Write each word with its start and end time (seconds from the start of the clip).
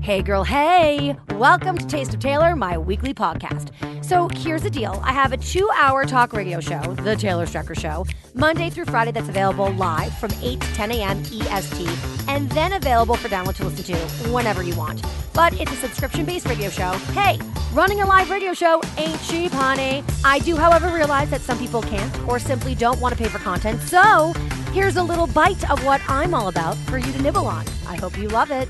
Hey, 0.00 0.22
girl, 0.22 0.44
hey! 0.44 1.16
Welcome 1.34 1.78
to 1.78 1.86
Taste 1.86 2.14
of 2.14 2.20
Taylor, 2.20 2.54
my 2.56 2.76
weekly 2.76 3.14
podcast. 3.14 3.70
So, 4.04 4.28
here's 4.28 4.62
the 4.62 4.70
deal 4.70 5.00
I 5.02 5.12
have 5.12 5.32
a 5.32 5.36
two 5.36 5.68
hour 5.74 6.04
talk 6.04 6.32
radio 6.32 6.60
show, 6.60 6.80
The 6.96 7.16
Taylor 7.16 7.46
Strecker 7.46 7.78
Show, 7.78 8.06
Monday 8.34 8.70
through 8.70 8.84
Friday, 8.86 9.12
that's 9.12 9.28
available 9.28 9.72
live 9.72 10.16
from 10.18 10.30
8 10.42 10.60
to 10.60 10.74
10 10.74 10.92
a.m. 10.92 11.18
EST, 11.20 11.88
and 12.28 12.50
then 12.50 12.74
available 12.74 13.16
for 13.16 13.28
download 13.28 13.56
to 13.56 13.64
listen 13.64 13.84
to 13.94 13.96
whenever 14.28 14.62
you 14.62 14.76
want. 14.76 15.02
But 15.32 15.58
it's 15.60 15.72
a 15.72 15.76
subscription 15.76 16.24
based 16.24 16.46
radio 16.46 16.70
show. 16.70 16.92
Hey, 17.12 17.38
running 17.72 18.00
a 18.00 18.06
live 18.06 18.30
radio 18.30 18.52
show 18.52 18.82
ain't 18.98 19.22
cheap, 19.22 19.52
honey. 19.52 20.04
I 20.24 20.38
do, 20.40 20.56
however, 20.56 20.88
realize 20.88 21.30
that 21.30 21.40
some 21.40 21.58
people 21.58 21.82
can't 21.82 22.28
or 22.28 22.38
simply 22.38 22.74
don't 22.74 23.00
want 23.00 23.16
to 23.16 23.22
pay 23.22 23.28
for 23.28 23.38
content. 23.38 23.80
So, 23.82 24.34
here's 24.72 24.96
a 24.96 25.02
little 25.02 25.26
bite 25.26 25.70
of 25.70 25.84
what 25.84 26.00
I'm 26.08 26.34
all 26.34 26.48
about 26.48 26.76
for 26.76 26.98
you 26.98 27.10
to 27.12 27.22
nibble 27.22 27.46
on. 27.46 27.64
I 27.86 27.96
hope 27.96 28.18
you 28.18 28.28
love 28.28 28.50
it. 28.50 28.68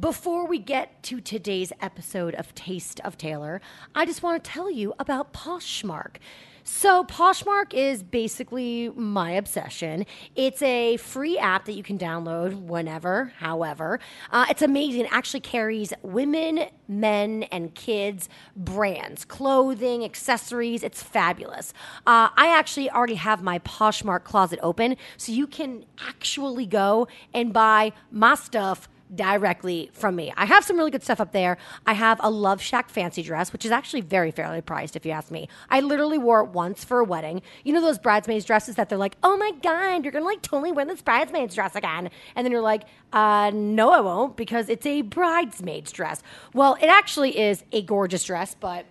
Before 0.00 0.46
we 0.46 0.58
get 0.58 1.00
to 1.04 1.20
today's 1.20 1.72
episode 1.80 2.34
of 2.34 2.52
Taste 2.56 3.00
of 3.00 3.16
Taylor, 3.16 3.60
I 3.94 4.04
just 4.04 4.20
want 4.20 4.42
to 4.42 4.50
tell 4.50 4.68
you 4.68 4.92
about 4.98 5.32
Poshmark. 5.32 6.16
So, 6.64 7.04
Poshmark 7.04 7.72
is 7.72 8.02
basically 8.02 8.90
my 8.90 9.30
obsession. 9.30 10.04
It's 10.34 10.60
a 10.60 10.96
free 10.96 11.38
app 11.38 11.66
that 11.66 11.74
you 11.74 11.84
can 11.84 11.96
download 11.96 12.62
whenever, 12.62 13.32
however. 13.38 14.00
Uh, 14.32 14.46
it's 14.50 14.60
amazing. 14.60 15.02
It 15.02 15.12
actually 15.12 15.40
carries 15.40 15.92
women, 16.02 16.64
men, 16.88 17.44
and 17.44 17.72
kids 17.76 18.28
brands, 18.56 19.24
clothing, 19.24 20.04
accessories. 20.04 20.82
It's 20.82 21.00
fabulous. 21.00 21.72
Uh, 21.98 22.30
I 22.36 22.48
actually 22.48 22.90
already 22.90 23.14
have 23.14 23.44
my 23.44 23.60
Poshmark 23.60 24.24
closet 24.24 24.58
open, 24.60 24.96
so 25.16 25.30
you 25.30 25.46
can 25.46 25.84
actually 26.04 26.66
go 26.66 27.06
and 27.32 27.52
buy 27.52 27.92
my 28.10 28.34
stuff 28.34 28.88
directly 29.14 29.90
from 29.92 30.16
me. 30.16 30.32
I 30.36 30.46
have 30.46 30.64
some 30.64 30.76
really 30.76 30.90
good 30.90 31.02
stuff 31.02 31.20
up 31.20 31.32
there. 31.32 31.58
I 31.86 31.92
have 31.92 32.20
a 32.22 32.30
Love 32.30 32.60
Shack 32.60 32.88
fancy 32.88 33.22
dress, 33.22 33.52
which 33.52 33.64
is 33.64 33.70
actually 33.70 34.00
very 34.00 34.30
fairly 34.30 34.60
priced, 34.60 34.96
if 34.96 35.06
you 35.06 35.12
ask 35.12 35.30
me. 35.30 35.48
I 35.70 35.80
literally 35.80 36.18
wore 36.18 36.42
it 36.42 36.50
once 36.50 36.84
for 36.84 37.00
a 37.00 37.04
wedding. 37.04 37.42
You 37.64 37.72
know 37.72 37.80
those 37.80 37.98
bridesmaids 37.98 38.44
dresses 38.44 38.74
that 38.76 38.88
they're 38.88 38.98
like, 38.98 39.16
oh 39.22 39.36
my 39.36 39.52
God, 39.62 40.04
you're 40.04 40.12
gonna 40.12 40.24
like 40.24 40.42
totally 40.42 40.72
wear 40.72 40.84
this 40.84 41.02
bridesmaid's 41.02 41.54
dress 41.54 41.76
again. 41.76 42.10
And 42.34 42.44
then 42.44 42.52
you're 42.52 42.60
like, 42.60 42.82
uh, 43.12 43.50
no, 43.54 43.90
I 43.90 44.00
won't, 44.00 44.36
because 44.36 44.68
it's 44.68 44.86
a 44.86 45.02
bridesmaid's 45.02 45.92
dress. 45.92 46.22
Well, 46.52 46.76
it 46.80 46.86
actually 46.86 47.38
is 47.38 47.64
a 47.72 47.82
gorgeous 47.82 48.24
dress, 48.24 48.56
but 48.58 48.86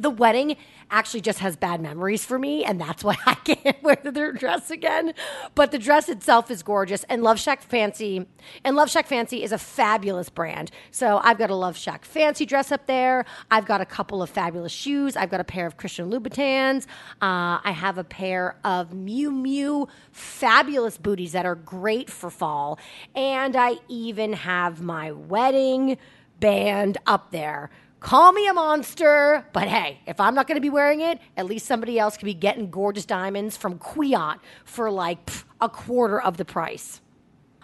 the 0.00 0.10
wedding 0.10 0.56
actually 0.90 1.20
just 1.20 1.38
has 1.38 1.56
bad 1.56 1.80
memories 1.80 2.24
for 2.24 2.38
me, 2.38 2.64
and 2.64 2.80
that's 2.80 3.04
why 3.04 3.16
I 3.26 3.34
can't 3.34 3.82
wear 3.82 3.98
their 4.02 4.32
dress 4.32 4.70
again. 4.70 5.14
But 5.54 5.70
the 5.70 5.78
dress 5.78 6.08
itself 6.08 6.50
is 6.50 6.62
gorgeous, 6.62 7.04
and 7.04 7.22
Love 7.22 7.38
Shack 7.38 7.62
Fancy 7.62 8.26
and 8.64 8.76
Love 8.76 8.90
Shack 8.90 9.06
Fancy 9.06 9.42
is 9.42 9.52
a 9.52 9.58
fabulous 9.58 10.28
brand. 10.28 10.70
So 10.90 11.20
I've 11.22 11.38
got 11.38 11.50
a 11.50 11.54
Love 11.54 11.76
Shack 11.76 12.04
Fancy 12.04 12.46
dress 12.46 12.72
up 12.72 12.86
there. 12.86 13.24
I've 13.50 13.66
got 13.66 13.80
a 13.80 13.86
couple 13.86 14.22
of 14.22 14.30
fabulous 14.30 14.72
shoes. 14.72 15.16
I've 15.16 15.30
got 15.30 15.40
a 15.40 15.44
pair 15.44 15.66
of 15.66 15.76
Christian 15.76 16.10
Louboutins. 16.10 16.86
Uh, 17.20 17.60
I 17.62 17.72
have 17.74 17.98
a 17.98 18.04
pair 18.04 18.56
of 18.64 18.90
Miu 18.90 19.30
Miu 19.30 19.88
fabulous 20.12 20.98
booties 20.98 21.32
that 21.32 21.46
are 21.46 21.54
great 21.54 22.10
for 22.10 22.30
fall, 22.30 22.78
and 23.14 23.56
I 23.56 23.76
even 23.88 24.32
have 24.32 24.80
my 24.80 25.12
wedding 25.12 25.98
band 26.40 26.98
up 27.06 27.30
there 27.30 27.70
Call 28.00 28.32
me 28.32 28.48
a 28.48 28.54
monster, 28.54 29.44
but 29.52 29.68
hey, 29.68 30.00
if 30.06 30.18
I'm 30.20 30.34
not 30.34 30.46
going 30.46 30.56
to 30.56 30.62
be 30.62 30.70
wearing 30.70 31.02
it, 31.02 31.18
at 31.36 31.44
least 31.44 31.66
somebody 31.66 31.98
else 31.98 32.16
could 32.16 32.24
be 32.24 32.32
getting 32.32 32.70
gorgeous 32.70 33.04
diamonds 33.04 33.58
from 33.58 33.76
Quiot 33.76 34.38
for 34.64 34.90
like 34.90 35.26
pff, 35.26 35.44
a 35.60 35.68
quarter 35.68 36.18
of 36.18 36.38
the 36.38 36.46
price. 36.46 37.02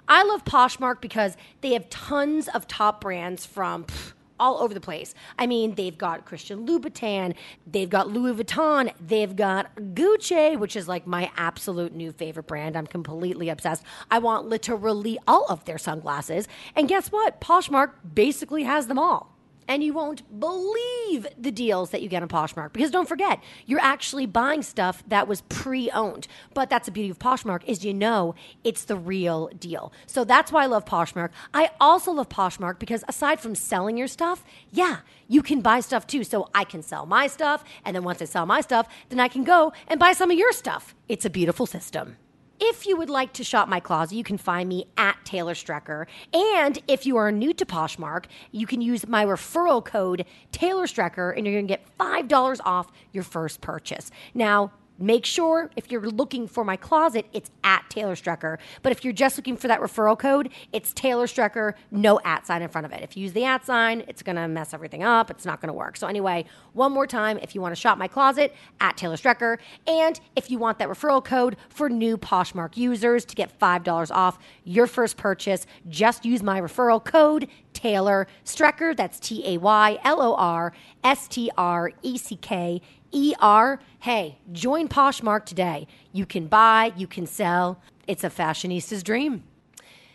I 0.06 0.22
love 0.24 0.44
Poshmark 0.44 1.00
because 1.00 1.38
they 1.62 1.72
have 1.72 1.88
tons 1.88 2.48
of 2.48 2.68
top 2.68 3.00
brands 3.00 3.46
from 3.46 3.84
pff, 3.84 4.12
all 4.38 4.58
over 4.58 4.74
the 4.74 4.80
place. 4.80 5.14
I 5.38 5.46
mean, 5.46 5.74
they've 5.74 5.96
got 5.96 6.26
Christian 6.26 6.66
Louboutin, 6.66 7.34
they've 7.66 7.88
got 7.88 8.08
Louis 8.08 8.34
Vuitton, 8.34 8.92
they've 9.00 9.34
got 9.34 9.74
Gucci, 9.76 10.58
which 10.58 10.76
is 10.76 10.86
like 10.86 11.06
my 11.06 11.30
absolute 11.38 11.94
new 11.94 12.12
favorite 12.12 12.46
brand. 12.46 12.76
I'm 12.76 12.86
completely 12.86 13.48
obsessed. 13.48 13.84
I 14.10 14.18
want 14.18 14.46
literally 14.46 15.18
all 15.26 15.46
of 15.48 15.64
their 15.64 15.78
sunglasses. 15.78 16.46
And 16.76 16.88
guess 16.88 17.10
what? 17.10 17.40
Poshmark 17.40 17.92
basically 18.14 18.64
has 18.64 18.86
them 18.86 18.98
all 18.98 19.35
and 19.68 19.82
you 19.82 19.92
won't 19.92 20.22
believe 20.38 21.26
the 21.38 21.50
deals 21.50 21.90
that 21.90 22.02
you 22.02 22.08
get 22.08 22.22
on 22.22 22.28
Poshmark. 22.28 22.72
Because 22.72 22.90
don't 22.90 23.08
forget, 23.08 23.40
you're 23.66 23.80
actually 23.80 24.26
buying 24.26 24.62
stuff 24.62 25.02
that 25.08 25.28
was 25.28 25.42
pre-owned. 25.42 26.28
But 26.54 26.70
that's 26.70 26.86
the 26.86 26.92
beauty 26.92 27.10
of 27.10 27.18
Poshmark 27.18 27.64
is 27.64 27.84
you 27.84 27.94
know 27.94 28.34
it's 28.64 28.84
the 28.84 28.96
real 28.96 29.48
deal. 29.58 29.92
So 30.06 30.24
that's 30.24 30.52
why 30.52 30.64
I 30.64 30.66
love 30.66 30.84
Poshmark. 30.84 31.30
I 31.54 31.70
also 31.80 32.12
love 32.12 32.28
Poshmark 32.28 32.78
because 32.78 33.04
aside 33.08 33.40
from 33.40 33.54
selling 33.54 33.96
your 33.96 34.08
stuff, 34.08 34.44
yeah, 34.70 34.98
you 35.28 35.42
can 35.42 35.60
buy 35.60 35.80
stuff 35.80 36.06
too. 36.06 36.24
So 36.24 36.48
I 36.54 36.64
can 36.64 36.82
sell 36.82 37.06
my 37.06 37.26
stuff, 37.26 37.64
and 37.84 37.94
then 37.94 38.04
once 38.04 38.22
I 38.22 38.26
sell 38.26 38.46
my 38.46 38.60
stuff, 38.60 38.88
then 39.08 39.20
I 39.20 39.28
can 39.28 39.44
go 39.44 39.72
and 39.88 39.98
buy 39.98 40.12
some 40.12 40.30
of 40.30 40.38
your 40.38 40.52
stuff. 40.52 40.94
It's 41.08 41.24
a 41.24 41.30
beautiful 41.30 41.66
system. 41.66 42.16
If 42.58 42.86
you 42.86 42.96
would 42.96 43.10
like 43.10 43.32
to 43.34 43.44
shop 43.44 43.68
my 43.68 43.80
closet, 43.80 44.16
you 44.16 44.24
can 44.24 44.38
find 44.38 44.68
me 44.68 44.86
at 44.96 45.16
Taylor 45.24 45.54
Strecker. 45.54 46.06
And 46.32 46.78
if 46.88 47.04
you 47.04 47.16
are 47.16 47.30
new 47.30 47.52
to 47.54 47.66
Poshmark, 47.66 48.24
you 48.50 48.66
can 48.66 48.80
use 48.80 49.06
my 49.06 49.24
referral 49.24 49.84
code 49.84 50.24
Taylor 50.52 50.86
Strecker, 50.86 51.36
and 51.36 51.46
you're 51.46 51.54
going 51.54 51.66
to 51.66 51.72
get 51.72 51.86
$5 51.98 52.60
off 52.64 52.90
your 53.12 53.24
first 53.24 53.60
purchase. 53.60 54.10
Now, 54.34 54.72
Make 54.98 55.26
sure 55.26 55.70
if 55.76 55.90
you're 55.90 56.08
looking 56.08 56.46
for 56.48 56.64
my 56.64 56.76
closet, 56.76 57.26
it's 57.32 57.50
at 57.64 57.84
Taylor 57.90 58.14
Strecker. 58.14 58.58
But 58.82 58.92
if 58.92 59.04
you're 59.04 59.12
just 59.12 59.36
looking 59.36 59.56
for 59.56 59.68
that 59.68 59.80
referral 59.80 60.18
code, 60.18 60.50
it's 60.72 60.92
Taylor 60.92 61.26
Strecker, 61.26 61.74
no 61.90 62.18
at 62.24 62.46
sign 62.46 62.62
in 62.62 62.68
front 62.68 62.86
of 62.86 62.92
it. 62.92 63.02
If 63.02 63.16
you 63.16 63.24
use 63.24 63.32
the 63.32 63.44
at 63.44 63.66
sign, 63.66 64.04
it's 64.08 64.22
going 64.22 64.36
to 64.36 64.48
mess 64.48 64.72
everything 64.72 65.02
up. 65.02 65.30
It's 65.30 65.44
not 65.44 65.60
going 65.60 65.68
to 65.68 65.74
work. 65.74 65.96
So, 65.96 66.06
anyway, 66.06 66.46
one 66.72 66.92
more 66.92 67.06
time, 67.06 67.38
if 67.42 67.54
you 67.54 67.60
want 67.60 67.74
to 67.74 67.80
shop 67.80 67.98
my 67.98 68.08
closet, 68.08 68.54
at 68.80 68.96
Taylor 68.96 69.16
Strecker. 69.16 69.58
And 69.86 70.18
if 70.34 70.50
you 70.50 70.58
want 70.58 70.78
that 70.78 70.88
referral 70.88 71.24
code 71.24 71.56
for 71.68 71.88
new 71.88 72.16
Poshmark 72.16 72.76
users 72.76 73.24
to 73.26 73.34
get 73.34 73.58
$5 73.58 74.10
off 74.10 74.38
your 74.64 74.86
first 74.86 75.16
purchase, 75.16 75.66
just 75.88 76.24
use 76.24 76.42
my 76.42 76.60
referral 76.60 77.04
code, 77.04 77.48
Taylor 77.76 78.26
Strecker. 78.42 78.96
That's 78.96 79.20
T 79.20 79.46
A 79.46 79.58
Y 79.58 79.98
L 80.02 80.22
O 80.22 80.34
R 80.34 80.72
S 81.04 81.28
T 81.28 81.50
R 81.58 81.92
E 82.02 82.16
C 82.16 82.36
K 82.36 82.80
ER. 83.14 83.78
Hey, 84.00 84.38
join 84.50 84.88
Poshmark 84.88 85.44
today. 85.44 85.86
You 86.10 86.24
can 86.24 86.46
buy, 86.46 86.92
you 86.96 87.06
can 87.06 87.26
sell. 87.26 87.80
It's 88.06 88.24
a 88.24 88.30
fashionista's 88.30 89.02
dream. 89.02 89.44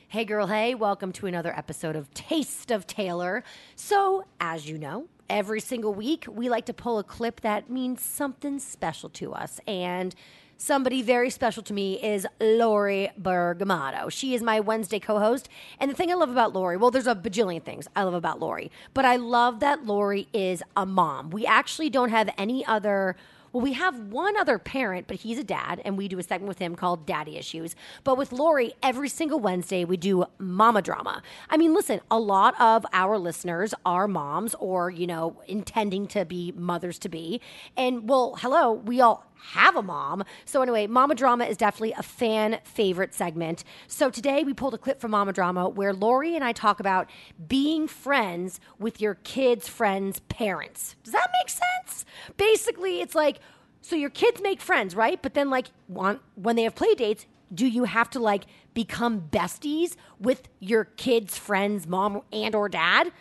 Hey, 0.08 0.26
girl, 0.26 0.48
hey, 0.48 0.74
welcome 0.74 1.12
to 1.14 1.28
another 1.28 1.56
episode 1.56 1.96
of 1.96 2.12
Taste 2.16 2.72
of 2.72 2.88
Taylor. 2.88 3.44
So, 3.76 4.26
as 4.40 4.68
you 4.68 4.78
know, 4.80 5.06
every 5.30 5.62
single 5.62 5.94
week 5.94 6.26
we 6.28 6.50
like 6.50 6.66
to 6.66 6.74
pull 6.74 6.98
a 6.98 7.04
clip 7.04 7.42
that 7.42 7.70
means 7.70 8.02
something 8.02 8.58
special 8.58 9.10
to 9.12 9.34
us. 9.34 9.60
And 9.68 10.16
somebody 10.62 11.02
very 11.02 11.32
special 11.32 11.64
to 11.64 11.74
me 11.74 12.02
is 12.04 12.28
Lori 12.40 13.10
Bergamotto. 13.20 14.12
She 14.12 14.36
is 14.36 14.44
my 14.44 14.60
Wednesday 14.60 15.00
co 15.00 15.18
host. 15.18 15.50
And 15.80 15.90
the 15.90 15.96
thing 15.96 16.12
I 16.12 16.14
love 16.14 16.30
about 16.30 16.54
Lori, 16.54 16.78
well, 16.78 16.92
there's 16.92 17.08
a 17.08 17.16
bajillion 17.16 17.64
things 17.64 17.88
I 17.96 18.04
love 18.04 18.14
about 18.14 18.40
Lori, 18.40 18.72
but 18.94 19.04
I 19.04 19.16
love 19.16 19.60
that 19.62 19.86
Lori 19.86 20.28
is 20.34 20.62
a 20.78 20.86
mom. 20.86 21.32
We 21.32 21.46
actually 21.48 21.90
don't 21.90 22.10
have 22.10 22.30
any 22.38 22.64
other 22.66 23.16
Well, 23.54 23.62
we 23.62 23.74
have 23.74 24.00
one 24.00 24.38
other 24.38 24.58
parent, 24.58 25.08
but 25.08 25.18
he's 25.18 25.38
a 25.38 25.44
dad, 25.44 25.82
and 25.84 25.98
we 25.98 26.08
do 26.08 26.18
a 26.18 26.24
segment 26.24 26.48
with 26.48 26.60
him 26.60 26.74
called 26.76 27.06
Daddy 27.06 27.36
Issues. 27.38 27.76
But 28.06 28.18
with 28.18 28.32
Lori, 28.32 28.74
every 28.82 29.10
single 29.10 29.42
Wednesday, 29.42 29.84
we 29.84 29.98
do 29.98 30.24
Mama 30.38 30.82
Drama. 30.82 31.22
I 31.50 31.58
mean, 31.58 31.74
listen, 31.74 32.00
a 32.10 32.18
lot 32.18 32.54
of 32.62 32.86
our 32.94 33.18
listeners 33.18 33.74
are 33.86 34.08
moms 34.08 34.56
or, 34.60 34.90
you 34.90 35.06
know, 35.06 35.42
intending 35.48 36.08
to 36.08 36.24
be 36.24 36.54
mothers 36.56 36.98
to 37.00 37.10
be. 37.10 37.42
And, 37.76 38.08
well, 38.08 38.38
hello, 38.40 38.72
we 38.72 39.02
all 39.02 39.26
have 39.42 39.76
a 39.76 39.82
mom. 39.82 40.24
So 40.46 40.62
anyway, 40.62 40.88
Mama 40.88 41.16
Drama 41.16 41.46
is 41.46 41.58
definitely 41.58 41.94
a 41.98 42.04
fan 42.04 42.60
favorite 42.64 43.14
segment. 43.14 43.64
So 43.88 44.10
today 44.10 44.44
we 44.44 44.54
pulled 44.54 44.74
a 44.74 44.78
clip 44.78 45.02
from 45.02 45.12
Mama 45.12 45.34
Drama 45.34 45.68
where 45.68 45.94
Lori 45.94 46.36
and 46.36 46.44
I 46.44 46.52
talk 46.52 46.80
about 46.80 47.10
being 47.48 47.88
friends 47.88 48.60
with 48.80 49.02
your 49.02 49.16
kids' 49.16 49.68
friends' 49.68 50.20
parents. 50.22 50.96
Does 51.04 51.14
that 51.14 51.30
make 51.42 51.50
sense? 51.50 52.06
Basically, 52.38 53.02
it's 53.02 53.16
like 53.16 53.40
so 53.82 53.96
your 53.96 54.12
kids 54.12 54.42
make 54.42 54.62
friends, 54.62 54.96
right? 54.96 55.22
But 55.22 55.34
then 55.34 55.50
like 55.50 55.68
when 55.88 56.56
they 56.56 56.64
have 56.64 56.76
play 56.76 56.94
dates, 56.94 57.26
do 57.54 57.68
you 57.68 57.86
have 57.86 58.10
to 58.12 58.20
like 58.20 58.46
become 58.74 59.22
besties 59.32 59.96
with 60.20 60.48
your 60.60 60.86
kids' 60.86 61.38
friends' 61.38 61.88
mom 61.88 62.22
and 62.32 62.56
or 62.56 62.70
dad? 62.70 63.12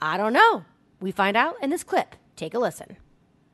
I 0.00 0.16
don't 0.16 0.32
know. 0.32 0.64
We 1.00 1.10
find 1.10 1.36
out 1.36 1.56
in 1.62 1.70
this 1.70 1.82
clip. 1.82 2.16
Take 2.36 2.54
a 2.54 2.58
listen. 2.58 2.96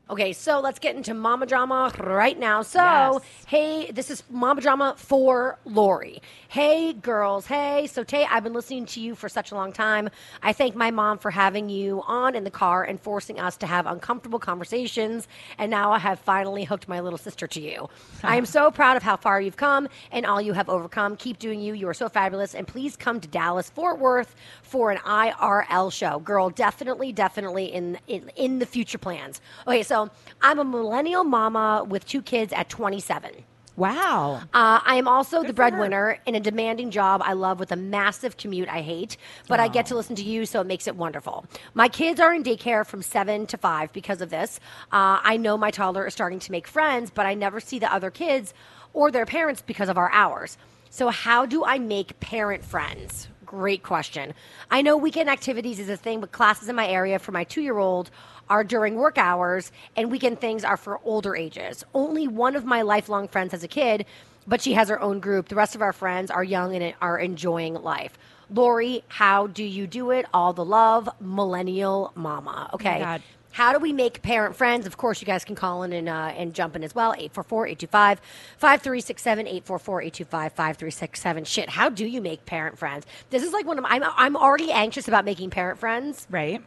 Okay, 0.09 0.33
so 0.33 0.61
let's 0.61 0.79
get 0.79 0.95
into 0.95 1.15
Mama 1.15 1.47
Drama 1.47 1.93
right 1.99 2.39
now. 2.39 2.63
So, 2.63 2.79
Yes. 2.81 3.23
hey, 3.49 3.91
this 3.91 4.09
is 4.09 4.23
Mama 4.31 4.61
Drama 4.61 4.95
for 4.97 5.59
Lori. 5.65 6.23
Hey, 6.47 6.93
girls. 6.93 7.47
Hey, 7.47 7.89
so 7.89 8.05
Tay, 8.05 8.25
I've 8.31 8.45
been 8.45 8.53
listening 8.53 8.87
to 8.87 9.01
you 9.01 9.17
for 9.17 9.29
such 9.29 9.51
a 9.51 9.57
long 9.57 9.73
time. 9.73 10.09
I 10.45 10.53
thank 10.53 10.77
my 10.77 10.93
mom 10.93 11.19
for 11.19 11.33
having 11.33 11.69
you 11.69 12.05
on 12.07 12.37
in 12.37 12.45
the 12.45 12.53
car 12.53 12.85
and 12.85 13.01
forcing 13.01 13.41
us 13.41 13.57
to 13.57 13.67
have 13.67 13.85
uncomfortable 13.87 14.39
conversations. 14.39 15.27
And 15.59 15.73
now 15.73 15.91
I 15.91 15.99
have 15.99 16.21
finally 16.21 16.63
hooked 16.63 16.87
my 16.87 17.01
little 17.01 17.19
sister 17.19 17.49
to 17.49 17.61
you. 17.61 17.89
I 18.23 18.37
am 18.37 18.47
so 18.47 18.71
proud 18.71 18.97
of 18.97 19.03
how 19.03 19.17
far 19.17 19.41
you've 19.41 19.57
come 19.57 19.89
and 20.13 20.25
all 20.25 20.41
you 20.41 20.53
have 20.53 20.69
overcome. 20.69 21.17
Keep 21.17 21.41
doing 21.41 21.61
you. 21.61 21.75
You 21.75 21.89
are 21.89 21.95
so 21.95 22.09
fabulous. 22.09 22.55
And 22.55 22.69
please 22.69 22.97
come 22.97 23.19
to 23.19 23.27
Dallas, 23.27 23.71
Fort 23.71 23.99
Worth 23.99 24.37
for 24.63 24.93
an 24.93 24.99
IRL 24.99 25.93
show. 25.93 26.21
Girl, 26.21 26.49
definitely, 26.49 27.11
definitely 27.11 27.65
in, 27.73 27.99
in, 28.07 28.31
in 28.37 28.61
the 28.61 28.67
future 28.67 28.99
plans. 28.99 29.41
Okay, 29.67 29.83
so 29.83 29.96
I'm 30.43 30.59
a 30.59 30.65
millennial 30.65 31.25
mama 31.25 31.85
with 31.89 32.07
two 32.07 32.23
kids 32.23 32.53
at 32.53 32.69
27. 32.69 33.31
Wow. 33.77 34.41
Uh, 34.55 34.81
I 34.85 34.97
am 34.97 35.07
also 35.07 35.43
the 35.43 35.53
breadwinner 35.53 36.19
in 36.25 36.35
a 36.35 36.41
demanding 36.41 36.91
job 36.91 37.21
I 37.23 37.35
love 37.35 37.61
with 37.61 37.73
a 37.73 37.77
massive 37.77 38.39
commute 38.39 38.71
I 38.71 38.81
hate, 38.81 39.19
but 39.49 39.61
I 39.61 39.69
get 39.69 39.85
to 39.87 39.95
listen 39.95 40.17
to 40.17 40.23
you, 40.23 40.47
so 40.47 40.63
it 40.63 40.67
makes 40.67 40.87
it 40.87 40.97
wonderful. 40.97 41.45
My 41.75 41.89
kids 41.89 42.19
are 42.19 42.33
in 42.35 42.43
daycare 42.43 42.87
from 42.87 43.03
seven 43.03 43.47
to 43.49 43.59
five 43.59 43.93
because 43.93 44.23
of 44.23 44.31
this. 44.31 44.61
Uh, 44.91 45.21
I 45.23 45.37
know 45.37 45.59
my 45.59 45.71
toddler 45.71 46.07
is 46.07 46.15
starting 46.15 46.39
to 46.41 46.53
make 46.53 46.67
friends, 46.67 47.11
but 47.11 47.27
I 47.27 47.35
never 47.35 47.61
see 47.61 47.79
the 47.79 47.93
other 47.93 48.11
kids 48.11 48.55
or 48.95 49.11
their 49.11 49.27
parents 49.27 49.61
because 49.61 49.91
of 49.91 49.99
our 49.99 50.11
hours. 50.11 50.57
So, 50.89 51.11
how 51.11 51.45
do 51.45 51.63
I 51.63 51.79
make 51.79 52.19
parent 52.21 52.65
friends? 52.65 53.29
Great 53.45 53.83
question. 53.83 54.33
I 54.71 54.81
know 54.83 54.97
weekend 54.97 55.29
activities 55.29 55.79
is 55.79 55.91
a 55.91 55.97
thing, 55.97 56.21
but 56.21 56.33
classes 56.33 56.69
in 56.69 56.75
my 56.75 56.89
area 56.89 57.19
for 57.19 57.33
my 57.33 57.45
two 57.45 57.61
year 57.61 57.79
old 57.79 58.11
are 58.49 58.65
during 58.65 58.95
work 58.95 59.19
hours, 59.19 59.73
and 59.97 60.11
weekend 60.11 60.41
things 60.41 60.65
are 60.65 60.77
for 60.77 61.01
older 61.05 61.37
ages. 61.37 61.85
Only 61.95 62.29
one 62.29 62.57
of 62.57 62.65
my 62.65 62.83
lifelong 62.83 63.29
friends 63.29 63.53
has 63.53 63.65
a 63.65 63.69
kid, 63.69 64.07
but 64.47 64.61
she 64.61 64.75
has 64.75 64.89
her 64.89 65.01
own 65.01 65.21
group. 65.21 65.49
The 65.49 65.57
rest 65.57 65.75
of 65.75 65.83
our 65.83 65.93
friends 65.93 66.31
are 66.31 66.45
young 66.45 66.75
and 66.75 66.95
are 67.01 67.19
enjoying 67.19 67.75
life. 67.75 68.17
Lori, 68.49 69.03
how 69.09 69.49
do 69.49 69.65
you 69.65 69.87
do 69.87 70.11
it? 70.11 70.27
All 70.33 70.53
the 70.53 70.65
love, 70.65 71.09
millennial 71.21 72.13
mama. 72.15 72.71
Okay. 72.75 73.01
God. 73.01 73.23
How 73.57 73.73
do 73.73 73.79
we 73.79 73.91
make 73.91 74.21
parent 74.21 74.55
friends? 74.55 74.87
Of 74.87 74.99
course, 74.99 75.23
you 75.23 75.27
guys 75.27 75.43
can 75.43 75.55
call 75.55 75.83
in 75.83 75.95
and, 75.95 76.11
uh, 76.11 76.35
and 76.37 76.53
jump 76.53 76.77
in 76.77 76.85
as 76.85 76.95
well. 76.95 77.13
844 77.15 77.69
825 77.69 78.21
5367 78.59 79.47
844 79.47 80.03
825 80.03 80.53
5367. 80.53 81.45
Shit, 81.45 81.71
how 81.71 81.89
do 81.89 82.05
you 82.05 82.21
make 82.21 82.45
parent 82.45 82.79
friends? 82.79 83.07
This 83.31 83.43
is 83.43 83.55
like 83.55 83.65
one 83.65 83.79
of 83.79 83.83
my, 83.83 83.89
I'm, 83.89 84.03
I'm 84.05 84.37
already 84.37 84.71
anxious 84.73 85.09
about 85.09 85.25
making 85.25 85.49
parent 85.49 85.79
friends. 85.79 86.27
Right. 86.31 86.63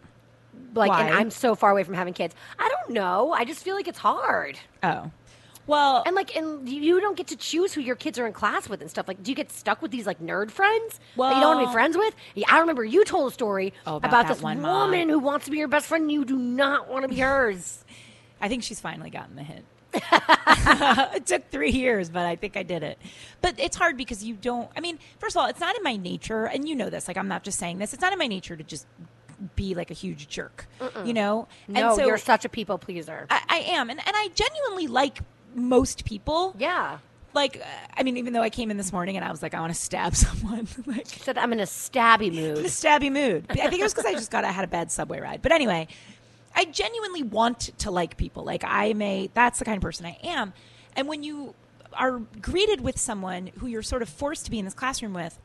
Like, 0.73 0.91
and 0.91 1.13
I'm 1.13 1.29
so 1.31 1.55
far 1.55 1.71
away 1.71 1.83
from 1.83 1.93
having 1.95 2.13
kids. 2.13 2.35
I 2.57 2.69
don't 2.69 2.91
know. 2.93 3.31
I 3.33 3.45
just 3.45 3.63
feel 3.63 3.75
like 3.75 3.87
it's 3.87 3.99
hard. 3.99 4.59
Oh. 4.83 5.11
Well, 5.67 6.01
And 6.05 6.15
like, 6.15 6.35
and 6.35 6.67
you 6.67 6.99
don't 6.99 7.15
get 7.15 7.27
to 7.27 7.35
choose 7.35 7.73
who 7.73 7.81
your 7.81 7.95
kids 7.95 8.17
are 8.17 8.25
in 8.25 8.33
class 8.33 8.67
with 8.67 8.81
and 8.81 8.89
stuff. 8.89 9.07
Like, 9.07 9.21
do 9.21 9.29
you 9.31 9.35
get 9.35 9.51
stuck 9.51 9.81
with 9.83 9.91
these 9.91 10.07
like 10.07 10.19
nerd 10.19 10.49
friends 10.49 10.99
that 11.15 11.35
you 11.35 11.41
don't 11.41 11.57
want 11.57 11.61
to 11.61 11.67
be 11.67 11.73
friends 11.73 11.95
with? 11.95 12.15
Yeah, 12.33 12.47
I 12.49 12.59
remember 12.59 12.83
you 12.83 13.05
told 13.05 13.31
a 13.31 13.33
story 13.33 13.73
Oh, 13.85 13.97
about, 13.97 14.09
about 14.09 14.27
this 14.29 14.41
one 14.41 14.61
mom. 14.61 14.89
woman 14.89 15.09
who 15.09 15.19
wants 15.19 15.45
to 15.45 15.51
be 15.51 15.57
your 15.57 15.67
best 15.67 15.85
friend. 15.85 16.03
and 16.03 16.11
You 16.11 16.25
do 16.25 16.37
not 16.39 16.89
want 16.89 17.03
to 17.03 17.07
be 17.07 17.19
hers. 17.19 17.83
I 18.41 18.47
think 18.47 18.63
she's 18.63 18.79
finally 18.79 19.11
gotten 19.11 19.35
the 19.35 19.43
hint. 19.43 19.65
it 19.93 21.25
took 21.25 21.49
three 21.49 21.71
years, 21.71 22.09
but 22.09 22.25
I 22.25 22.35
think 22.35 22.55
I 22.57 22.63
did 22.63 22.83
it. 22.83 22.97
But 23.41 23.55
it's 23.59 23.75
hard 23.75 23.97
because 23.97 24.23
you 24.23 24.35
don't. 24.35 24.69
I 24.75 24.79
mean, 24.81 24.97
first 25.19 25.35
of 25.35 25.41
all, 25.41 25.47
it's 25.49 25.59
not 25.59 25.75
in 25.75 25.83
my 25.83 25.95
nature, 25.97 26.45
and 26.45 26.67
you 26.67 26.75
know 26.75 26.89
this. 26.89 27.07
Like, 27.07 27.17
I'm 27.17 27.27
not 27.27 27.43
just 27.43 27.59
saying 27.59 27.77
this. 27.79 27.93
It's 27.93 28.01
not 28.01 28.13
in 28.13 28.19
my 28.19 28.27
nature 28.27 28.55
to 28.55 28.63
just 28.63 28.85
be 29.55 29.75
like 29.75 29.91
a 29.91 29.93
huge 29.93 30.27
jerk. 30.27 30.67
You 31.05 31.13
know. 31.13 31.47
no, 31.67 31.89
and 31.89 31.95
so 31.95 32.05
you're 32.05 32.17
such 32.17 32.45
a 32.45 32.49
people 32.49 32.77
pleaser. 32.77 33.27
I, 33.29 33.41
I 33.49 33.57
am, 33.59 33.89
and 33.89 33.99
and 33.99 34.15
I 34.15 34.29
genuinely 34.33 34.87
like 34.87 35.19
most 35.55 36.05
people. 36.05 36.55
yeah. 36.57 36.99
Like, 37.31 37.61
I 37.95 38.01
mean, 38.01 38.17
even 38.17 38.33
though 38.33 38.41
I 38.41 38.49
came 38.49 38.71
in 38.71 38.77
this 38.77 38.91
morning 38.91 39.15
and 39.15 39.23
I 39.23 39.29
was 39.29 39.43
like, 39.43 39.53
I 39.53 39.59
want 39.59 39.71
to 39.71 39.79
stab 39.79 40.15
someone. 40.15 40.67
like, 40.87 41.05
She 41.07 41.19
said, 41.19 41.37
I'm 41.37 41.53
in 41.53 41.59
a 41.59 41.63
stabby 41.63 42.33
mood. 42.33 42.57
in 42.57 42.65
a 42.65 42.69
stabby 42.69 43.11
mood. 43.11 43.45
I 43.51 43.53
think 43.53 43.79
it 43.79 43.83
was 43.83 43.93
because 43.93 44.07
I 44.07 44.13
just 44.13 44.31
got 44.31 44.45
I 44.45 44.51
had 44.51 44.63
a 44.63 44.67
bad 44.67 44.91
subway 44.91 45.19
ride. 45.19 45.43
But 45.43 45.51
anyway, 45.51 45.87
I 46.55 46.65
genuinely 46.65 47.21
want 47.21 47.69
to 47.79 47.91
like 47.91 48.17
people. 48.17 48.43
Like 48.43 48.63
I 48.65 48.93
may 48.93 49.29
that's 49.35 49.59
the 49.59 49.65
kind 49.65 49.77
of 49.77 49.83
person 49.83 50.07
I 50.07 50.17
am. 50.23 50.53
And 50.95 51.07
when 51.07 51.21
you 51.21 51.53
are 51.93 52.17
greeted 52.41 52.81
with 52.81 52.97
someone 52.99 53.51
who 53.59 53.67
you're 53.67 53.83
sort 53.83 54.01
of 54.01 54.09
forced 54.09 54.45
to 54.45 54.51
be 54.51 54.57
in 54.57 54.65
this 54.65 54.73
classroom 54.73 55.13
with, 55.13 55.37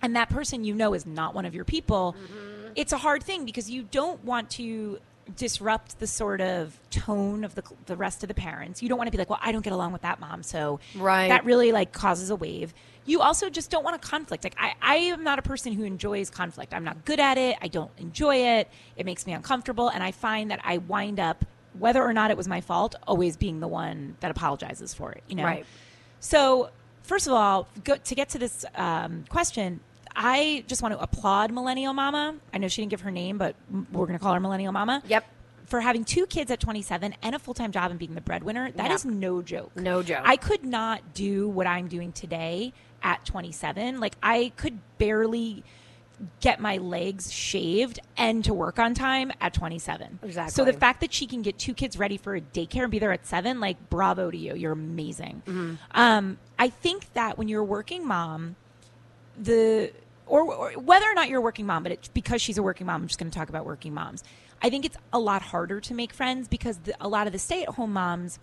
and 0.00 0.16
that 0.16 0.30
person 0.30 0.64
you 0.64 0.74
know 0.74 0.94
is 0.94 1.04
not 1.04 1.34
one 1.34 1.44
of 1.44 1.54
your 1.54 1.64
people, 1.66 2.16
mm-hmm. 2.18 2.51
It's 2.76 2.92
a 2.92 2.98
hard 2.98 3.22
thing 3.22 3.44
because 3.44 3.70
you 3.70 3.82
don't 3.82 4.24
want 4.24 4.50
to 4.50 4.98
disrupt 5.36 5.98
the 6.00 6.06
sort 6.06 6.40
of 6.40 6.78
tone 6.90 7.44
of 7.44 7.54
the 7.54 7.62
the 7.86 7.96
rest 7.96 8.22
of 8.24 8.28
the 8.28 8.34
parents. 8.34 8.82
You 8.82 8.88
don't 8.88 8.98
want 8.98 9.06
to 9.06 9.12
be 9.12 9.18
like, 9.18 9.30
"Well, 9.30 9.38
I 9.42 9.52
don't 9.52 9.62
get 9.62 9.72
along 9.72 9.92
with 9.92 10.02
that 10.02 10.20
mom." 10.20 10.42
So 10.42 10.80
Right. 10.96 11.28
that 11.28 11.44
really 11.44 11.72
like 11.72 11.92
causes 11.92 12.30
a 12.30 12.36
wave. 12.36 12.74
You 13.04 13.20
also 13.20 13.48
just 13.50 13.70
don't 13.70 13.84
want 13.84 13.96
a 13.96 13.98
conflict. 13.98 14.44
Like 14.44 14.56
I, 14.58 14.74
I 14.80 14.96
am 14.96 15.24
not 15.24 15.38
a 15.38 15.42
person 15.42 15.72
who 15.72 15.84
enjoys 15.84 16.30
conflict. 16.30 16.74
I'm 16.74 16.84
not 16.84 17.04
good 17.04 17.20
at 17.20 17.38
it. 17.38 17.56
I 17.60 17.68
don't 17.68 17.90
enjoy 17.98 18.36
it. 18.36 18.68
It 18.96 19.06
makes 19.06 19.26
me 19.26 19.32
uncomfortable, 19.32 19.88
and 19.88 20.02
I 20.02 20.12
find 20.12 20.50
that 20.50 20.60
I 20.64 20.78
wind 20.78 21.18
up, 21.20 21.44
whether 21.78 22.02
or 22.02 22.12
not 22.12 22.30
it 22.30 22.36
was 22.36 22.48
my 22.48 22.60
fault, 22.60 22.94
always 23.06 23.36
being 23.36 23.60
the 23.60 23.68
one 23.68 24.16
that 24.20 24.30
apologizes 24.30 24.94
for 24.94 25.12
it. 25.12 25.22
You 25.28 25.36
know. 25.36 25.44
Right. 25.44 25.66
So 26.20 26.70
first 27.02 27.26
of 27.26 27.32
all, 27.32 27.68
go, 27.84 27.96
to 27.96 28.14
get 28.14 28.28
to 28.30 28.38
this 28.38 28.64
um, 28.74 29.24
question. 29.28 29.80
I 30.14 30.64
just 30.66 30.82
want 30.82 30.94
to 30.94 31.00
applaud 31.00 31.52
Millennial 31.52 31.94
Mama. 31.94 32.34
I 32.52 32.58
know 32.58 32.68
she 32.68 32.82
didn't 32.82 32.90
give 32.90 33.00
her 33.02 33.10
name, 33.10 33.38
but 33.38 33.54
we're 33.70 34.06
going 34.06 34.18
to 34.18 34.22
call 34.22 34.34
her 34.34 34.40
Millennial 34.40 34.72
Mama 34.72 35.02
Yep. 35.06 35.24
for 35.66 35.80
having 35.80 36.04
two 36.04 36.26
kids 36.26 36.50
at 36.50 36.60
27 36.60 37.14
and 37.22 37.34
a 37.34 37.38
full-time 37.38 37.72
job 37.72 37.90
and 37.90 37.98
being 37.98 38.14
the 38.14 38.20
breadwinner 38.20 38.70
that 38.72 38.88
Yeah. 38.88 38.94
is 38.94 39.04
no 39.04 39.40
joke 39.42 39.74
No 39.76 40.02
joke. 40.02 40.20
i 40.24 40.36
could 40.36 40.64
not 40.64 41.14
do 41.14 41.48
what 41.48 41.66
i'm 41.66 41.88
doing 41.88 42.12
today 42.12 42.72
at 43.02 43.24
27 43.24 43.98
like 44.00 44.14
i 44.22 44.52
could 44.56 44.78
barely 44.98 45.64
get 46.40 46.60
my 46.60 46.76
legs 46.76 47.32
shaved 47.32 47.98
and 48.16 48.44
to 48.44 48.52
work 48.54 48.78
on 48.78 48.92
time 48.94 49.32
at 49.40 49.54
27 49.54 50.18
Exactly. 50.22 50.52
so 50.52 50.64
the 50.64 50.72
fact 50.74 51.00
that 51.00 51.12
she 51.12 51.26
can 51.26 51.40
get 51.42 51.58
two 51.58 51.74
kids 51.74 51.96
ready 51.98 52.16
for 52.18 52.36
a 52.36 52.40
daycare 52.40 52.82
and 52.82 52.90
be 52.92 52.98
there 52.98 53.12
at 53.12 53.26
7 53.26 53.58
like 53.60 53.88
bravo 53.88 54.30
to 54.30 54.36
you 54.36 54.54
you're 54.54 54.72
amazing 54.72 55.42
Mm-hmm. 55.46 55.74
um, 55.92 56.38
i 56.58 56.68
think 56.68 57.12
that 57.14 57.38
when 57.38 57.48
you're 57.48 57.62
a 57.62 57.64
working 57.64 58.06
mom 58.06 58.56
the 59.40 59.90
or, 60.26 60.42
or 60.42 60.72
whether 60.72 61.06
or 61.06 61.14
not 61.14 61.28
you're 61.28 61.38
a 61.38 61.42
working 61.42 61.66
mom, 61.66 61.82
but 61.82 62.08
because 62.14 62.40
she's 62.40 62.58
a 62.58 62.62
working 62.62 62.86
mom, 62.86 63.02
I'm 63.02 63.08
just 63.08 63.18
going 63.18 63.30
to 63.30 63.36
talk 63.36 63.48
about 63.48 63.66
working 63.66 63.94
moms. 63.94 64.22
I 64.62 64.70
think 64.70 64.84
it's 64.84 64.96
a 65.12 65.18
lot 65.18 65.42
harder 65.42 65.80
to 65.80 65.94
make 65.94 66.12
friends 66.12 66.48
because 66.48 66.78
the, 66.78 66.94
a 67.00 67.08
lot 67.08 67.26
of 67.26 67.32
the 67.32 67.38
stay-at-home 67.38 67.92
moms 67.92 68.38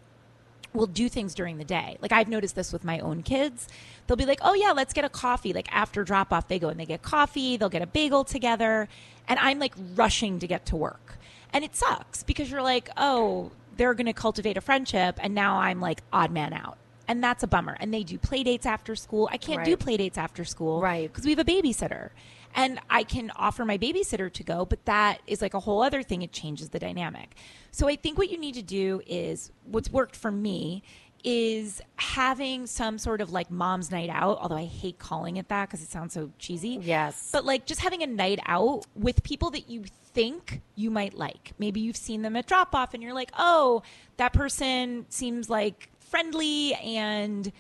will 0.74 0.88
do 0.88 1.10
things 1.10 1.34
during 1.34 1.58
the 1.58 1.64
day. 1.64 1.98
Like 2.02 2.12
I've 2.12 2.28
noticed 2.28 2.56
this 2.56 2.72
with 2.72 2.84
my 2.84 3.00
own 3.00 3.24
kids. 3.24 3.68
They'll 4.06 4.18
be 4.18 4.26
like, 4.26 4.40
"Oh 4.42 4.54
yeah, 4.54 4.72
let's 4.72 4.94
get 4.94 5.04
a 5.04 5.10
coffee." 5.10 5.54
Like 5.54 5.68
after 5.72 6.04
drop 6.04 6.32
off, 6.32 6.48
they 6.48 6.60
go 6.60 6.70
and 6.70 6.80
they 6.80 6.86
get 6.86 7.02
coffee, 7.02 7.58
they'll 7.58 7.70
get 7.70 7.82
a 7.82 7.88
bagel 7.88 8.24
together, 8.24 8.88
and 9.28 9.40
I'm 9.40 9.60
like 9.60 9.74
rushing 9.96 10.40
to 10.40 10.48
get 10.48 10.66
to 10.68 10.76
work. 10.76 11.18
And 11.52 11.64
it 11.64 11.76
sucks 11.76 12.24
because 12.24 12.52
you're 12.52 12.62
like, 12.62 12.90
"Oh, 12.98 13.52
they're 13.78 13.94
going 13.94 14.06
to 14.06 14.14
cultivate 14.14 14.58
a 14.58 14.62
friendship 14.62 15.18
and 15.22 15.34
now 15.34 15.58
I'm 15.58 15.80
like 15.82 16.04
odd 16.14 16.32
man 16.32 16.54
out." 16.54 16.78
And 17.10 17.22
that's 17.24 17.44
a 17.44 17.48
bummer. 17.48 17.76
And 17.80 17.94
they 17.94 18.04
do 18.04 18.18
play 18.18 18.44
dates 18.44 18.66
after 18.66 18.96
school. 18.96 19.28
I 19.32 19.38
can't 19.38 19.66
do 19.66 19.72
Right. 19.72 19.80
play 19.80 19.98
dates 19.98 20.18
after 20.18 20.46
school 20.46 20.80
Right. 20.80 21.12
because 21.12 21.26
we 21.26 21.32
have 21.32 21.40
a 21.40 21.44
babysitter. 21.44 22.12
And 22.56 22.80
I 22.90 23.04
can 23.04 23.32
offer 23.36 23.66
my 23.66 23.78
babysitter 23.78 24.32
to 24.32 24.44
go, 24.44 24.64
but 24.66 24.86
that 24.86 25.20
is 25.28 25.42
like 25.42 25.54
a 25.54 25.60
whole 25.60 25.82
other 25.82 26.04
thing. 26.04 26.22
It 26.22 26.32
changes 26.32 26.70
the 26.70 26.80
dynamic. 26.80 27.36
So 27.72 27.88
I 27.88 27.96
think 27.96 28.18
what 28.18 28.30
you 28.30 28.38
need 28.38 28.54
to 28.56 28.62
do 28.62 29.02
is 29.08 29.52
what's 29.66 29.90
worked 29.92 30.16
for 30.16 30.32
me 30.32 30.82
is 31.24 31.82
having 31.98 32.66
some 32.66 32.98
sort 32.98 33.22
of 33.22 33.32
like 33.32 33.52
mom's 33.52 33.92
night 33.92 34.10
out, 34.10 34.38
although 34.40 34.56
I 34.56 34.66
hate 34.66 35.00
calling 35.00 35.38
it 35.38 35.50
that 35.50 35.68
because 35.68 35.82
it 35.84 35.90
sounds 35.90 36.14
so 36.14 36.32
cheesy. 36.40 36.80
Yes. 36.82 37.30
But 37.32 37.44
like 37.44 37.66
just 37.66 37.82
having 37.82 38.02
a 38.04 38.08
night 38.08 38.40
out 38.46 38.86
with 38.96 39.22
people 39.24 39.50
that 39.52 39.70
you 39.70 39.84
think 40.14 40.62
you 40.76 40.90
might 40.90 41.14
like. 41.16 41.52
Maybe 41.60 41.82
you've 41.82 41.98
seen 41.98 42.22
them 42.22 42.36
at 42.36 42.46
drop 42.48 42.74
off 42.74 42.94
and 42.94 43.04
you're 43.04 43.14
like, 43.14 43.32
oh, 43.38 43.84
that 44.18 44.32
person 44.34 45.06
seems 45.10 45.50
like 45.50 45.90
friendly 46.10 46.74
and 46.76 47.52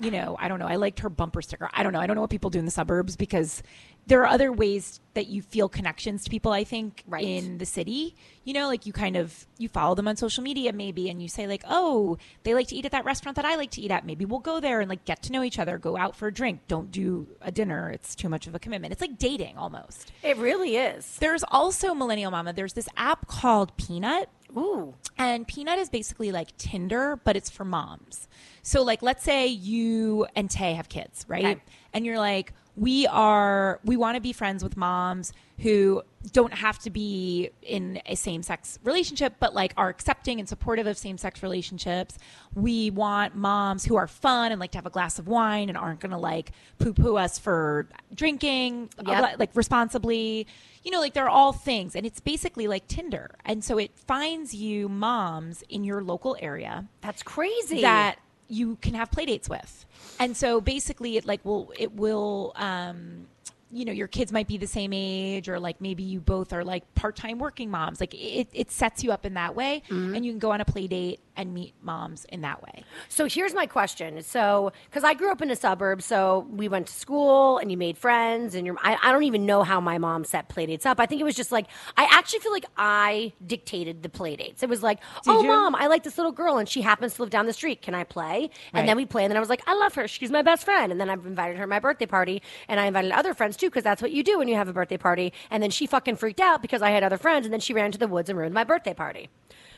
you 0.00 0.10
know, 0.10 0.36
I 0.40 0.48
don't 0.48 0.58
know. 0.58 0.66
I 0.66 0.76
liked 0.76 1.00
her 1.00 1.10
bumper 1.10 1.42
sticker. 1.42 1.68
I 1.74 1.82
don't 1.82 1.92
know. 1.92 2.00
I 2.00 2.06
don't 2.06 2.14
know 2.16 2.22
what 2.22 2.30
people 2.30 2.48
do 2.48 2.58
in 2.58 2.64
the 2.64 2.70
suburbs 2.70 3.14
because 3.14 3.62
there 4.06 4.22
are 4.22 4.26
other 4.26 4.50
ways 4.50 5.00
that 5.12 5.26
you 5.26 5.42
feel 5.42 5.68
connections 5.68 6.24
to 6.24 6.30
people 6.30 6.50
i 6.50 6.64
think 6.64 7.04
Right. 7.06 7.22
in 7.22 7.58
the 7.58 7.66
city 7.66 8.16
you 8.42 8.52
know 8.52 8.66
like 8.66 8.84
you 8.84 8.92
kind 8.92 9.14
of 9.14 9.46
you 9.58 9.68
follow 9.68 9.94
them 9.94 10.08
on 10.08 10.16
social 10.16 10.42
media 10.42 10.72
maybe 10.72 11.08
and 11.08 11.22
you 11.22 11.28
say 11.28 11.46
like 11.46 11.62
oh 11.68 12.16
they 12.42 12.52
like 12.52 12.66
to 12.68 12.74
eat 12.74 12.84
at 12.84 12.90
that 12.90 13.04
restaurant 13.04 13.36
that 13.36 13.44
i 13.44 13.54
like 13.54 13.70
to 13.72 13.80
eat 13.80 13.92
at 13.92 14.04
maybe 14.04 14.24
we'll 14.24 14.40
go 14.40 14.58
there 14.58 14.80
and 14.80 14.88
like 14.88 15.04
get 15.04 15.22
to 15.22 15.32
know 15.32 15.44
each 15.44 15.56
other 15.58 15.78
go 15.78 15.96
out 15.96 16.16
for 16.16 16.26
a 16.26 16.32
drink 16.32 16.62
don't 16.66 16.90
do 16.90 17.28
a 17.42 17.52
dinner 17.52 17.90
it's 17.90 18.16
too 18.16 18.28
much 18.28 18.48
of 18.48 18.56
a 18.56 18.58
commitment 18.58 18.90
it's 18.90 19.00
like 19.02 19.18
dating 19.18 19.56
almost 19.56 20.10
It 20.24 20.36
really 20.38 20.76
is. 20.78 21.18
there's 21.18 21.44
also 21.46 21.94
millennial 21.94 22.32
mama 22.32 22.52
there's 22.52 22.72
this 22.72 22.88
app 22.96 23.28
called 23.28 23.76
peanut 23.76 24.28
Ooh. 24.56 24.94
and 25.18 25.46
Peanut 25.46 25.78
is 25.78 25.88
basically 25.88 26.32
like 26.32 26.56
Tinder, 26.56 27.20
but 27.24 27.36
it's 27.36 27.50
for 27.50 27.64
moms. 27.64 28.28
So, 28.62 28.82
like, 28.82 29.02
let's 29.02 29.24
say 29.24 29.46
you 29.46 30.26
and 30.36 30.50
Tay 30.50 30.74
have 30.74 30.88
kids, 30.88 31.24
right? 31.28 31.44
Okay. 31.44 31.62
And 31.92 32.06
you're 32.06 32.18
like, 32.18 32.54
we 32.76 33.06
are, 33.06 33.80
we 33.84 33.96
want 33.96 34.14
to 34.16 34.20
be 34.20 34.32
friends 34.32 34.62
with 34.62 34.76
moms 34.76 35.32
who 35.58 36.02
don't 36.32 36.54
have 36.54 36.78
to 36.78 36.90
be 36.90 37.50
in 37.60 38.00
a 38.06 38.14
same 38.14 38.42
sex 38.42 38.78
relationship, 38.82 39.34
but 39.38 39.54
like 39.54 39.74
are 39.76 39.88
accepting 39.88 40.38
and 40.40 40.48
supportive 40.48 40.86
of 40.86 40.96
same 40.96 41.18
sex 41.18 41.42
relationships. 41.42 42.16
We 42.54 42.90
want 42.90 43.36
moms 43.36 43.84
who 43.84 43.96
are 43.96 44.06
fun 44.06 44.52
and 44.52 44.60
like 44.60 44.70
to 44.72 44.78
have 44.78 44.86
a 44.86 44.90
glass 44.90 45.18
of 45.18 45.28
wine 45.28 45.68
and 45.68 45.76
aren't 45.76 46.00
going 46.00 46.12
to 46.12 46.16
like 46.18 46.52
poo 46.78 46.94
poo 46.94 47.16
us 47.16 47.38
for 47.38 47.88
drinking, 48.14 48.88
Yep. 49.06 49.38
like 49.38 49.50
responsibly. 49.54 50.46
You 50.84 50.90
know, 50.90 51.00
like 51.00 51.12
they're 51.14 51.28
all 51.28 51.52
things. 51.52 51.94
And 51.94 52.06
it's 52.06 52.20
basically 52.20 52.66
like 52.68 52.88
Tinder. 52.88 53.32
And 53.44 53.62
so 53.62 53.78
it 53.78 53.90
finds 53.98 54.54
you 54.54 54.88
moms 54.88 55.62
in 55.68 55.84
your 55.84 56.02
local 56.02 56.36
area 56.40 56.86
That's 57.02 57.22
crazy. 57.22 57.82
that 57.82 58.16
you 58.52 58.76
can 58.84 58.94
have 58.94 59.10
play 59.10 59.24
dates 59.26 59.48
with. 59.48 59.86
And 60.18 60.36
so 60.36 60.60
basically 60.60 61.16
it 61.16 61.24
like 61.26 61.42
will 61.44 61.72
it 61.78 61.92
will 61.94 62.52
um 62.56 63.26
you 63.74 63.86
know 63.86 63.92
your 63.92 64.08
kids 64.08 64.30
might 64.32 64.46
be 64.46 64.58
the 64.58 64.66
same 64.66 64.92
age 64.92 65.48
or 65.48 65.58
like 65.58 65.80
maybe 65.80 66.02
you 66.02 66.20
both 66.20 66.52
are 66.52 66.62
like 66.62 66.84
part-time 66.94 67.38
working 67.38 67.70
moms 67.70 68.00
like 68.00 68.12
it, 68.12 68.46
it 68.52 68.70
sets 68.70 69.02
you 69.02 69.10
up 69.10 69.24
in 69.24 69.32
that 69.34 69.54
way 69.54 69.82
Mm-hmm. 69.88 70.14
and 70.14 70.26
you 70.26 70.32
can 70.32 70.38
go 70.38 70.50
on 70.52 70.60
a 70.60 70.64
play 70.66 70.86
date 70.86 71.20
and 71.36 71.54
meet 71.54 71.74
moms 71.82 72.24
in 72.26 72.42
that 72.42 72.62
way 72.62 72.84
So 73.08 73.26
here's 73.26 73.54
my 73.54 73.66
question. 73.66 74.22
So, 74.22 74.72
because 74.86 75.04
I 75.04 75.14
grew 75.14 75.30
up 75.30 75.40
in 75.42 75.50
a 75.50 75.56
suburb, 75.56 76.02
so 76.02 76.46
we 76.50 76.68
went 76.68 76.86
to 76.88 76.92
school 76.92 77.58
and 77.58 77.70
you 77.70 77.76
made 77.76 77.96
friends, 77.98 78.54
and 78.54 78.66
you're, 78.66 78.76
I, 78.82 78.96
I 79.02 79.12
don't 79.12 79.22
even 79.24 79.46
know 79.46 79.62
how 79.62 79.80
my 79.80 79.98
mom 79.98 80.24
set 80.24 80.48
play 80.48 80.66
dates 80.66 80.86
up. 80.86 81.00
I 81.00 81.06
think 81.06 81.20
it 81.20 81.24
was 81.24 81.34
just 81.34 81.52
like, 81.52 81.66
I 81.96 82.06
actually 82.10 82.40
feel 82.40 82.52
like 82.52 82.66
I 82.76 83.32
dictated 83.46 84.02
the 84.02 84.08
play 84.08 84.36
dates. 84.36 84.62
It 84.62 84.68
was 84.68 84.82
like, 84.82 84.98
oh, 85.26 85.42
you? 85.42 85.48
mom, 85.48 85.74
I 85.74 85.86
like 85.86 86.02
this 86.02 86.16
little 86.18 86.32
girl, 86.32 86.58
and 86.58 86.68
she 86.68 86.80
happens 86.82 87.14
to 87.14 87.22
live 87.22 87.30
down 87.30 87.46
the 87.46 87.52
street. 87.52 87.82
Can 87.82 87.94
I 87.94 88.04
play? 88.04 88.50
And 88.72 88.80
Right. 88.82 88.86
then 88.86 88.96
we 88.96 89.06
play, 89.06 89.24
and 89.24 89.30
then 89.30 89.36
I 89.36 89.40
was 89.40 89.48
like, 89.48 89.62
I 89.66 89.74
love 89.74 89.94
her. 89.94 90.06
She's 90.08 90.30
my 90.30 90.42
best 90.42 90.64
friend. 90.64 90.92
And 90.92 91.00
then 91.00 91.08
I've 91.10 91.24
invited 91.26 91.56
her 91.56 91.64
to 91.64 91.66
my 91.68 91.78
birthday 91.80 92.06
party, 92.06 92.42
and 92.68 92.78
I 92.80 92.86
invited 92.86 93.12
other 93.12 93.34
friends 93.34 93.56
too, 93.56 93.68
because 93.68 93.84
that's 93.84 94.02
what 94.02 94.12
you 94.12 94.22
do 94.22 94.38
when 94.38 94.48
you 94.48 94.54
have 94.56 94.68
a 94.68 94.72
birthday 94.72 94.96
party. 94.98 95.32
And 95.50 95.62
then 95.62 95.70
she 95.70 95.86
fucking 95.86 96.16
freaked 96.16 96.40
out 96.40 96.62
because 96.62 96.82
I 96.82 96.90
had 96.90 97.02
other 97.02 97.18
friends, 97.18 97.46
and 97.46 97.52
then 97.52 97.60
she 97.60 97.72
ran 97.74 97.92
to 97.92 97.98
the 97.98 98.08
woods 98.08 98.28
and 98.28 98.38
ruined 98.38 98.54
my 98.54 98.64
birthday 98.64 98.94
party. 98.94 99.28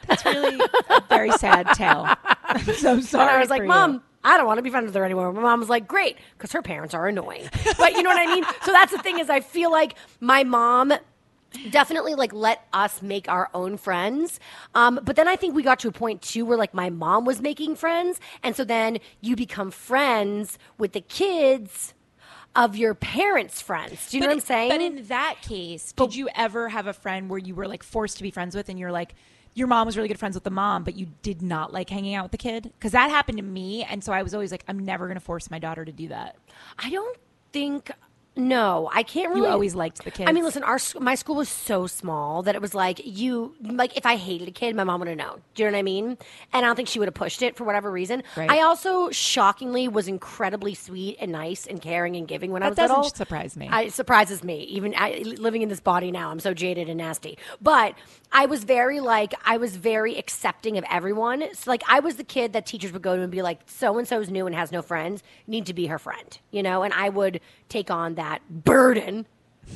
That's 0.07 0.25
really 0.25 0.61
a 0.89 1.03
very 1.09 1.31
sad 1.33 1.67
tale 1.75 2.07
i'm 2.45 2.65
so 2.75 3.01
sorry 3.01 3.23
And 3.23 3.31
I 3.31 3.41
was 3.41 3.51
like, 3.51 3.61
for 3.61 3.65
you. 3.65 3.69
Mom, 3.69 4.03
I 4.23 4.37
don't 4.37 4.47
want 4.47 4.59
to 4.59 4.63
be 4.63 4.71
friends 4.71 4.87
with 4.87 4.95
her 4.95 5.05
anymore. 5.05 5.33
My 5.33 5.43
mom 5.43 5.61
was 5.61 5.69
like, 5.69 5.87
Great, 5.87 6.17
because 6.37 6.53
her 6.53 6.63
parents 6.63 6.95
are 6.95 7.07
annoying. 7.07 7.49
But 7.77 7.93
you 7.93 8.03
know 8.03 8.09
what 8.09 8.19
I 8.19 8.35
mean? 8.35 8.45
So 8.65 8.73
that's 8.73 8.91
the 8.93 8.99
thing 8.99 9.19
is 9.19 9.29
I 9.29 9.41
feel 9.41 9.71
like 9.71 9.97
my 10.21 10.45
mom 10.45 10.95
definitely 11.71 12.15
like 12.15 12.33
let 12.33 12.67
us 12.73 13.03
make 13.03 13.29
our 13.29 13.51
own 13.55 13.77
friends. 13.77 14.41
Um, 14.75 14.99
but 15.03 15.17
then 15.17 15.29
I 15.29 15.37
think 15.37 15.55
we 15.55 15.63
got 15.63 15.79
to 15.81 15.89
a 15.89 15.93
point 15.93 16.23
too 16.23 16.45
where 16.47 16.57
like 16.57 16.75
my 16.75 16.91
mom 16.91 17.25
was 17.27 17.41
making 17.41 17.77
friends. 17.77 18.19
And 18.43 18.57
so 18.57 18.65
then 18.65 18.99
you 19.21 19.37
become 19.37 19.71
friends 19.71 20.59
with 20.79 20.93
the 20.93 21.01
kids 21.03 21.95
of 22.57 22.77
your 22.77 22.95
parents' 22.95 23.61
friends. 23.61 24.11
Do 24.11 24.17
you 24.17 24.21
know 24.23 24.29
what 24.29 24.35
I'm 24.35 24.41
saying? 24.41 24.71
But 24.71 24.81
in 24.81 25.07
that 25.09 25.37
case, 25.43 25.93
did 25.93 26.15
you 26.15 26.29
ever 26.35 26.69
have 26.69 26.87
a 26.87 26.93
friend 26.93 27.29
where 27.29 27.39
you 27.39 27.55
were 27.55 27.67
like 27.69 27.83
forced 27.83 28.17
to 28.19 28.23
be 28.23 28.31
friends 28.31 28.55
with, 28.55 28.69
and 28.69 28.79
you're 28.79 28.93
like, 28.93 29.15
your 29.55 29.67
mom 29.69 29.87
was 29.87 29.97
really 29.97 30.09
good 30.09 30.19
friends 30.19 30.35
with 30.35 30.45
the 30.45 30.51
mom, 30.51 30.85
but 30.85 30.97
you 30.97 31.07
did 31.23 31.41
not 31.41 31.73
like 31.73 31.89
hanging 31.89 32.15
out 32.15 32.25
with 32.25 32.33
the 32.33 32.39
kid? 32.39 32.65
Because 32.65 32.93
that 32.93 33.11
happened 33.11 33.39
to 33.39 33.45
me, 33.45 33.85
and 33.85 34.03
so 34.03 34.13
I 34.13 34.23
was 34.23 34.35
always 34.35 34.51
like, 34.51 34.65
I'm 34.69 34.79
never 34.79 35.07
going 35.07 35.17
to 35.19 35.25
force 35.25 35.51
my 35.51 35.59
daughter 35.59 35.85
to 35.85 35.93
do 35.93 36.09
that. 36.09 36.37
I 36.79 36.91
don't 36.91 37.17
think. 37.53 37.91
No, 38.37 38.91
I 38.93 39.05
can't 39.05 39.29
really. 39.29 39.43
You 39.43 39.47
always 39.47 39.77
liked 39.77 40.03
the 40.03 40.11
kids. 40.11 40.29
I 40.29 40.33
mean, 40.33 40.43
listen, 40.43 40.65
our 40.65 40.79
my 40.99 41.15
school 41.15 41.37
was 41.37 41.49
so 41.49 41.87
small 41.87 42.43
that 42.43 42.57
it 42.57 42.61
was 42.61 42.75
like 42.75 43.01
you 43.05 43.55
like 43.63 43.97
if 43.97 44.05
I 44.05 44.17
hated 44.17 44.49
a 44.49 44.51
kid, 44.51 44.75
my 44.75 44.83
mom 44.83 44.99
would 45.01 45.09
have 45.09 45.17
known. 45.17 45.43
Do 45.55 45.63
you 45.63 45.69
know 45.69 45.75
what 45.75 45.79
I 45.79 45.83
mean? 45.83 46.07
And 46.07 46.19
I 46.53 46.61
don't 46.63 46.75
think 46.75 46.89
she 46.89 46.99
would 46.99 47.07
have 47.07 47.15
pushed 47.15 47.43
it 47.43 47.57
for 47.57 47.63
whatever 47.63 47.93
reason. 47.93 48.25
Right. 48.37 48.51
I 48.51 48.63
also 48.63 49.11
shockingly 49.11 49.87
was 49.87 50.09
incredibly 50.09 50.75
sweet 50.75 51.17
and 51.21 51.31
nice 51.31 51.67
and 51.67 51.81
caring 51.81 52.17
and 52.17 52.27
giving 52.27 52.51
when 52.51 52.65
I 52.65 52.67
That 52.67 52.71
was 52.71 52.77
doesn't 52.77 52.97
little. 52.97 53.11
surprise 53.15 53.57
me. 53.57 53.69
I, 53.69 53.83
it 53.83 53.93
surprises 53.93 54.43
me. 54.43 54.63
Even 54.65 54.95
I, 54.97 55.23
living 55.39 55.63
in 55.63 55.69
this 55.69 55.81
body 55.81 56.11
now, 56.11 56.31
I'm 56.31 56.41
so 56.41 56.53
jaded 56.55 56.89
and 56.89 56.99
nasty. 56.99 57.39
But 57.63 57.95
I 58.33 58.47
was 58.47 58.65
very 58.65 58.99
like 58.99 59.33
I 59.45 59.59
was 59.59 59.77
very 59.77 60.17
accepting 60.19 60.77
of 60.77 60.85
everyone. 60.91 61.45
So 61.55 61.71
like 61.71 61.85
I 61.89 62.01
was 62.01 62.17
the 62.17 62.25
kid 62.25 62.53
that 62.55 62.67
teachers 62.67 62.93
would 62.93 63.03
go 63.03 63.15
to 63.15 63.23
and 63.23 63.31
be 63.31 63.43
like, 63.43 63.61
so 63.67 63.97
and 63.97 64.09
so's 64.09 64.29
new 64.29 64.47
and 64.47 64.57
has 64.57 64.73
no 64.73 64.83
friends. 64.83 65.23
Need 65.47 65.67
to 65.67 65.75
be 65.75 65.87
her 65.87 66.01
friend, 66.01 66.37
you 66.51 66.65
know. 66.65 66.83
And 66.83 66.93
I 66.93 67.11
would 67.11 67.41
take 67.69 67.93
on 67.93 68.17
that 68.17 68.24
burden 68.51 69.27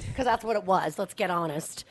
because 0.09 0.25
that's 0.25 0.45
what 0.45 0.57
it 0.57 0.65
was. 0.65 0.99
Let's 0.99 1.15
get 1.15 1.31
honest. 1.31 1.85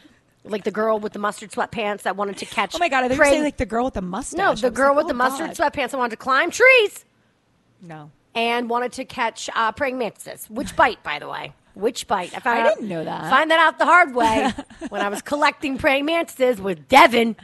Like 0.44 0.64
the 0.64 0.72
girl 0.72 1.00
with 1.00 1.14
the 1.14 1.20
mustard 1.20 1.52
sweatpants 1.52 2.04
that 2.04 2.16
wanted 2.16 2.38
to 2.38 2.46
catch. 2.46 2.74
oh 2.76 2.80
my 2.80 2.88
god, 2.90 3.04
I 3.04 3.08
think 3.10 3.20
you 3.20 3.26
saying 3.26 3.44
like 3.44 3.58
the 3.58 3.66
girl 3.66 3.86
with 3.86 3.96
the 3.96 4.02
mustache. 4.02 4.38
no, 4.38 4.52
I 4.52 4.56
the 4.56 4.70
was 4.70 4.78
girl 4.78 4.90
like, 4.90 4.98
with 4.98 5.06
oh 5.06 5.08
the 5.10 5.14
mustard 5.16 5.58
God. 5.58 5.74
sweatpants 5.74 5.92
that 5.92 5.98
wanted 5.98 6.12
to 6.12 6.18
climb 6.18 6.52
trees 6.52 7.04
No, 7.82 8.12
and 8.34 8.70
wanted 8.70 8.94
to 8.94 9.06
catch 9.06 9.50
uh, 9.56 9.72
praying 9.74 9.98
mantises. 9.98 10.50
Which 10.50 10.76
bite, 10.76 11.02
by 11.04 11.20
the 11.20 11.28
way? 11.28 11.54
Which 11.74 12.08
bite? 12.08 12.34
I 12.36 12.40
found 12.40 12.60
I 12.60 12.62
out- 12.62 12.76
didn't 12.76 12.88
know 12.90 13.04
that. 13.04 13.30
Find 13.30 13.52
that 13.52 13.60
out 13.60 13.78
the 13.78 13.86
hard 13.86 14.16
way 14.16 14.52
when 14.90 15.02
I 15.02 15.10
was 15.10 15.22
collecting 15.22 15.78
praying 15.78 16.06
mantises 16.06 16.62
with 16.62 16.88
Devin. 16.88 17.36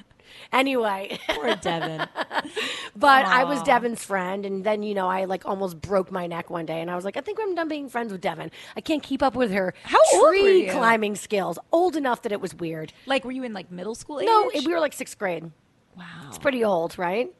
Anyway, 0.54 1.20
poor 1.30 1.56
Devin. 1.56 2.08
but 2.96 3.26
I 3.26 3.44
was 3.44 3.62
Devin's 3.64 4.04
friend, 4.04 4.46
and 4.46 4.64
then 4.64 4.84
you 4.84 4.94
know 4.94 5.08
I 5.08 5.26
like 5.26 5.46
almost 5.46 5.82
broke 5.82 6.12
my 6.12 6.28
neck 6.28 6.50
one 6.50 6.66
day, 6.66 6.80
and 6.80 6.90
I 6.90 6.96
was 6.96 7.06
like, 7.06 7.18
I 7.18 7.22
think 7.22 7.40
I'm 7.42 7.56
done 7.56 7.68
being 7.68 7.90
friends 7.90 8.12
with 8.12 8.22
Devin. 8.22 8.52
I 8.76 8.82
can't 8.82 9.04
keep 9.04 9.24
up 9.24 9.36
with 9.36 9.52
her 9.52 9.74
How 9.84 10.00
tree 10.30 10.70
climbing 10.70 11.16
skills. 11.16 11.58
Old 11.72 11.96
enough 11.96 12.22
that 12.22 12.32
it 12.32 12.40
was 12.40 12.54
weird. 12.56 12.94
like, 13.06 13.26
were 13.26 13.32
you 13.32 13.44
in 13.44 13.54
like 13.54 13.72
middle 13.72 13.96
school 13.96 14.20
age? 14.20 14.28
No, 14.28 14.52
we 14.54 14.68
were 14.68 14.80
like 14.80 14.94
sixth 14.94 15.18
grade. 15.18 15.52
wow. 15.98 16.06
It's 16.28 16.38
pretty 16.38 16.64
old, 16.64 16.98
right? 16.98 17.34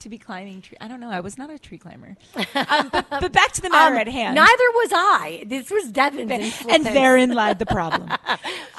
To 0.00 0.08
be 0.08 0.18
climbing 0.18 0.62
tree. 0.62 0.76
I 0.80 0.88
don't 0.88 1.00
know. 1.00 1.10
I 1.10 1.20
was 1.20 1.36
not 1.38 1.50
a 1.50 1.58
tree 1.58 1.78
climber. 1.78 2.16
Um, 2.54 2.88
but, 2.90 3.06
but 3.10 3.32
back 3.32 3.52
to 3.52 3.60
the 3.62 3.70
matter 3.70 3.94
Um, 3.94 4.00
at 4.00 4.08
hand. 4.08 4.34
Neither 4.34 4.64
was 4.74 4.90
I. 4.92 5.44
This 5.46 5.70
was 5.70 5.90
Devin's 5.90 6.30
and 6.30 6.42
influence. 6.42 6.84
therein 6.84 7.34
lied 7.34 7.58
the 7.58 7.66
problem. 7.66 8.08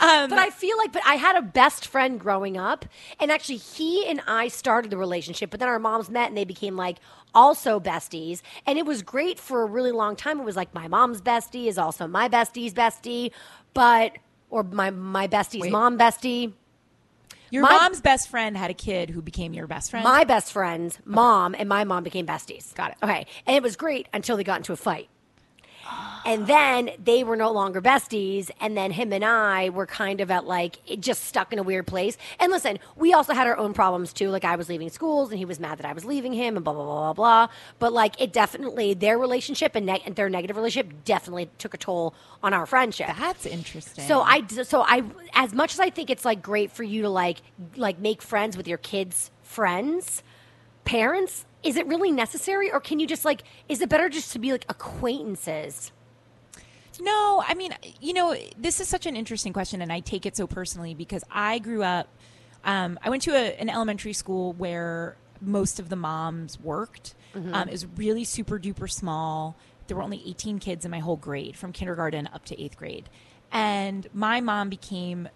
Um, 0.02 0.30
But 0.30 0.40
I 0.40 0.50
feel 0.50 0.78
like, 0.78 0.94
but 0.94 1.02
I 1.06 1.16
had 1.16 1.36
a 1.36 1.42
best 1.42 1.86
friend 1.86 2.20
growing 2.22 2.58
up, 2.58 2.86
and 3.20 3.32
actually, 3.32 3.58
he 3.58 4.08
and 4.08 4.22
I 4.28 4.48
started 4.48 4.92
the 4.92 4.98
relationship. 4.98 5.50
But 5.52 5.60
then 5.60 5.68
our 5.68 5.78
moms 5.80 6.10
met, 6.10 6.30
and 6.30 6.38
they 6.38 6.46
became 6.46 6.78
like 6.78 7.00
also 7.36 7.82
besties, 7.82 8.42
and 8.66 8.80
it 8.80 8.86
was 8.86 9.02
great 9.02 9.38
for 9.40 9.62
a 9.62 9.66
really 9.66 9.92
long 9.92 10.16
time. 10.16 10.40
It 10.40 10.46
was 10.46 10.56
like 10.56 10.74
my 10.74 10.88
mom's 10.88 11.22
bestie 11.22 11.68
is 11.68 11.78
also 11.78 12.08
my 12.08 12.30
bestie's 12.30 12.74
bestie, 12.74 13.32
but 13.74 14.14
or 14.50 14.64
my 14.64 14.90
my 14.90 15.28
bestie's 15.28 15.64
Wait. 15.64 15.72
mom 15.74 15.98
bestie. 16.00 16.54
Your 17.52 17.64
My- 17.64 17.78
mom's 17.78 18.02
best 18.02 18.30
friend 18.30 18.56
had 18.58 18.70
a 18.70 18.74
kid 18.74 19.10
who 19.10 19.22
became 19.22 19.54
your 19.54 19.68
best 19.68 19.90
friend. 19.92 20.04
My 20.04 20.24
best 20.24 20.52
friend's 20.52 21.00
mom 21.06 21.56
and 21.58 21.68
my 21.68 21.84
mom 21.84 22.04
became 22.04 22.26
besties. 22.26 22.74
Got 22.76 22.92
it. 22.92 22.98
Okay. 23.04 23.26
And 23.48 23.56
it 23.56 23.64
was 23.64 23.76
great 23.76 24.08
until 24.14 24.38
they 24.38 24.44
got 24.44 24.58
into 24.58 24.74
a 24.74 24.78
fight. 24.78 25.10
And 26.26 26.46
then 26.48 26.92
they 27.04 27.24
were 27.24 27.36
no 27.36 27.52
longer 27.52 27.82
besties. 27.82 28.52
And 28.60 28.78
then 28.78 28.92
him 28.92 29.12
and 29.14 29.26
I 29.26 29.70
were 29.70 29.86
kind 29.86 30.22
of 30.22 30.30
at 30.30 30.46
like, 30.46 30.78
it 30.86 31.02
just 31.02 31.24
stuck 31.24 31.52
in 31.54 31.60
a 31.60 31.64
weird 31.64 31.88
place. 31.88 32.18
And 32.40 32.52
listen, 32.52 32.78
we 32.96 33.14
also 33.14 33.34
had 33.34 33.48
our 33.48 33.58
own 33.58 33.74
problems 33.74 34.14
too. 34.14 34.30
Like 34.30 34.44
I 34.44 34.56
was 34.56 34.70
leaving 34.70 34.90
schools 34.90 35.32
and 35.32 35.40
he 35.40 35.46
was 35.46 35.60
mad 35.60 35.80
that 35.80 35.86
I 35.86 35.94
was 35.94 36.06
leaving 36.06 36.34
him 36.34 36.56
and 36.56 36.64
blah, 36.64 36.74
blah, 36.74 36.84
blah, 36.84 37.14
blah, 37.14 37.14
blah. 37.14 37.54
But 37.80 37.94
like 37.94 38.20
it 38.22 38.32
definitely, 38.32 38.94
their 38.94 39.18
relationship 39.18 39.76
and, 39.76 39.86
ne- 39.86 40.04
and 40.06 40.16
their 40.16 40.30
negative 40.30 40.56
relationship 40.56 41.04
definitely 41.06 41.50
took 41.58 41.74
a 41.74 41.78
toll 41.78 42.14
on 42.44 42.54
our 42.54 42.66
friendship. 42.66 43.08
That's 43.18 43.46
interesting. 43.46 44.06
So 44.06 44.22
I 44.22 44.46
so 44.48 44.82
I 44.82 45.04
as 45.34 45.54
much 45.54 45.74
as 45.74 45.80
I 45.80 45.90
think 45.90 46.10
it's 46.10 46.26
like 46.26 46.42
great 46.42 46.72
for 46.72 46.84
you 46.84 47.02
to 47.04 47.10
like 47.10 47.42
like 47.76 48.00
make 48.00 48.22
friends 48.22 48.56
with 48.56 48.68
your 48.68 48.78
kids' 48.78 49.32
friends, 49.42 50.22
parents, 50.86 51.46
is 51.64 51.76
it 51.76 51.88
really 51.88 52.12
necessary 52.12 52.72
or 52.72 52.80
can 52.80 53.00
you 53.00 53.08
just 53.08 53.26
like 53.26 53.44
is 53.68 53.82
it 53.82 53.90
better 53.90 54.10
just 54.10 54.32
to 54.34 54.40
be 54.40 54.52
like 54.52 54.66
acquaintances? 54.70 55.92
No, 57.02 57.44
I 57.48 57.54
mean, 57.54 57.74
you 58.02 58.14
know, 58.14 58.36
this 58.58 58.80
is 58.80 58.88
such 58.88 59.06
an 59.06 59.16
interesting 59.16 59.54
question, 59.54 59.82
and 59.82 59.92
I 59.92 60.02
take 60.02 60.26
it 60.26 60.36
so 60.36 60.48
personally 60.48 60.94
because 60.94 61.24
I 61.32 61.60
grew 61.60 61.82
up. 61.82 62.10
Um, 62.66 63.00
I 63.02 63.10
went 63.10 63.22
to 63.24 63.32
a, 63.32 63.56
an 63.58 63.70
elementary 63.70 64.12
school 64.12 64.52
where 64.54 65.16
most 65.42 65.80
of 65.80 65.88
the 65.88 65.96
moms 65.96 66.60
worked. 66.60 67.16
Um, 67.54 67.70
it 67.70 67.72
was 67.72 67.86
really 67.86 68.26
super 68.26 68.60
duper 68.60 68.92
small. 68.92 69.56
There 69.88 69.96
were 69.96 70.04
only 70.04 70.22
18 70.26 70.60
kids 70.60 70.84
in 70.84 70.92
my 70.92 71.00
whole 71.00 71.16
grade, 71.16 71.56
from 71.56 71.72
kindergarten 71.72 72.28
up 72.34 72.44
to 72.46 72.62
eighth 72.62 72.76
grade. 72.76 73.08
And 73.52 74.08
my 74.14 74.42
mom 74.42 74.70
became 74.70 75.30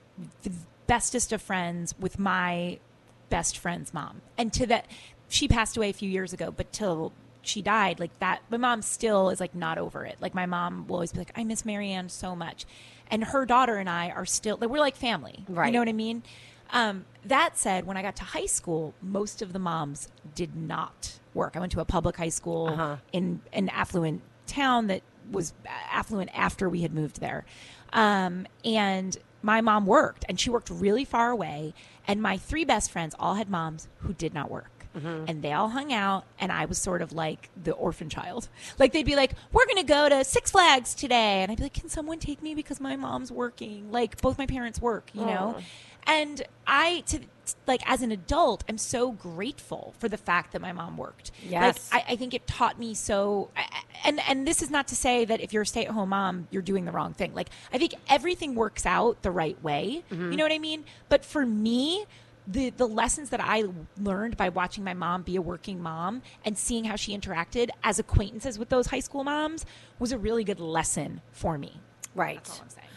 the 0.44 0.52
bestest 0.86 1.32
of 1.32 1.42
friends 1.42 1.96
with 1.98 2.20
my 2.20 2.80
best 3.30 3.58
friend's 3.58 3.94
mom. 3.94 4.22
And 4.38 4.52
to 4.54 4.68
that, 4.68 4.86
she 5.34 5.48
passed 5.48 5.78
away 5.78 5.90
a 5.90 5.94
few 5.94 6.10
years 6.10 6.32
ago, 6.34 6.52
but 6.56 6.72
till 6.72 7.12
she 7.42 7.62
died, 7.62 8.00
like 8.00 8.18
that, 8.20 8.42
my 8.50 8.58
mom 8.58 8.82
still 8.82 9.30
is 9.30 9.40
like 9.40 9.56
not 9.56 9.78
over 9.78 10.06
it. 10.06 10.18
Like 10.22 10.34
my 10.34 10.46
mom 10.46 10.88
will 10.88 10.96
always 10.98 11.12
be 11.12 11.20
like, 11.20 11.32
I 11.36 11.44
miss 11.44 11.66
Marianne 11.66 12.10
so 12.10 12.36
much. 12.36 12.66
And 13.10 13.24
her 13.26 13.46
daughter 13.46 13.76
and 13.78 13.90
I 13.90 14.10
are 14.12 14.26
still, 14.26 14.58
like, 14.62 14.70
we're 14.70 14.80
like 14.80 14.96
family. 14.96 15.44
Right. 15.50 15.68
You 15.68 15.74
know 15.74 15.80
what 15.80 15.90
I 15.90 15.94
mean? 15.94 16.24
Um, 16.72 17.06
that 17.26 17.58
said, 17.58 17.86
when 17.86 17.98
I 17.98 18.02
got 18.02 18.16
to 18.18 18.24
high 18.24 18.46
school, 18.46 18.94
most 19.02 19.42
of 19.42 19.54
the 19.54 19.60
moms 19.60 20.08
did 20.36 20.56
not 20.56 21.20
work. 21.34 21.56
I 21.56 21.60
went 21.60 21.72
to 21.74 21.80
a 21.82 21.86
public 21.86 22.16
high 22.18 22.30
school 22.30 22.68
Uh-huh. 22.70 22.96
in 23.12 23.42
an 23.52 23.70
affluent 23.70 24.22
town 24.48 24.88
that 24.88 25.02
was 25.32 25.54
affluent 25.92 26.30
after 26.34 26.70
we 26.70 26.82
had 26.82 26.94
moved 26.94 27.20
there. 27.20 27.46
Um, 27.92 28.48
and 28.66 29.18
my 29.42 29.62
mom 29.62 29.86
worked, 29.86 30.26
and 30.30 30.40
she 30.40 30.50
worked 30.50 30.70
really 30.70 31.06
far 31.06 31.30
away. 31.30 31.74
And 32.08 32.22
my 32.22 32.38
three 32.38 32.66
best 32.66 32.90
friends 32.92 33.16
all 33.20 33.36
had 33.36 33.50
moms 33.50 33.88
who 34.00 34.14
did 34.14 34.34
not 34.34 34.50
work. 34.50 34.70
Mm-hmm. 34.96 35.26
And 35.28 35.42
they 35.42 35.54
all 35.54 35.70
hung 35.70 35.92
out, 35.92 36.26
and 36.40 36.52
I 36.52 36.66
was 36.66 36.78
sort 36.78 37.02
of 37.02 37.14
like 37.14 37.50
the 37.62 37.72
orphan 37.72 38.10
child. 38.10 38.48
Like 38.78 38.94
they'd 38.94 39.06
be 39.06 39.16
like, 39.16 39.34
"We're 39.52 39.66
gonna 39.66 39.84
go 39.84 40.10
to 40.10 40.24
Six 40.24 40.52
Flags 40.52 40.94
today," 40.94 41.42
and 41.42 41.52
I'd 41.52 41.58
be 41.58 41.64
like, 41.64 41.74
"Can 41.74 41.90
someone 41.90 42.20
take 42.20 42.44
me 42.44 42.54
because 42.54 42.80
my 42.80 42.96
mom's 42.96 43.32
working?" 43.32 43.92
Like 43.92 44.22
both 44.22 44.38
my 44.38 44.46
parents 44.46 44.80
work, 44.80 45.10
you 45.14 45.26
know. 45.26 45.56
Oh. 45.58 45.64
And 46.06 46.44
I, 46.68 47.04
to 47.08 47.20
like 47.68 47.82
as 47.86 48.02
an 48.02 48.12
adult, 48.12 48.64
I'm 48.68 48.78
so 48.78 49.12
grateful 49.12 49.94
for 50.00 50.10
the 50.10 50.18
fact 50.18 50.52
that 50.54 50.62
my 50.62 50.72
mom 50.72 50.98
worked. 50.98 51.32
Yes. 51.48 51.90
Like, 51.92 52.06
I, 52.10 52.14
I 52.14 52.16
think 52.16 52.34
it 52.34 52.46
taught 52.48 52.80
me 52.80 52.94
so. 52.94 53.50
And 54.04 54.20
and 54.28 54.48
this 54.48 54.62
is 54.62 54.70
not 54.70 54.88
to 54.90 54.96
say 54.96 55.26
that 55.26 55.42
if 55.42 55.54
you're 55.54 55.64
a 55.64 55.66
stay 55.66 55.86
at 55.86 55.92
home 55.92 56.10
mom, 56.10 56.48
you're 56.52 56.62
doing 56.62 56.86
the 56.86 56.92
wrong 56.92 57.14
thing. 57.14 57.34
Like 57.34 57.50
I 57.72 57.78
think 57.78 57.96
everything 58.10 58.56
works 58.56 58.86
out 58.86 59.22
the 59.22 59.32
right 59.32 59.62
way. 59.64 60.04
Mm-hmm. 60.12 60.32
You 60.32 60.38
know 60.38 60.44
what 60.44 60.54
I 60.54 60.60
mean? 60.60 60.86
But 61.10 61.26
for 61.26 61.46
me. 61.46 62.06
The, 62.46 62.72
the 62.72 62.88
lessons 62.88 63.30
that 63.30 63.40
I 63.42 63.64
learned 63.98 64.36
by 64.36 64.50
watching 64.50 64.84
my 64.84 64.94
mom 64.94 65.22
be 65.22 65.38
a 65.38 65.42
working 65.42 65.82
mom 65.82 66.22
and 66.44 66.58
seeing 66.58 66.84
how 66.84 66.98
she 66.98 67.18
interacted 67.18 67.70
as 67.84 68.00
acquaintances 68.00 68.60
with 68.60 68.70
those 68.70 68.88
high 68.88 69.00
school 69.00 69.24
moms 69.24 69.66
was 69.98 70.12
a 70.12 70.18
really 70.18 70.44
good 70.44 70.60
lesson 70.60 71.22
for 71.32 71.58
me. 71.58 71.80
Right. 72.16 72.36
That's 72.36 72.50
all 72.52 72.64
I'm 72.64 72.70
saying. 72.70 72.88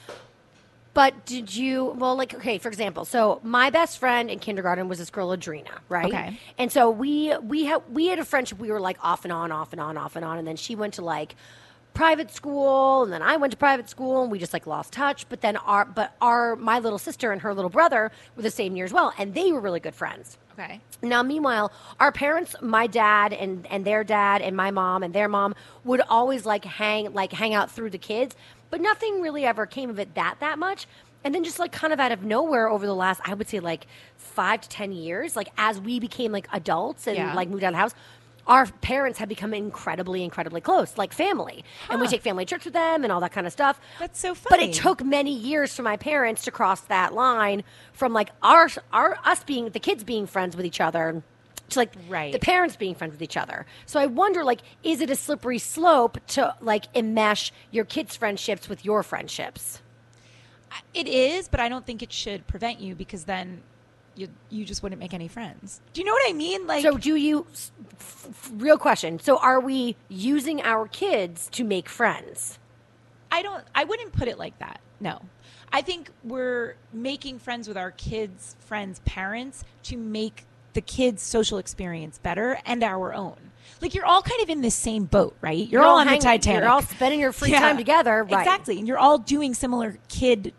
But 0.94 1.26
did 1.26 1.54
you, 1.54 1.94
well, 1.98 2.16
like, 2.16 2.32
okay, 2.32 2.56
for 2.56 2.68
example, 2.68 3.04
so 3.04 3.38
my 3.42 3.68
best 3.68 3.98
friend 3.98 4.30
in 4.30 4.38
kindergarten 4.38 4.88
was 4.88 4.98
this 4.98 5.10
girl, 5.10 5.28
Adrena, 5.28 5.78
right? 5.90 6.06
Okay. 6.06 6.40
And 6.56 6.72
so 6.72 6.90
we, 6.90 7.36
we 7.36 7.66
had, 7.66 7.82
we 7.92 8.06
had 8.06 8.18
a 8.18 8.24
friendship, 8.24 8.58
we 8.58 8.70
were 8.72 8.80
like 8.80 8.96
off 9.04 9.24
and 9.24 9.32
on, 9.32 9.52
off 9.52 9.72
and 9.72 9.80
on, 9.80 9.98
off 9.98 10.16
and 10.16 10.24
on. 10.24 10.38
And 10.38 10.48
then 10.48 10.56
she 10.56 10.74
went 10.74 10.94
to 10.94 11.04
like 11.04 11.36
private 11.96 12.30
school 12.30 13.02
and 13.04 13.12
then 13.12 13.22
I 13.22 13.36
went 13.36 13.50
to 13.52 13.56
private 13.56 13.88
school 13.88 14.22
and 14.22 14.30
we 14.30 14.38
just 14.38 14.52
like 14.52 14.66
lost 14.66 14.92
touch. 14.92 15.28
But 15.28 15.40
then 15.40 15.56
our, 15.56 15.84
but 15.86 16.14
our, 16.20 16.54
my 16.56 16.78
little 16.78 16.98
sister 16.98 17.32
and 17.32 17.40
her 17.42 17.54
little 17.54 17.70
brother 17.70 18.12
were 18.36 18.42
the 18.42 18.50
same 18.50 18.76
year 18.76 18.84
as 18.84 18.92
well. 18.92 19.12
And 19.18 19.34
they 19.34 19.50
were 19.50 19.60
really 19.60 19.80
good 19.80 19.94
friends. 19.94 20.38
Okay. 20.58 20.80
Now, 21.02 21.22
meanwhile, 21.22 21.72
our 21.98 22.12
parents, 22.12 22.54
my 22.62 22.86
dad 22.86 23.32
and, 23.32 23.66
and 23.68 23.84
their 23.84 24.04
dad 24.04 24.42
and 24.42 24.56
my 24.56 24.70
mom 24.70 25.02
and 25.02 25.14
their 25.14 25.28
mom 25.28 25.54
would 25.84 26.00
always 26.08 26.46
like 26.46 26.64
hang 26.64 27.12
like 27.12 27.32
hang 27.32 27.54
out 27.54 27.70
through 27.70 27.90
the 27.90 27.98
kids, 27.98 28.36
but 28.70 28.80
nothing 28.80 29.20
really 29.22 29.44
ever 29.44 29.66
came 29.66 29.90
of 29.90 29.98
it 29.98 30.14
that 30.14 30.36
that 30.40 30.58
much. 30.58 30.86
And 31.24 31.34
then 31.34 31.42
just 31.44 31.58
like 31.58 31.72
kind 31.72 31.92
of 31.92 31.98
out 31.98 32.12
of 32.12 32.22
nowhere 32.22 32.68
over 32.68 32.86
the 32.86 32.94
last, 32.94 33.20
I 33.24 33.34
would 33.34 33.48
say 33.48 33.58
like 33.58 33.86
five 34.16 34.60
to 34.60 34.68
ten 34.68 34.92
years, 34.92 35.34
like 35.34 35.48
as 35.58 35.80
we 35.80 35.98
became 35.98 36.30
like 36.30 36.46
adults 36.52 37.06
and 37.08 37.16
Yeah. 37.16 37.34
like 37.34 37.48
moved 37.48 37.64
out 37.64 37.68
of 37.68 37.72
the 37.74 37.78
house, 37.78 37.94
our 38.46 38.66
parents 38.66 39.18
have 39.18 39.28
become 39.28 39.52
incredibly, 39.52 40.22
incredibly 40.22 40.60
close, 40.60 40.96
like 40.96 41.12
family. 41.12 41.64
And 41.90 42.00
we 42.00 42.06
take 42.06 42.22
family 42.22 42.44
trips 42.44 42.64
with 42.64 42.74
them 42.74 43.02
and 43.02 43.12
all 43.12 43.20
that 43.20 43.32
kind 43.32 43.46
of 43.46 43.52
stuff. 43.52 43.80
That's 43.98 44.20
so 44.20 44.34
funny. 44.34 44.56
But 44.56 44.68
it 44.68 44.72
took 44.80 45.04
many 45.04 45.32
years 45.34 45.74
for 45.74 45.82
my 45.82 45.96
parents 45.96 46.44
to 46.44 46.50
cross 46.50 46.80
that 46.82 47.12
line 47.14 47.64
from 47.92 48.12
like 48.12 48.30
our 48.42 48.68
our 48.92 49.18
us 49.24 49.42
being 49.44 49.70
the 49.70 49.80
kids 49.80 50.04
being 50.04 50.26
friends 50.26 50.56
with 50.56 50.64
each 50.66 50.80
other 50.80 51.22
to 51.70 51.78
like 51.80 51.92
Right. 52.08 52.32
the 52.32 52.38
parents 52.38 52.76
being 52.76 52.94
friends 52.94 53.12
with 53.12 53.22
each 53.22 53.36
other. 53.36 53.66
So 53.86 53.98
I 53.98 54.06
wonder 54.06 54.44
like 54.44 54.60
is 54.84 55.00
it 55.00 55.10
a 55.10 55.16
slippery 55.16 55.58
slope 55.58 56.18
to 56.28 56.54
like 56.60 56.92
enmesh 56.94 57.50
your 57.72 57.84
kids' 57.84 58.14
friendships 58.16 58.68
with 58.68 58.84
your 58.84 59.02
friendships? 59.02 59.82
It 60.94 61.08
is, 61.08 61.48
but 61.48 61.58
I 61.58 61.68
don't 61.68 61.86
think 61.86 62.02
it 62.02 62.12
should 62.12 62.46
prevent 62.46 62.80
you 62.80 62.94
because 62.94 63.24
then 63.24 63.62
you 64.16 64.29
you 64.50 64.64
just 64.64 64.83
wouldn't 64.83 65.00
make 65.00 65.14
any 65.14 65.29
friends. 65.29 65.81
Do 65.92 66.00
you 66.00 66.07
know 66.07 66.12
what 66.12 66.29
I 66.29 66.33
mean? 66.33 66.66
Like, 66.66 66.83
So 66.83 66.96
do 66.96 67.16
you 67.16 67.46
f- 67.52 67.70
f- 68.00 68.50
real 68.55 68.79
question. 68.79 69.18
So 69.20 69.37
are 69.38 69.61
we 69.61 69.96
using 70.09 70.62
our 70.62 70.88
kids 70.88 71.48
to 71.52 71.64
make 71.64 71.88
friends? 71.88 72.59
I 73.31 73.42
don't. 73.42 73.64
I 73.74 73.85
wouldn't 73.85 74.12
put 74.12 74.29
it 74.29 74.38
like 74.38 74.59
that. 74.61 74.81
No, 75.00 75.20
I 75.72 75.83
think 75.83 76.11
we're 76.24 76.76
making 76.92 77.38
friends 77.40 77.68
with 77.68 77.76
our 77.76 77.90
kids' 77.90 78.57
friends' 78.61 79.00
parents 79.05 79.64
to 79.85 79.96
make 79.96 80.46
the 80.72 80.81
kids' 80.81 81.22
social 81.22 81.59
experience 81.59 82.18
better 82.18 82.59
and 82.64 82.83
our 82.83 83.12
own. 83.14 83.37
Like 83.83 83.94
you're 83.94 84.07
all 84.07 84.22
kind 84.22 84.40
of 84.42 84.48
in 84.48 84.61
the 84.62 84.70
same 84.70 85.05
boat, 85.05 85.37
right? 85.40 85.57
You're, 85.59 85.68
You're 85.68 85.83
all, 85.83 85.94
all 85.94 85.98
on 85.98 86.07
hanging- 86.07 86.20
the 86.20 86.24
Titanic. 86.24 86.61
you're 86.62 86.70
all 86.70 86.83
spending 86.83 87.18
your 87.20 87.33
free 87.33 87.50
time 87.50 87.76
together, 87.76 88.22
right. 88.24 88.40
Exactly, 88.40 88.79
and 88.79 88.87
you're 88.88 88.98
all 88.98 89.18
doing 89.18 89.52
similar 89.55 89.98
kid 90.09 90.55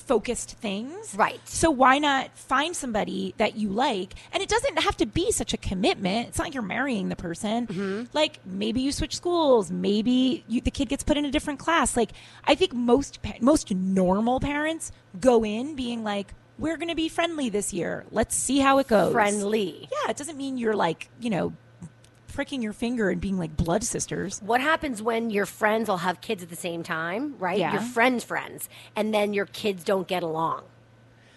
focused 0.00 0.52
things. 0.58 1.14
Right. 1.14 1.40
So 1.44 1.70
why 1.70 1.98
not 1.98 2.36
find 2.36 2.74
somebody 2.74 3.34
that 3.36 3.56
you 3.56 3.68
like? 3.68 4.14
And 4.32 4.42
it 4.42 4.48
doesn't 4.48 4.80
have 4.80 4.96
to 4.98 5.06
be 5.06 5.30
such 5.32 5.54
a 5.54 5.56
commitment. 5.56 6.28
It's 6.28 6.38
not 6.38 6.44
like 6.44 6.54
you're 6.54 6.62
marrying 6.62 7.08
the 7.08 7.16
person. 7.16 7.66
Mm-hmm. 7.66 8.04
Like 8.12 8.44
maybe 8.44 8.80
you 8.80 8.92
switch 8.92 9.16
schools, 9.16 9.70
maybe 9.70 10.44
you, 10.48 10.60
the 10.60 10.70
kid 10.70 10.88
gets 10.88 11.04
put 11.04 11.16
in 11.16 11.24
a 11.24 11.30
different 11.30 11.58
class. 11.58 11.96
Like 11.96 12.10
I 12.44 12.54
think 12.54 12.72
most 12.72 13.18
most 13.40 13.72
normal 13.74 14.40
parents 14.40 14.92
go 15.20 15.44
in 15.44 15.76
being 15.76 16.02
like 16.02 16.34
we're 16.58 16.76
going 16.76 16.88
to 16.88 16.94
be 16.94 17.08
friendly 17.08 17.48
this 17.48 17.72
year. 17.72 18.04
Let's 18.10 18.36
see 18.36 18.58
how 18.58 18.78
it 18.78 18.86
goes. 18.86 19.12
Friendly. 19.12 19.88
Yeah, 19.90 20.10
it 20.10 20.16
doesn't 20.16 20.36
mean 20.36 20.58
you're 20.58 20.76
like, 20.76 21.08
you 21.18 21.30
know, 21.30 21.54
pricking 22.32 22.62
your 22.62 22.72
finger 22.72 23.10
and 23.10 23.20
being 23.20 23.38
like 23.38 23.56
blood 23.56 23.84
sisters. 23.84 24.40
What 24.44 24.60
happens 24.60 25.02
when 25.02 25.30
your 25.30 25.46
friends 25.46 25.88
will 25.88 25.98
have 25.98 26.20
kids 26.20 26.42
at 26.42 26.50
the 26.50 26.56
same 26.56 26.82
time, 26.82 27.36
right? 27.38 27.58
Yeah. 27.58 27.72
Your 27.72 27.82
friends' 27.82 28.24
friends, 28.24 28.68
and 28.96 29.12
then 29.12 29.34
your 29.34 29.46
kids 29.46 29.84
don't 29.84 30.08
get 30.08 30.22
along. 30.22 30.64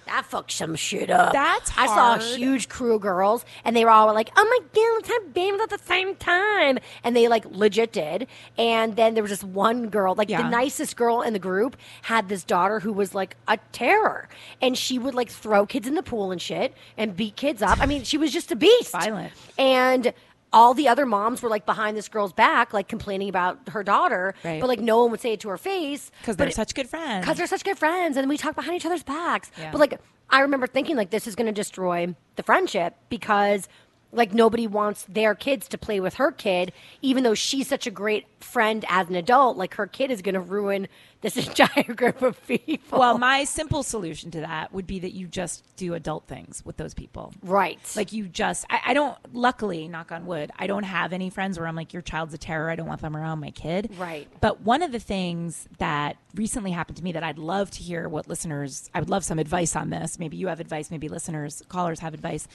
That 0.05 0.25
fucks 0.29 0.51
some 0.51 0.75
shit 0.75 1.09
up. 1.09 1.31
That's 1.33 1.71
I 1.77 1.85
saw 1.87 2.15
a 2.15 2.19
huge 2.19 2.67
crew 2.67 2.95
of 2.95 3.01
girls, 3.01 3.45
and 3.63 3.75
they 3.75 3.85
were 3.85 3.91
all 3.91 4.13
like, 4.13 4.31
"Oh 4.35 4.43
my 4.43 4.59
god, 4.73 4.93
let's 4.95 5.07
have 5.07 5.33
babies 5.33 5.61
at 5.61 5.69
the 5.69 5.79
same 5.79 6.15
time," 6.15 6.79
and 7.03 7.15
they 7.15 7.27
like 7.27 7.45
legit 7.45 7.93
did. 7.93 8.27
And 8.57 8.95
then 8.95 9.13
there 9.13 9.23
was 9.23 9.31
just 9.31 9.43
one 9.43 9.87
girl, 9.87 10.13
like 10.15 10.27
the 10.27 10.43
nicest 10.49 10.97
girl 10.97 11.21
in 11.21 11.33
the 11.33 11.39
group, 11.39 11.77
had 12.03 12.27
this 12.27 12.43
daughter 12.43 12.81
who 12.81 12.91
was 12.91 13.15
like 13.15 13.37
a 13.47 13.57
terror, 13.71 14.27
and 14.61 14.77
she 14.77 14.99
would 14.99 15.15
like 15.15 15.29
throw 15.29 15.65
kids 15.65 15.87
in 15.87 15.95
the 15.95 16.03
pool 16.03 16.31
and 16.31 16.41
shit, 16.41 16.73
and 16.97 17.15
beat 17.15 17.37
kids 17.37 17.61
up. 17.61 17.79
I 17.79 17.85
mean, 17.85 18.03
she 18.03 18.17
was 18.17 18.33
just 18.33 18.51
a 18.51 18.55
beast, 18.57 18.91
Violent. 18.91 19.31
and 19.57 20.13
all 20.53 20.73
the 20.73 20.87
other 20.87 21.05
moms 21.05 21.41
were 21.41 21.49
like 21.49 21.65
behind 21.65 21.97
this 21.97 22.07
girl's 22.07 22.31
back, 22.31 22.71
like 22.73 22.87
complaining 22.87 23.27
about 23.27 23.57
her 23.69 23.83
daughter, 23.83 24.35
Right. 24.45 24.61
but 24.61 24.67
like 24.67 24.79
no 24.79 25.01
one 25.01 25.11
would 25.11 25.19
say 25.19 25.33
it 25.33 25.39
to 25.41 25.49
her 25.49 25.57
face 25.57 26.11
Because 26.21 26.37
they're 26.37 26.47
it- 26.47 26.53
such 26.55 26.75
good 26.75 26.87
friends. 26.87 27.25
because 27.25 27.37
they're 27.37 27.47
such 27.47 27.63
good 27.63 27.77
friends, 27.79 28.15
and 28.15 28.29
we 28.29 28.37
talk 28.37 28.55
behind 28.55 28.75
each 28.75 28.85
other's 28.85 29.03
backs. 29.03 29.51
Yeah. 29.57 29.71
But 29.71 29.79
like, 29.79 29.99
I 30.29 30.39
remember 30.41 30.67
thinking 30.67 30.95
like 30.95 31.09
this 31.09 31.27
is 31.27 31.35
going 31.35 31.47
to 31.47 31.51
destroy 31.51 32.15
the 32.37 32.43
friendship 32.43 32.95
because 33.09 33.67
like 34.11 34.31
nobody 34.31 34.67
wants 34.67 35.05
their 35.09 35.33
kids 35.33 35.67
to 35.69 35.77
play 35.77 35.99
with 35.99 36.13
her 36.15 36.31
kid, 36.31 36.71
even 37.01 37.23
though 37.23 37.33
she's 37.33 37.67
such 37.67 37.87
a 37.87 37.91
great 37.91 38.27
friend 38.39 38.85
as 38.87 39.09
an 39.09 39.15
adult. 39.15 39.57
Like 39.57 39.73
her 39.73 39.87
kid 39.87 40.11
is 40.11 40.21
going 40.21 40.35
to 40.35 40.39
ruin 40.39 40.87
this 41.23 41.35
entire 41.47 41.93
group 41.95 42.21
of 42.21 42.45
people. 42.45 42.99
Well, 42.99 43.17
my 43.17 43.45
simple 43.45 43.81
solution 43.81 44.29
to 44.31 44.41
that 44.41 44.71
would 44.71 44.85
be 44.85 44.99
that 44.99 45.13
you 45.13 45.27
just 45.27 45.65
do 45.75 45.95
adult 45.95 46.27
things 46.27 46.61
with 46.63 46.77
those 46.77 46.93
people. 46.93 47.33
right, 47.41 47.79
Like 47.95 48.13
you 48.13 48.27
just, 48.27 48.65
I, 48.69 48.81
I 48.87 48.93
don't, 48.93 49.17
luckily, 49.33 49.87
knock 49.87 50.11
on 50.11 50.27
wood, 50.27 50.51
I 50.59 50.67
don't 50.67 50.83
have 50.83 51.11
any 51.11 51.31
friends 51.31 51.57
where 51.57 51.67
I'm 51.67 51.75
like, 51.75 51.93
your 51.93 52.03
child's 52.03 52.35
a 52.35 52.37
terror. 52.37 52.69
I 52.69 52.75
don't 52.75 52.87
want 52.87 53.01
them 53.01 53.17
around 53.17 53.39
my 53.39 53.49
kid. 53.49 53.91
Right. 53.97 54.27
But 54.39 54.61
one 54.61 54.83
of 54.83 54.91
the 54.91 54.99
things 54.99 55.67
that 55.79 56.17
recently 56.35 56.71
happened 56.71 56.97
to 56.97 57.03
me 57.03 57.13
that 57.13 57.23
I'd 57.23 57.39
love 57.39 57.71
to 57.71 57.79
hear 57.81 58.07
what 58.07 58.27
listeners, 58.27 58.89
I 58.93 58.99
would 58.99 59.09
love 59.09 59.23
some 59.23 59.39
advice 59.39 59.75
on 59.75 59.89
this. 59.89 60.19
Maybe 60.19 60.37
you 60.37 60.47
have 60.47 60.59
advice, 60.59 60.91
maybe 60.91 61.07
listeners, 61.07 61.63
callers 61.69 61.99
have 62.01 62.13
advice. 62.13 62.47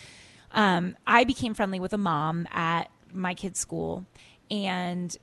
Um, 0.52 0.96
I 1.06 1.24
became 1.24 1.54
friendly 1.54 1.80
with 1.80 1.92
a 1.92 1.98
mom 1.98 2.46
at 2.52 2.90
my 3.12 3.34
kid's 3.34 3.58
school. 3.58 4.06
And 4.50 5.16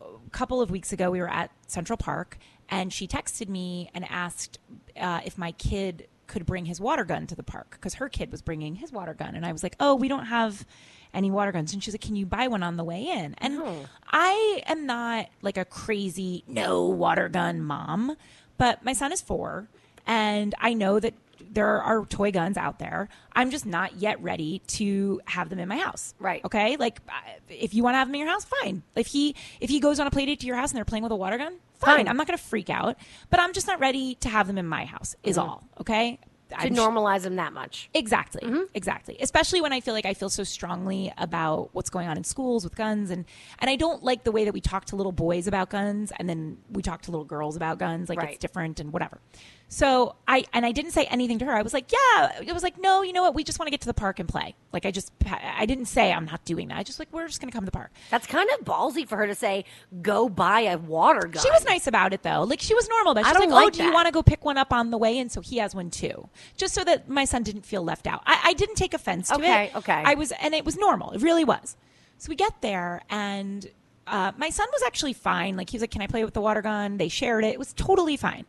a 0.00 0.30
couple 0.30 0.60
of 0.60 0.70
weeks 0.70 0.92
ago, 0.92 1.10
we 1.10 1.20
were 1.20 1.30
at 1.30 1.50
Central 1.66 1.96
Park, 1.96 2.38
and 2.68 2.92
she 2.92 3.06
texted 3.06 3.48
me 3.48 3.90
and 3.94 4.04
asked 4.08 4.58
uh, 4.98 5.20
if 5.24 5.38
my 5.38 5.52
kid 5.52 6.08
could 6.26 6.44
bring 6.44 6.64
his 6.64 6.80
water 6.80 7.04
gun 7.04 7.26
to 7.28 7.34
the 7.36 7.42
park 7.42 7.70
because 7.72 7.94
her 7.94 8.08
kid 8.08 8.32
was 8.32 8.42
bringing 8.42 8.74
his 8.76 8.90
water 8.92 9.14
gun. 9.14 9.34
And 9.36 9.46
I 9.46 9.52
was 9.52 9.62
like, 9.62 9.76
oh, 9.78 9.94
we 9.94 10.08
don't 10.08 10.26
have 10.26 10.66
any 11.14 11.30
water 11.30 11.52
guns. 11.52 11.72
And 11.72 11.82
she's 11.82 11.94
like, 11.94 12.00
can 12.00 12.16
you 12.16 12.26
buy 12.26 12.48
one 12.48 12.62
on 12.62 12.76
the 12.76 12.84
way 12.84 13.04
in? 13.04 13.34
And 13.38 13.62
I 14.10 14.62
am 14.66 14.86
not 14.86 15.28
like 15.40 15.56
a 15.56 15.64
crazy 15.64 16.42
no 16.48 16.86
water 16.86 17.28
gun 17.28 17.62
mom, 17.62 18.16
but 18.58 18.84
my 18.84 18.92
son 18.92 19.12
is 19.12 19.20
four. 19.20 19.68
and 20.06 20.54
I 20.60 20.74
know 20.74 20.98
that 21.00 21.14
there 21.50 21.82
are 21.82 22.04
toy 22.06 22.30
guns 22.30 22.56
out 22.56 22.78
there. 22.78 23.08
I'm 23.32 23.50
just 23.50 23.66
not 23.66 23.96
yet 23.96 24.22
ready 24.22 24.60
to 24.68 25.20
have 25.26 25.48
them 25.48 25.58
in 25.58 25.68
my 25.68 25.78
house. 25.78 26.14
Right. 26.18 26.44
Okay. 26.44 26.76
Like, 26.76 27.00
uh, 27.08 27.12
if 27.48 27.74
you 27.74 27.82
want 27.82 27.94
to 27.94 27.98
have 27.98 28.08
them 28.08 28.14
in 28.14 28.20
your 28.20 28.30
house, 28.30 28.44
fine. 28.62 28.82
If 28.94 29.06
he 29.08 29.34
if 29.60 29.70
he 29.70 29.80
goes 29.80 29.98
on 30.00 30.06
a 30.06 30.10
play 30.10 30.26
date 30.26 30.40
to 30.40 30.46
your 30.46 30.56
house 30.56 30.70
and 30.70 30.76
they're 30.76 30.84
playing 30.84 31.02
with 31.02 31.12
a 31.12 31.16
water 31.16 31.38
gun, 31.38 31.56
fine. 31.78 31.96
Fine. 31.98 32.08
I'm 32.08 32.16
not 32.16 32.26
going 32.26 32.38
to 32.38 32.44
freak 32.44 32.70
out, 32.70 32.96
but 33.30 33.40
I'm 33.40 33.52
just 33.52 33.66
not 33.66 33.80
ready 33.80 34.14
to 34.16 34.28
have 34.28 34.46
them 34.46 34.58
in 34.58 34.66
my 34.66 34.84
house. 34.84 35.14
Is 35.22 35.36
Mm-hmm. 35.36 35.48
all. 35.48 35.64
Okay. 35.80 36.18
To 36.50 36.60
I'm 36.60 36.76
sh- 36.76 36.78
normalize 36.78 37.22
them 37.22 37.34
that 37.36 37.52
much. 37.52 37.90
Exactly. 37.92 38.40
Mm-hmm. 38.40 38.60
Exactly. 38.72 39.16
Especially 39.18 39.60
when 39.60 39.72
I 39.72 39.80
feel 39.80 39.94
like 39.94 40.06
I 40.06 40.14
feel 40.14 40.30
so 40.30 40.44
strongly 40.44 41.12
about 41.18 41.70
what's 41.72 41.90
going 41.90 42.06
on 42.06 42.16
in 42.16 42.22
schools 42.22 42.62
with 42.62 42.76
guns 42.76 43.10
and 43.10 43.24
and 43.58 43.68
I 43.68 43.74
don't 43.74 44.04
like 44.04 44.22
the 44.22 44.30
way 44.30 44.44
that 44.44 44.54
we 44.54 44.60
talk 44.60 44.84
to 44.86 44.96
little 44.96 45.10
boys 45.10 45.48
about 45.48 45.70
guns 45.70 46.12
and 46.16 46.28
then 46.28 46.58
we 46.70 46.82
talk 46.82 47.02
to 47.02 47.10
little 47.10 47.24
girls 47.24 47.56
about 47.56 47.80
guns 47.80 48.08
like 48.08 48.20
Right. 48.20 48.28
it's 48.34 48.38
different 48.38 48.78
and 48.78 48.92
whatever. 48.92 49.20
So 49.68 50.14
I 50.28 50.44
and 50.52 50.64
I 50.64 50.70
didn't 50.70 50.92
say 50.92 51.06
anything 51.06 51.40
to 51.40 51.44
her. 51.44 51.52
I 51.52 51.62
was 51.62 51.74
like, 51.74 51.90
"Yeah." 51.90 52.40
It 52.40 52.52
was 52.52 52.62
like, 52.62 52.78
"No, 52.78 53.02
you 53.02 53.12
know 53.12 53.22
what? 53.22 53.34
We 53.34 53.42
just 53.42 53.58
want 53.58 53.66
to 53.66 53.70
get 53.72 53.80
to 53.80 53.86
the 53.86 53.94
park 53.94 54.20
and 54.20 54.28
play." 54.28 54.54
Like 54.72 54.86
I 54.86 54.92
just 54.92 55.10
I 55.26 55.66
didn't 55.66 55.86
say 55.86 56.12
I'm 56.12 56.24
not 56.24 56.44
doing 56.44 56.68
that. 56.68 56.78
I 56.78 56.82
just 56.84 57.00
like 57.00 57.08
we're 57.10 57.26
just 57.26 57.40
going 57.40 57.50
to 57.50 57.52
come 57.52 57.64
to 57.64 57.66
the 57.66 57.72
park. 57.76 57.90
That's 58.10 58.28
kind 58.28 58.48
of 58.56 58.64
ballsy 58.64 59.08
for 59.08 59.16
her 59.16 59.26
to 59.26 59.34
say, 59.34 59.64
go 60.02 60.28
buy 60.28 60.60
a 60.60 60.78
water 60.78 61.26
gun. 61.26 61.42
She 61.42 61.50
was 61.50 61.64
nice 61.64 61.88
about 61.88 62.12
it 62.12 62.22
though. 62.22 62.44
Like 62.44 62.60
she 62.60 62.74
was 62.74 62.88
normal 62.88 63.12
about 63.12 63.22
it. 63.22 63.26
I 63.26 63.32
don't 63.32 63.50
like, 63.50 63.60
"Oh, 63.60 63.64
like 63.64 63.72
do 63.72 63.82
you 63.82 63.92
want 63.92 64.06
to 64.06 64.12
go 64.12 64.22
pick 64.22 64.44
one 64.44 64.56
up 64.56 64.72
on 64.72 64.90
the 64.90 64.98
way 64.98 65.18
in?" 65.18 65.28
So 65.30 65.40
he 65.40 65.58
has 65.58 65.74
one 65.74 65.90
too, 65.90 66.28
just 66.56 66.72
so 66.72 66.84
that 66.84 67.08
my 67.08 67.24
son 67.24 67.42
didn't 67.42 67.66
feel 67.66 67.82
left 67.82 68.06
out. 68.06 68.22
I, 68.24 68.40
I 68.44 68.52
didn't 68.52 68.76
take 68.76 68.94
offense 68.94 69.28
to 69.28 69.34
Okay, 69.34 69.64
it. 69.66 69.76
Okay. 69.76 69.78
Okay. 69.78 70.02
I 70.04 70.14
was, 70.14 70.32
and 70.40 70.54
it 70.54 70.64
was 70.64 70.76
normal. 70.76 71.10
It 71.10 71.22
really 71.22 71.44
was. 71.44 71.76
So 72.18 72.30
we 72.30 72.36
get 72.36 72.60
there, 72.60 73.02
and 73.10 73.66
uh, 74.06 74.32
my 74.36 74.50
son 74.50 74.68
was 74.72 74.82
actually 74.86 75.12
fine. 75.12 75.56
Like 75.56 75.70
he 75.70 75.76
was 75.76 75.82
like, 75.82 75.90
"Can 75.90 76.02
I 76.02 76.06
play 76.06 76.24
with 76.24 76.34
the 76.34 76.40
water 76.40 76.62
gun?" 76.62 76.98
They 76.98 77.08
shared 77.08 77.42
it. 77.44 77.48
It 77.48 77.58
was 77.58 77.72
totally 77.72 78.16
fine. 78.16 78.46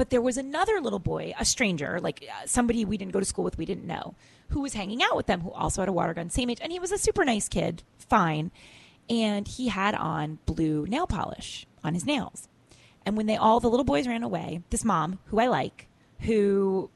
But 0.00 0.08
there 0.08 0.22
was 0.22 0.38
another 0.38 0.80
little 0.80 0.98
boy, 0.98 1.34
a 1.38 1.44
stranger, 1.44 2.00
like 2.00 2.26
uh, 2.26 2.46
somebody 2.46 2.86
we 2.86 2.96
didn't 2.96 3.12
go 3.12 3.20
to 3.20 3.26
school 3.26 3.44
with, 3.44 3.58
we 3.58 3.66
didn't 3.66 3.86
know, 3.86 4.14
who 4.48 4.62
was 4.62 4.72
hanging 4.72 5.02
out 5.02 5.14
with 5.14 5.26
them, 5.26 5.42
who 5.42 5.50
also 5.50 5.82
had 5.82 5.90
a 5.90 5.92
water 5.92 6.14
gun, 6.14 6.30
same 6.30 6.48
age, 6.48 6.56
and 6.62 6.72
he 6.72 6.78
was 6.78 6.90
a 6.90 6.96
super 6.96 7.22
nice 7.22 7.50
kid, 7.50 7.82
fine. 7.98 8.50
And 9.10 9.46
he 9.46 9.68
had 9.68 9.94
on 9.94 10.38
blue 10.46 10.86
nail 10.86 11.06
polish 11.06 11.66
on 11.84 11.92
his 11.92 12.06
nails. 12.06 12.48
And 13.04 13.14
when 13.14 13.26
they 13.26 13.36
all 13.36 13.60
the 13.60 13.68
little 13.68 13.84
boys 13.84 14.08
ran 14.08 14.22
away, 14.22 14.62
this 14.70 14.86
mom, 14.86 15.18
who 15.26 15.38
I 15.38 15.48
like, 15.48 15.86
who 16.20 16.88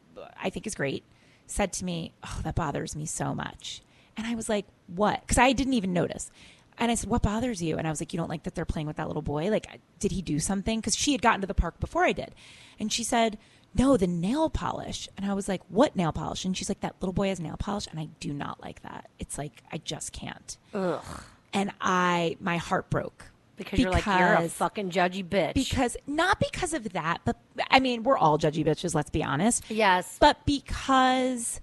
I 0.43 0.49
think 0.49 0.67
is 0.67 0.75
great, 0.75 1.05
said 1.47 1.75
to 1.75 1.85
me, 1.85 2.15
"Oh, 2.25 2.41
that 2.43 2.55
bothers 2.55 2.97
me 2.97 3.05
so 3.05 3.35
much." 3.35 3.83
And 4.17 4.27
I 4.27 4.35
was 4.35 4.49
like, 4.49 4.65
"What?" 4.87 5.21
Because 5.21 5.37
I 5.37 5.53
didn't 5.53 5.75
even 5.75 5.93
notice. 5.93 6.31
And 6.79 6.91
I 6.91 6.95
said, 6.97 7.09
"What 7.09 7.23
bothers 7.23 7.63
you?" 7.63 7.77
And 7.79 7.87
I 7.87 7.91
was 7.91 8.01
like, 8.01 8.13
"You 8.13 8.19
don't 8.19 8.29
like 8.29 8.43
that 8.45 8.55
they're 8.55 8.65
playing 8.65 8.87
with 8.87 8.97
that 8.97 9.07
little 9.07 9.23
boy? 9.23 9.51
Like, 9.51 9.81
did 9.99 10.13
he 10.13 10.23
do 10.23 10.39
something?" 10.39 10.81
Because 10.81 10.97
she 10.97 11.13
had 11.13 11.23
gotten 11.23 11.41
to 11.41 11.47
the 11.47 11.55
park 11.55 11.79
before 11.81 12.05
I 12.05 12.13
did, 12.13 12.35
and 12.81 12.93
she 12.93 13.05
said, 13.05 13.39
"No, 13.75 13.97
the 13.97 14.07
nail 14.07 14.51
polish." 14.51 15.09
And 15.17 15.25
I 15.25 15.35
was 15.35 15.49
like, 15.49 15.63
"What 15.69 15.95
nail 15.95 16.13
polish?" 16.13 16.45
And 16.45 16.57
she's 16.57 16.69
like, 16.69 16.81
"That 16.81 16.97
little 17.01 17.13
boy 17.13 17.29
has 17.29 17.39
nail 17.41 17.57
polish," 17.59 17.87
and 17.91 18.01
I 18.01 18.09
do 18.21 18.33
not 18.33 18.61
like 18.63 18.83
that. 18.83 19.09
It's 19.19 19.39
like 19.39 19.63
I 19.73 19.79
just 19.79 20.13
can't. 20.13 20.57
Ugh. 20.75 21.03
And 21.53 21.71
I, 21.81 22.37
my 22.41 22.57
heart 22.57 22.91
broke 22.91 23.27
Because, 23.57 23.79
you're 23.79 23.93
like, 23.93 24.05
you're 24.05 24.35
a 24.35 24.49
fucking 24.49 24.91
judgy 24.91 25.25
bitch. 25.25 25.55
because 25.55 25.97
not 26.09 26.41
because 26.41 26.75
of 26.75 26.93
that, 26.95 27.21
but 27.25 27.37
I 27.71 27.79
mean, 27.79 28.03
we're 28.03 28.19
all 28.19 28.37
judgy 28.39 28.65
bitches, 28.67 28.93
let's 28.93 29.11
be 29.11 29.23
honest. 29.23 29.63
yes. 29.71 30.17
But 30.19 30.45
because 30.45 31.61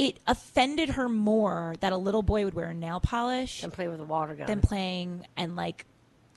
it 0.00 0.18
offended 0.26 0.88
her 0.88 1.10
more 1.10 1.74
that 1.80 1.92
a 1.92 1.96
little 1.96 2.22
boy 2.22 2.42
would 2.46 2.54
wear 2.54 2.72
nail 2.72 3.00
polish 3.00 3.62
and 3.62 3.70
play 3.70 3.86
with 3.86 4.00
a 4.00 4.04
water 4.04 4.34
gun. 4.34 4.46
than 4.46 4.62
playing 4.62 5.26
and 5.36 5.56
like 5.56 5.84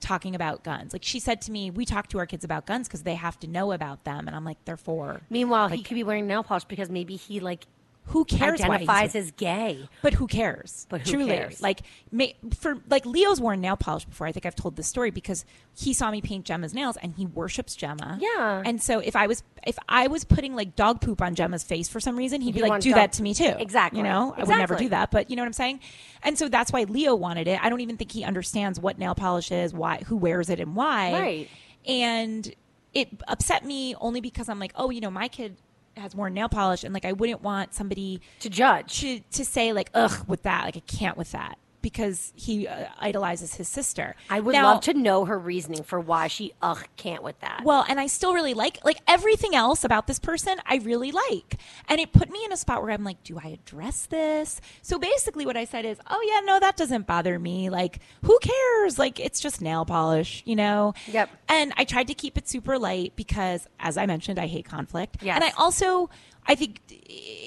talking 0.01 0.35
about 0.35 0.65
guns. 0.65 0.91
Like 0.91 1.05
she 1.05 1.17
said 1.21 1.39
to 1.43 1.51
me, 1.51 1.71
we 1.71 1.85
talk 1.85 2.09
to 2.09 2.19
our 2.19 2.25
kids 2.25 2.43
about 2.43 2.65
guns 2.65 2.89
because 2.89 3.03
they 3.03 3.15
have 3.15 3.39
to 3.39 3.47
know 3.47 3.71
about 3.71 4.03
them. 4.03 4.27
And 4.27 4.35
I'm 4.35 4.43
like, 4.43 4.57
they're 4.65 4.75
four. 4.75 5.21
Meanwhile, 5.29 5.69
he 5.69 5.81
could 5.81 5.95
be 5.95 6.03
wearing 6.03 6.27
nail 6.27 6.43
polish 6.43 6.65
because 6.65 6.89
maybe 6.89 7.15
he 7.15 7.39
like 7.39 7.65
Who 8.07 8.25
cares? 8.25 8.59
identifies 8.61 9.15
as 9.15 9.31
gay. 9.31 9.87
But 10.01 10.13
who 10.13 10.27
cares? 10.27 10.85
But 10.89 11.01
who 11.01 11.11
Truly, 11.11 11.31
cares? 11.35 11.61
like 11.61 11.81
may, 12.11 12.35
for 12.57 12.77
like 12.89 13.05
Leo's 13.05 13.39
worn 13.39 13.61
nail 13.61 13.77
polish 13.77 14.05
before. 14.05 14.27
I 14.27 14.31
think 14.31 14.45
I've 14.45 14.55
told 14.55 14.75
this 14.75 14.87
story 14.87 15.09
because 15.09 15.45
he 15.75 15.93
saw 15.93 16.11
me 16.11 16.21
paint 16.21 16.45
Gemma's 16.45 16.73
nails 16.73 16.97
and 16.97 17.13
he 17.13 17.25
worships 17.25 17.75
Gemma. 17.75 18.19
Yeah. 18.21 18.61
And 18.65 18.81
so 18.81 18.99
if 18.99 19.15
I 19.15 19.27
was 19.27 19.41
if 19.65 19.77
I 19.87 20.07
was 20.07 20.25
putting 20.25 20.53
like 20.55 20.75
dog 20.75 20.99
poop 21.01 21.21
on 21.21 21.33
Gemma's 21.35 21.63
face 21.63 21.87
for 21.87 21.99
some 21.99 22.17
reason, 22.17 22.41
he'd 22.41 22.53
be 22.53 22.61
He 22.61 22.69
like, 22.69 22.81
"Do 22.81 22.89
dog- 22.89 22.97
that 22.97 23.13
to 23.13 23.23
me 23.23 23.33
too." 23.33 23.53
Exactly. 23.57 23.99
You 23.99 24.03
know, 24.03 24.33
I 24.35 24.41
would 24.41 24.49
never 24.49 24.75
do 24.75 24.89
that, 24.89 25.09
but 25.09 25.29
you 25.29 25.35
know 25.35 25.41
what 25.41 25.47
I'm 25.47 25.53
saying. 25.53 25.79
And 26.23 26.37
so 26.37 26.49
that's 26.49 26.71
why 26.71 26.83
Leo 26.83 27.15
wanted 27.15 27.47
it. 27.47 27.59
I 27.63 27.69
don't 27.69 27.81
even 27.81 27.97
think 27.97 28.11
he 28.11 28.23
understands 28.23 28.79
what 28.79 28.97
nail 28.99 29.15
polish 29.15 29.51
is, 29.51 29.73
why, 29.73 30.03
who 30.07 30.17
wears 30.17 30.49
it, 30.49 30.59
and 30.59 30.75
why. 30.75 31.13
Right. 31.13 31.49
And 31.87 32.53
it 32.93 33.09
upset 33.27 33.65
me 33.65 33.95
only 33.99 34.21
because 34.21 34.49
I'm 34.49 34.59
like, 34.59 34.73
oh, 34.75 34.89
you 34.89 35.01
know, 35.01 35.09
my 35.11 35.27
kid 35.27 35.57
has 35.97 36.15
worn 36.15 36.33
nail 36.33 36.49
polish, 36.49 36.83
and 36.83 36.93
like 36.93 37.05
I 37.05 37.11
wouldn't 37.13 37.41
want 37.41 37.73
somebody 37.73 38.21
To 38.41 38.49
judge. 38.49 38.99
to 39.01 39.19
to 39.19 39.45
say 39.45 39.73
like 39.73 39.89
ugh 39.93 40.27
with 40.27 40.43
that 40.43 40.65
like 40.65 40.77
I 40.77 40.81
can't 40.81 41.17
with 41.17 41.31
that 41.33 41.57
because 41.83 42.33
he 42.35 42.67
uh, 42.67 42.85
idolizes 42.97 43.53
his 43.53 43.67
sister. 43.67 44.15
I 44.31 44.39
would 44.39 44.53
Now- 44.53 44.71
love 44.73 44.81
to 44.85 44.95
know 44.95 45.25
her 45.25 45.37
reasoning 45.37 45.83
for 45.83 45.99
why 45.99 46.25
she 46.27 46.53
ugh 46.63 46.83
can't 46.97 47.21
with 47.21 47.39
that. 47.41 47.61
Well, 47.63 47.85
and 47.87 47.99
I 47.99 48.07
still 48.07 48.33
really 48.33 48.55
like 48.55 48.79
like 48.83 48.97
everything 49.07 49.53
else 49.53 49.83
about 49.83 50.07
this 50.07 50.17
person. 50.17 50.57
I 50.65 50.77
really 50.77 51.11
like, 51.11 51.59
and 51.87 51.99
it 51.99 52.11
put 52.11 52.31
me 52.31 52.43
in 52.43 52.51
a 52.51 52.57
spot 52.57 52.81
where 52.81 52.91
I'm 52.91 53.03
like, 53.03 53.21
do 53.23 53.37
I 53.37 53.49
address 53.49 54.07
this? 54.07 54.59
So 54.81 54.97
basically, 54.97 55.45
what 55.45 55.57
I 55.57 55.65
said 55.65 55.85
is, 55.85 55.99
oh 56.09 56.21
yeah, 56.27 56.39
no, 56.45 56.59
that 56.59 56.75
doesn't 56.75 57.05
bother 57.05 57.37
me. 57.37 57.69
Like, 57.69 57.99
who 58.23 58.39
cares? 58.39 58.97
Like, 58.97 59.19
it's 59.19 59.39
just 59.39 59.61
nail 59.61 59.85
polish, 59.85 60.41
you 60.45 60.55
know. 60.55 60.93
Yep. 61.07 61.29
And 61.49 61.73
I 61.77 61.83
tried 61.83 62.07
to 62.07 62.13
keep 62.15 62.37
it 62.37 62.47
super 62.47 62.79
light 62.79 63.13
because, 63.15 63.67
as 63.79 63.97
I 63.97 64.05
mentioned, 64.07 64.39
I 64.39 64.47
hate 64.47 64.65
conflict. 64.65 65.17
Yes. 65.21 65.35
And 65.35 65.43
I 65.43 65.51
also. 65.57 66.09
I 66.45 66.55
think, 66.55 66.81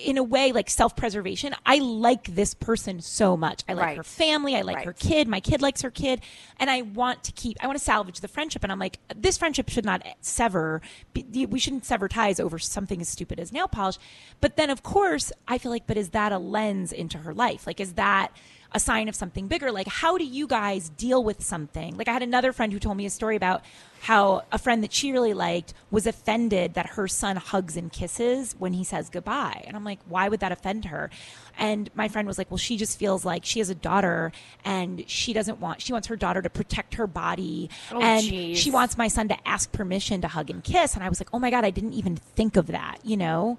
in 0.05 0.17
a 0.17 0.23
way, 0.23 0.53
like 0.53 0.71
self 0.71 0.97
preservation, 0.97 1.55
I 1.67 1.79
like 1.79 2.35
this 2.35 2.55
person 2.55 3.01
so 3.01 3.37
much. 3.37 3.63
I 3.69 3.75
like 3.75 3.85
Right. 3.87 3.97
her 3.97 4.03
family. 4.03 4.57
I 4.57 4.63
like 4.63 4.77
Right. 4.77 4.87
her 4.87 4.93
kid. 4.93 5.29
My 5.29 5.41
kid 5.41 5.61
likes 5.61 5.83
her 5.83 5.91
kid. 5.91 6.21
And 6.59 6.71
I 6.71 6.83
want 6.83 7.25
to 7.25 7.33
keep, 7.33 7.57
I 7.63 7.67
want 7.67 7.79
to 7.79 7.85
salvage 7.85 8.21
the 8.21 8.29
friendship. 8.29 8.63
And 8.63 8.73
I'm 8.73 8.79
like, 8.79 8.99
this 9.15 9.37
friendship 9.37 9.69
should 9.69 9.85
not 9.85 10.03
sever. 10.21 10.81
We 11.35 11.59
shouldn't 11.59 11.85
sever 11.85 12.09
ties 12.09 12.41
over 12.41 12.59
something 12.59 13.01
as 13.01 13.09
stupid 13.09 13.39
as 13.39 13.53
nail 13.53 13.69
polish. 13.69 13.99
But 14.41 14.57
then, 14.57 14.71
of 14.71 14.83
course, 14.83 15.33
I 15.47 15.59
feel 15.59 15.71
like, 15.71 15.87
but 15.87 15.97
is 15.97 16.11
that 16.11 16.33
a 16.33 16.39
lens 16.39 16.93
into 16.93 17.19
her 17.19 17.35
life? 17.35 17.67
Like, 17.67 17.81
is 17.81 17.95
that 17.95 18.33
a 18.77 18.81
sign 18.81 19.09
of 19.09 19.15
something 19.15 19.49
bigger? 19.49 19.73
Like, 19.73 19.89
how 19.89 20.19
do 20.19 20.25
you 20.25 20.47
guys 20.47 20.91
deal 20.91 21.25
with 21.25 21.43
something? 21.43 21.97
Like, 21.97 22.09
I 22.09 22.13
had 22.13 22.23
another 22.23 22.53
friend 22.53 22.73
who 22.73 22.79
told 22.79 22.97
me 22.97 23.07
a 23.07 23.11
story 23.11 23.35
about 23.35 23.63
how 24.03 24.45
a 24.53 24.59
friend 24.59 24.85
that 24.85 24.93
she 24.93 25.11
really 25.11 25.33
liked 25.35 25.73
was 25.91 26.07
offended 26.07 26.75
that 26.75 26.87
her 26.91 27.09
son 27.09 27.37
hugs 27.37 27.77
and 27.77 27.91
kisses 27.91 28.55
when 28.59 28.75
he 28.75 28.85
says 28.85 29.09
goodbye. 29.09 29.65
And 29.67 29.75
I'm 29.77 29.83
like, 29.83 29.99
why 30.07 30.29
would 30.29 30.41
that 30.41 30.53
offend 30.53 30.85
her? 30.85 31.11
And 31.59 31.91
my 31.95 32.07
friend 32.09 32.29
was 32.29 32.39
like, 32.39 32.51
well, 32.51 32.59
she 32.59 32.77
just 32.77 32.99
feels 32.99 33.25
like 33.25 33.45
she 33.45 33.59
has 33.59 33.71
a 33.71 33.75
daughter 33.75 34.31
and 34.65 35.09
she 35.09 35.33
doesn't 35.33 35.59
want, 35.59 35.81
she 35.81 35.93
wants 35.93 36.07
her 36.09 36.17
daughter 36.17 36.43
to 36.43 36.51
protect 36.51 36.95
her 36.95 37.07
body. 37.07 37.71
Oh, 37.91 38.01
and 38.01 38.23
geez. 38.23 38.59
she 38.59 38.71
wants 38.71 38.99
my 38.99 39.09
son 39.09 39.29
to 39.29 39.49
ask 39.49 39.73
permission 39.73 40.21
to 40.21 40.29
hug 40.29 40.51
and 40.51 40.63
kiss. 40.63 40.95
And 40.95 41.03
I 41.03 41.09
was 41.09 41.19
like, 41.19 41.31
oh 41.33 41.39
my 41.39 41.51
God, 41.51 41.65
I 41.65 41.71
didn't 41.71 41.95
even 41.95 42.17
think 42.17 42.57
of 42.57 42.69
that, 42.69 42.99
you 43.03 43.17
know? 43.17 43.59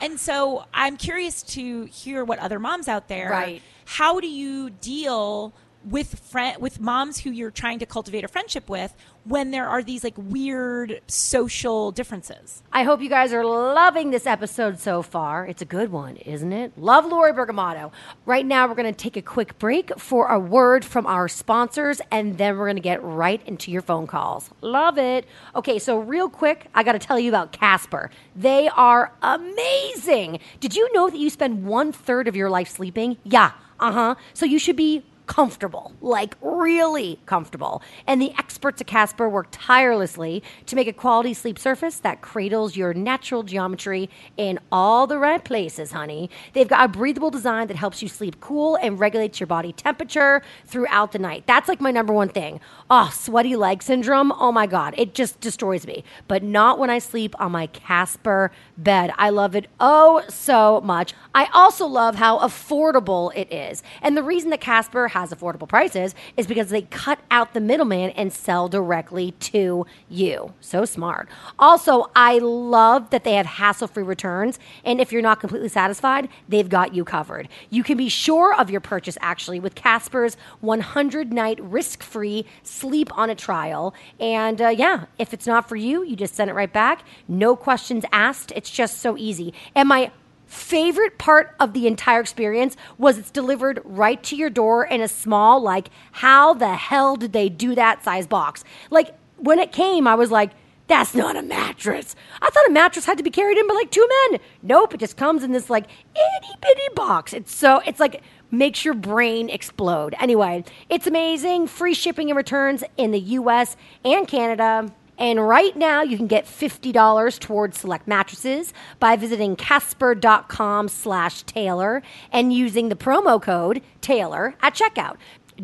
And 0.00 0.20
so 0.20 0.64
I'm 0.72 0.96
curious 0.96 1.42
to 1.44 1.84
hear 1.86 2.24
what 2.24 2.38
other 2.38 2.60
moms 2.60 2.86
out 2.86 3.08
there, 3.08 3.30
Right. 3.30 3.62
How 3.88 4.20
do 4.20 4.26
you 4.28 4.68
deal 4.68 5.50
with 5.90 6.18
friend 6.18 6.60
with 6.60 6.80
moms 6.80 7.20
who 7.20 7.30
you're 7.30 7.50
trying 7.50 7.78
to 7.78 7.86
cultivate 7.86 8.24
a 8.24 8.28
friendship 8.28 8.68
with 8.68 8.94
when 9.24 9.50
there 9.50 9.68
are 9.68 9.82
these 9.82 10.04
like 10.04 10.14
weird 10.16 11.00
social 11.06 11.90
differences? 11.92 12.62
I 12.72 12.82
hope 12.82 13.00
you 13.00 13.08
guys 13.08 13.32
are 13.32 13.44
loving 13.44 14.10
this 14.10 14.26
episode 14.26 14.78
so 14.78 15.02
far. 15.02 15.46
It's 15.46 15.62
a 15.62 15.66
good 15.66 15.90
one, 15.90 16.16
isn't 16.16 16.52
it? 16.52 16.76
Love 16.78 17.04
Lori 17.06 17.32
Bergamotto. 17.32 17.92
Right 18.26 18.46
now, 18.46 18.66
we're 18.66 18.74
going 18.74 18.92
to 18.92 18.96
take 18.96 19.16
a 19.16 19.22
quick 19.22 19.58
break 19.58 19.98
for 19.98 20.28
a 20.28 20.38
word 20.38 20.84
from 20.84 21.06
our 21.06 21.28
sponsors, 21.28 22.00
and 22.10 22.38
then 22.38 22.56
we're 22.56 22.66
going 22.66 22.76
to 22.76 22.82
get 22.82 23.02
right 23.02 23.42
into 23.46 23.70
your 23.70 23.82
phone 23.82 24.06
calls. 24.06 24.50
Love 24.60 24.98
it. 24.98 25.26
Okay, 25.54 25.78
so 25.78 25.98
real 25.98 26.28
quick, 26.28 26.66
I 26.74 26.82
got 26.82 26.92
to 26.92 26.98
tell 26.98 27.18
you 27.18 27.30
about 27.30 27.52
Casper. 27.52 28.10
They 28.34 28.68
are 28.68 29.12
amazing. 29.22 30.40
Did 30.60 30.74
you 30.74 30.92
know 30.92 31.10
that 31.10 31.18
you 31.18 31.30
spend 31.30 31.66
one 31.66 31.92
third 31.92 32.28
of 32.28 32.36
your 32.36 32.50
life 32.50 32.68
sleeping? 32.68 33.18
Yeah, 33.24 33.52
uh 33.80 33.92
huh. 33.92 34.14
So 34.34 34.46
you 34.46 34.58
should 34.58 34.76
be 34.76 35.04
comfortable, 35.28 35.92
like 36.00 36.34
really 36.40 37.20
comfortable. 37.26 37.80
And 38.06 38.20
the 38.20 38.32
experts 38.36 38.80
at 38.80 38.88
Casper 38.88 39.28
work 39.28 39.48
tirelessly 39.52 40.42
to 40.66 40.74
make 40.74 40.88
a 40.88 40.92
quality 40.92 41.34
sleep 41.34 41.58
surface 41.58 42.00
that 42.00 42.22
cradles 42.22 42.76
your 42.76 42.92
natural 42.94 43.44
geometry 43.44 44.10
in 44.36 44.58
all 44.72 45.06
the 45.06 45.18
right 45.18 45.44
places, 45.44 45.92
honey. 45.92 46.30
They've 46.54 46.66
got 46.66 46.84
a 46.84 46.88
breathable 46.88 47.30
design 47.30 47.68
that 47.68 47.76
helps 47.76 48.02
you 48.02 48.08
sleep 48.08 48.40
cool 48.40 48.76
and 48.76 48.98
regulates 48.98 49.38
your 49.38 49.46
body 49.46 49.72
temperature 49.72 50.42
throughout 50.66 51.12
the 51.12 51.18
night. 51.18 51.44
That's 51.46 51.68
like 51.68 51.80
my 51.80 51.90
number 51.90 52.12
one 52.12 52.30
thing. 52.30 52.58
Oh, 52.90 53.10
sweaty 53.12 53.54
leg 53.54 53.82
syndrome. 53.82 54.32
Oh 54.32 54.50
my 54.50 54.66
God. 54.66 54.94
It 54.96 55.14
just 55.14 55.40
destroys 55.40 55.86
me. 55.86 56.04
But 56.26 56.42
not 56.42 56.78
when 56.78 56.90
I 56.90 56.98
sleep 56.98 57.34
on 57.38 57.52
my 57.52 57.66
Casper 57.66 58.50
bed. 58.78 59.12
I 59.18 59.28
love 59.28 59.54
it 59.54 59.66
oh 59.78 60.22
so 60.28 60.80
much. 60.80 61.12
I 61.34 61.50
also 61.52 61.86
love 61.86 62.14
how 62.14 62.38
affordable 62.38 63.30
it 63.36 63.52
is. 63.52 63.82
And 64.00 64.16
the 64.16 64.22
reason 64.22 64.48
that 64.50 64.62
Casper 64.62 65.08
has 65.20 65.30
affordable 65.30 65.68
prices 65.68 66.14
is 66.36 66.46
because 66.46 66.70
they 66.70 66.82
cut 66.82 67.18
out 67.30 67.54
the 67.54 67.60
middleman 67.60 68.10
and 68.10 68.32
sell 68.32 68.68
directly 68.68 69.32
to 69.32 69.86
you. 70.08 70.54
So 70.60 70.84
smart. 70.84 71.28
Also, 71.58 72.10
I 72.14 72.38
love 72.38 73.10
that 73.10 73.24
they 73.24 73.34
have 73.34 73.46
hassle 73.46 73.88
free 73.88 74.02
returns. 74.02 74.58
And 74.84 75.00
if 75.00 75.12
you're 75.12 75.22
not 75.22 75.40
completely 75.40 75.68
satisfied, 75.68 76.28
they've 76.48 76.68
got 76.68 76.94
you 76.94 77.04
covered. 77.04 77.48
You 77.70 77.82
can 77.82 77.96
be 77.96 78.08
sure 78.08 78.54
of 78.54 78.70
your 78.70 78.80
purchase 78.80 79.18
actually 79.20 79.60
with 79.60 79.74
Casper's 79.74 80.36
100 80.60 81.32
night 81.32 81.60
risk 81.62 82.02
free 82.02 82.46
sleep 82.62 83.16
on 83.16 83.30
a 83.30 83.34
trial. 83.34 83.94
And 84.20 84.60
uh, 84.60 84.68
yeah, 84.68 85.06
if 85.18 85.32
it's 85.34 85.46
not 85.46 85.68
for 85.68 85.76
you, 85.76 86.04
you 86.04 86.16
just 86.16 86.34
send 86.34 86.50
it 86.50 86.54
right 86.54 86.72
back. 86.72 87.04
No 87.26 87.56
questions 87.56 88.04
asked. 88.12 88.52
It's 88.54 88.70
just 88.70 88.98
so 88.98 89.16
easy. 89.16 89.54
And 89.74 89.88
my 89.88 90.10
favorite 90.48 91.18
part 91.18 91.54
of 91.60 91.72
the 91.72 91.86
entire 91.86 92.20
experience 92.20 92.76
was 92.96 93.18
it's 93.18 93.30
delivered 93.30 93.80
right 93.84 94.22
to 94.24 94.34
your 94.34 94.50
door 94.50 94.84
in 94.84 95.00
a 95.00 95.08
small, 95.08 95.60
like, 95.60 95.90
how 96.12 96.54
the 96.54 96.74
hell 96.74 97.16
did 97.16 97.32
they 97.32 97.48
do 97.48 97.74
that 97.74 98.02
size 98.02 98.26
box? 98.26 98.64
Like, 98.90 99.14
when 99.36 99.58
it 99.58 99.72
came, 99.72 100.08
I 100.08 100.14
was 100.14 100.30
like, 100.30 100.50
that's 100.88 101.14
not 101.14 101.36
a 101.36 101.42
mattress. 101.42 102.16
I 102.40 102.48
thought 102.48 102.66
a 102.66 102.72
mattress 102.72 103.04
had 103.04 103.18
to 103.18 103.22
be 103.22 103.30
carried 103.30 103.58
in 103.58 103.68
by 103.68 103.74
like 103.74 103.90
two 103.90 104.08
men. 104.30 104.40
Nope, 104.62 104.94
it 104.94 105.00
just 105.00 105.18
comes 105.18 105.44
in 105.44 105.52
this 105.52 105.68
like 105.68 105.84
itty 105.84 106.54
bitty 106.62 106.94
box. 106.94 107.34
It's 107.34 107.54
so, 107.54 107.80
it's 107.86 108.00
like, 108.00 108.22
makes 108.50 108.84
your 108.86 108.94
brain 108.94 109.50
explode. 109.50 110.14
Anyway, 110.18 110.64
it's 110.88 111.06
amazing. 111.06 111.66
Free 111.66 111.92
shipping 111.92 112.30
and 112.30 112.36
returns 112.38 112.82
in 112.96 113.10
the 113.10 113.20
US 113.20 113.76
and 114.02 114.26
Canada. 114.26 114.90
And 115.18 115.46
right 115.46 115.76
now, 115.76 116.02
you 116.02 116.16
can 116.16 116.28
get 116.28 116.46
$50 116.46 117.38
towards 117.40 117.80
select 117.80 118.06
mattresses 118.06 118.72
by 119.00 119.16
visiting 119.16 119.56
casper.com 119.56 120.88
slash 120.88 121.42
Taylor 121.42 122.02
and 122.32 122.52
using 122.52 122.88
the 122.88 122.96
promo 122.96 123.42
code 123.42 123.82
Taylor 124.00 124.54
at 124.62 124.74
checkout. 124.74 125.16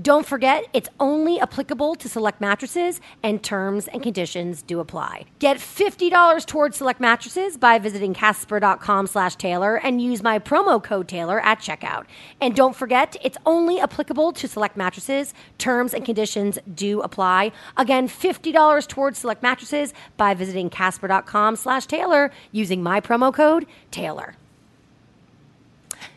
Don't 0.03 0.27
forget, 0.27 0.67
it's 0.73 0.89
only 0.99 1.39
applicable 1.39 1.95
to 1.95 2.09
select 2.09 2.41
mattresses 2.41 3.01
and 3.23 3.41
terms 3.41 3.87
and 3.87 4.03
conditions 4.03 4.61
do 4.61 4.81
apply. 4.81 5.27
Get 5.39 5.59
$50 5.59 6.47
towards 6.47 6.79
select 6.79 6.99
mattresses 6.99 7.57
by 7.57 7.79
visiting 7.79 8.13
casper.com 8.13 9.07
slash 9.07 9.37
Taylor 9.37 9.77
and 9.77 10.03
use 10.03 10.21
my 10.21 10.41
promo 10.41 10.83
code 10.83 11.07
Taylor 11.07 11.39
at 11.41 11.61
checkout. 11.61 12.07
And 12.41 12.57
don't 12.57 12.75
forget, 12.75 13.17
it's 13.23 13.39
only 13.47 13.79
applicable 13.79 14.33
to 14.33 14.49
select 14.49 14.77
mattresses. 14.77 15.33
Terms 15.59 15.95
and 15.95 16.05
conditions 16.05 16.59
do 16.75 17.01
apply. 17.01 17.53
Again, 17.77 18.09
$50 18.09 18.89
towards 18.89 19.19
select 19.21 19.45
mattresses 19.45 19.95
by 20.17 20.35
visiting 20.35 20.71
casper.com 20.71 21.55
slash 21.55 21.87
Taylor 21.87 22.33
using 22.51 22.83
my 22.83 23.01
promo 23.01 23.33
code 23.33 23.65
Taylor. 23.93 24.35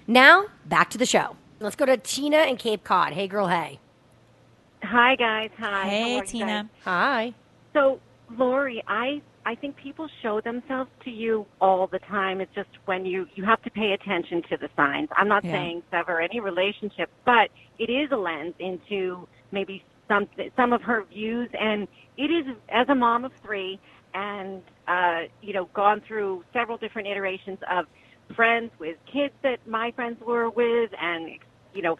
Now, 0.07 0.45
back 0.65 0.89
to 0.89 0.97
the 0.97 1.05
show. 1.05 1.35
Let's 1.59 1.75
go 1.75 1.85
to 1.85 1.97
Tina 1.97 2.43
in 2.43 2.57
Cape 2.57 2.83
Cod. 2.83 3.13
Hey, 3.13 3.27
girl, 3.27 3.47
hey. 3.47 3.79
Hi, 4.83 5.15
guys. 5.15 5.49
Hi. 5.57 5.89
Hey, 5.89 6.21
Tina. 6.21 6.45
guys? 6.45 6.81
Hi. 6.83 7.33
So, 7.73 7.99
Lori, 8.37 8.83
I 8.87 9.21
I 9.45 9.55
think 9.55 9.75
people 9.77 10.07
show 10.21 10.41
themselves 10.41 10.91
to 11.05 11.09
you 11.09 11.45
all 11.61 11.87
the 11.87 11.99
time. 11.99 12.41
It's 12.41 12.53
just 12.53 12.69
when 12.85 13.05
you 13.05 13.25
you 13.35 13.43
have 13.45 13.61
to 13.63 13.71
pay 13.71 13.93
attention 13.93 14.43
to 14.49 14.57
the 14.57 14.69
signs. 14.75 15.09
I'm 15.17 15.27
not 15.27 15.43
Yeah. 15.43 15.53
saying 15.53 15.83
sever 15.89 16.21
any 16.21 16.39
relationship, 16.39 17.09
but 17.25 17.49
it 17.79 17.89
is 17.89 18.11
a 18.11 18.17
lens 18.17 18.53
into 18.59 19.27
maybe 19.51 19.83
some 20.07 20.27
some 20.55 20.73
of 20.73 20.81
her 20.83 21.03
views, 21.05 21.49
and 21.59 21.87
it 22.17 22.29
is 22.29 22.45
as 22.69 22.87
a 22.89 22.95
mom 22.95 23.25
of 23.25 23.31
three, 23.41 23.79
and 24.13 24.61
uh, 24.87 25.21
you 25.41 25.53
know, 25.53 25.65
gone 25.73 26.01
through 26.07 26.43
several 26.53 26.77
different 26.77 27.07
iterations 27.07 27.59
of 27.71 27.85
friends 28.35 28.71
with 28.79 28.97
kids 29.11 29.33
that 29.43 29.65
my 29.67 29.91
friends 29.91 30.21
were 30.25 30.49
with, 30.49 30.91
and 31.01 31.39
you 31.77 31.83
know, 31.83 31.97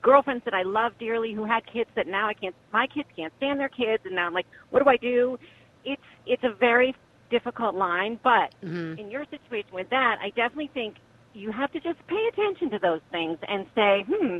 girlfriends 0.00 0.44
that 0.44 0.54
I 0.54 0.62
love 0.62 0.92
dearly 0.98 1.34
who 1.34 1.44
had 1.44 1.60
kids 1.70 1.90
that 1.96 2.06
now 2.06 2.28
I 2.28 2.34
can't 2.34 2.54
my 2.72 2.86
kids 2.86 3.08
can't 3.16 3.32
stand 3.36 3.58
their 3.58 3.68
kids. 3.68 4.02
And 4.06 4.14
now 4.14 4.26
I'm 4.26 4.32
like, 4.32 4.46
what 4.70 4.82
do 4.82 4.88
I 4.88 4.96
do? 4.96 5.36
It's 5.84 6.02
it's 6.26 6.42
a 6.44 6.54
very 6.58 6.94
difficult 7.30 7.74
line, 7.74 8.20
but 8.22 8.54
in 8.98 9.10
your 9.10 9.24
situation 9.24 9.70
with 9.72 9.90
that, 9.90 10.16
I 10.22 10.28
definitely 10.28 10.70
think 10.72 10.96
you 11.34 11.50
have 11.50 11.72
to 11.72 11.80
just 11.80 11.98
pay 12.06 12.28
attention 12.32 12.70
to 12.70 12.78
those 12.78 13.00
things 13.10 13.38
and 13.48 13.66
say, 13.74 14.04
hmm, 14.06 14.38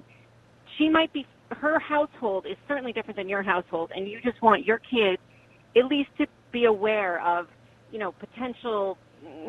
she 0.79 0.89
might 0.89 1.13
be 1.13 1.27
her 1.51 1.79
household 1.81 2.47
is 2.47 2.57
certainly 2.69 2.93
different 2.93 3.17
than 3.17 3.29
your 3.29 3.43
household. 3.43 3.91
And 3.95 4.09
you 4.09 4.21
just 4.23 4.41
want 4.43 4.65
your 4.65 4.79
kids 4.79 5.21
at 5.77 5.87
least 5.87 6.11
to 6.19 6.27
be 6.53 6.67
aware 6.67 7.21
of, 7.27 7.47
you 7.91 7.99
know, 7.99 8.13
potential 8.13 8.97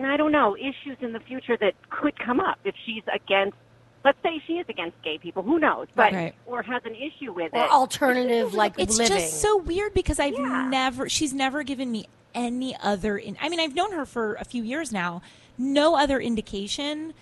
I 0.05 0.17
don't 0.17 0.31
know, 0.31 0.55
issues 0.55 0.97
in 1.01 1.13
the 1.13 1.19
future 1.19 1.57
that 1.59 1.73
could 1.89 2.13
come 2.23 2.39
up 2.39 2.59
if 2.63 2.75
she's 2.85 3.03
against 3.13 3.57
let's 4.03 4.17
say 4.23 4.41
she 4.45 4.53
is 4.59 4.65
against 4.69 5.01
gay 5.03 5.17
people, 5.17 5.43
who 5.43 5.59
knows? 5.59 5.87
But 5.95 6.13
Right. 6.13 6.35
or 6.45 6.61
has 6.63 6.83
an 6.85 6.95
issue 6.95 7.31
with 7.31 7.53
Or 7.53 7.63
it. 7.63 7.71
alternative, 7.71 8.53
like 8.53 8.73
It's 8.77 8.97
living. 8.97 9.17
just 9.17 9.41
so 9.41 9.57
weird 9.57 9.93
because 9.93 10.19
I've 10.19 10.33
Yeah. 10.33 10.67
never, 10.69 11.07
she's 11.09 11.33
never 11.33 11.63
given 11.63 11.91
me 11.91 12.07
any 12.35 12.75
other, 12.81 13.17
in, 13.17 13.37
I 13.41 13.47
mean, 13.49 13.59
I've 13.59 13.75
known 13.75 13.91
her 13.93 14.05
for 14.05 14.35
a 14.35 14.43
few 14.45 14.63
years 14.63 14.91
now, 14.91 15.21
no 15.57 15.95
other 15.95 16.19
indication 16.19 17.13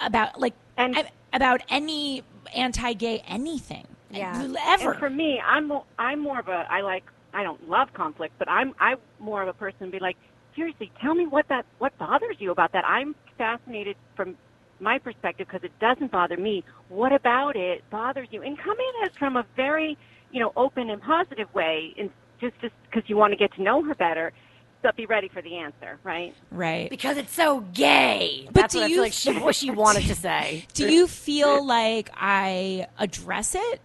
about, 0.00 0.38
like, 0.40 0.54
And- 0.76 0.96
I- 0.98 1.10
about 1.32 1.62
any 1.68 2.22
anti 2.54 2.92
gay 2.94 3.22
anything. 3.26 3.86
Yeah. 4.10 4.48
Ever. 4.66 4.90
And 4.92 4.98
for 4.98 5.10
me, 5.10 5.38
I'm 5.44 5.70
I'm 5.98 6.18
more 6.20 6.38
of 6.38 6.48
a 6.48 6.66
I 6.70 6.80
like 6.80 7.04
I 7.34 7.42
don't 7.42 7.68
love 7.68 7.92
conflict, 7.92 8.34
but 8.38 8.48
I'm 8.48 8.74
I'm 8.80 8.96
more 9.20 9.42
of 9.42 9.48
a 9.48 9.52
person 9.52 9.86
to 9.86 9.92
be 9.92 9.98
like, 9.98 10.16
seriously, 10.56 10.90
tell 11.00 11.14
me 11.14 11.26
what 11.26 11.46
that 11.48 11.66
what 11.78 11.96
bothers 11.98 12.36
you 12.38 12.50
about 12.50 12.72
that. 12.72 12.86
I'm 12.88 13.14
fascinated 13.36 13.96
from 14.16 14.36
my 14.80 14.98
perspective 14.98 15.46
because 15.46 15.64
it 15.64 15.72
doesn't 15.80 16.10
bother 16.10 16.36
me. 16.36 16.64
What 16.88 17.12
about 17.12 17.56
it 17.56 17.82
bothers 17.90 18.28
you? 18.30 18.42
And 18.42 18.58
come 18.58 18.76
in 18.78 19.08
as 19.08 19.16
from 19.16 19.36
a 19.36 19.44
very 19.56 19.96
you 20.30 20.40
know 20.40 20.52
open 20.56 20.90
and 20.90 21.00
positive 21.02 21.52
way, 21.54 21.94
and 21.98 22.10
just 22.40 22.54
just 22.60 22.74
because 22.90 23.08
you 23.08 23.16
want 23.16 23.32
to 23.32 23.36
get 23.36 23.52
to 23.54 23.62
know 23.62 23.82
her 23.84 23.94
better. 23.94 24.32
But 24.80 24.94
be 24.94 25.06
ready 25.06 25.26
for 25.26 25.42
the 25.42 25.56
answer, 25.56 25.98
right? 26.04 26.32
right. 26.52 26.88
because 26.88 27.16
it's 27.16 27.34
so 27.34 27.62
gay. 27.74 28.44
But 28.46 28.54
That's 28.54 28.74
do 28.74 28.78
what 28.78 28.84
I 28.84 28.86
you- 28.86 28.94
feel 28.94 29.02
like 29.02 29.12
she, 29.12 29.32
what 29.32 29.54
she 29.56 29.70
wanted 29.84 30.04
to 30.04 30.14
say. 30.14 30.66
Do 30.72 30.88
you 30.88 31.08
feel 31.08 31.66
like 31.66 32.10
I 32.14 32.86
address 32.96 33.56
it 33.56 33.80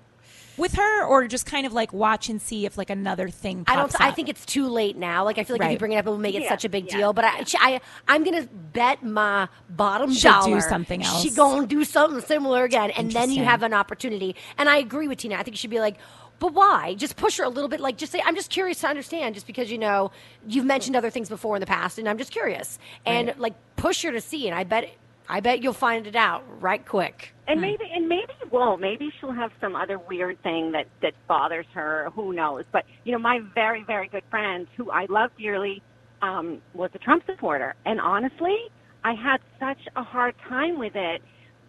with 0.57 0.73
her 0.75 1.03
or 1.05 1.27
just 1.27 1.45
kind 1.45 1.65
of 1.65 1.73
like 1.73 1.91
watch 1.93 2.29
and 2.29 2.41
see 2.41 2.65
if 2.65 2.77
like 2.77 2.89
another 2.89 3.29
thing 3.29 3.63
I 3.67 3.75
don't. 3.75 4.01
I 4.01 4.09
up? 4.09 4.15
think 4.15 4.29
it's 4.29 4.45
too 4.45 4.67
late 4.67 4.95
now. 4.97 5.23
Like 5.23 5.37
I 5.37 5.43
feel 5.43 5.57
like 5.57 5.65
if 5.67 5.71
you 5.73 5.79
bring 5.79 5.93
it 5.93 5.97
up, 5.97 6.05
it 6.05 6.09
will 6.09 6.17
make 6.17 6.35
it 6.35 6.43
Yeah, 6.43 6.49
such 6.49 6.65
a 6.65 6.69
big 6.69 6.85
yeah. 6.87 6.97
deal. 6.97 7.13
But 7.13 7.25
I, 7.25 7.43
she, 7.43 7.57
I, 7.59 7.81
I'm 8.07 8.23
gonna 8.23 8.47
bet 8.73 9.03
my 9.03 9.47
bottom 9.69 10.11
She'll 10.13 10.45
do 10.45 10.61
something 10.61 11.01
else. 11.03 11.21
She 11.21 11.31
gonna 11.31 11.67
do 11.67 11.83
something 11.83 12.21
similar 12.21 12.63
again, 12.63 12.91
and 12.91 13.11
then 13.11 13.31
you 13.31 13.43
have 13.43 13.63
an 13.63 13.73
opportunity. 13.73 14.35
And 14.57 14.69
I 14.69 14.77
agree 14.77 15.07
with 15.07 15.19
Tina. 15.19 15.35
I 15.35 15.43
think 15.43 15.55
you 15.55 15.59
should 15.59 15.69
be 15.69 15.79
like. 15.79 15.97
But 16.39 16.55
why? 16.55 16.95
Just 16.95 17.15
push 17.15 17.37
her 17.37 17.45
a 17.45 17.49
little 17.49 17.69
bit. 17.69 17.79
Like, 17.79 17.95
just 17.95 18.11
say, 18.11 18.21
I'm 18.25 18.35
just 18.35 18.49
curious 18.49 18.81
to 18.81 18.87
understand, 18.87 19.33
just 19.35 19.47
because, 19.47 19.71
you 19.71 19.77
know, 19.77 20.11
you've 20.45 20.65
mentioned 20.65 20.95
other 20.95 21.09
things 21.09 21.29
before 21.29 21.55
in 21.55 21.61
the 21.61 21.65
past, 21.67 21.97
and 21.99 22.09
I'm 22.09 22.17
just 22.17 22.31
curious. 22.31 22.79
And, 23.05 23.27
Right. 23.29 23.39
like, 23.39 23.53
push 23.77 24.01
her 24.03 24.11
to 24.11 24.19
see. 24.19 24.47
And 24.49 24.57
I 24.57 24.65
bet, 24.65 24.89
I 25.29 25.39
bet 25.39 25.63
you'll 25.63 25.73
find 25.73 26.05
it 26.07 26.15
out 26.15 26.43
right 26.61 26.85
quick. 26.85 27.33
And 27.47 27.59
maybe 27.59 27.83
and 27.93 28.07
maybe 28.07 28.31
you 28.41 28.49
won't. 28.51 28.81
Maybe 28.81 29.09
she'll 29.19 29.33
have 29.33 29.51
some 29.59 29.75
other 29.75 29.97
weird 29.99 30.41
thing 30.43 30.71
that 30.73 30.87
that 31.01 31.13
bothers 31.27 31.65
her. 31.73 32.09
Who 32.15 32.33
knows? 32.33 32.63
But 32.71 32.85
you 33.03 33.11
know, 33.11 33.19
my 33.19 33.39
very 33.53 33.83
very 33.83 34.07
good 34.07 34.23
friend, 34.29 34.67
who 34.77 34.91
I 34.91 35.05
love 35.09 35.31
dearly, 35.37 35.81
um, 36.21 36.61
was 36.73 36.89
a 36.93 36.99
Trump 36.99 37.23
supporter, 37.25 37.75
and 37.85 37.99
honestly, 37.99 38.55
I 39.03 39.13
had 39.13 39.37
such 39.59 39.79
a 39.95 40.03
hard 40.03 40.35
time 40.47 40.79
with 40.79 40.95
it. 40.95 41.21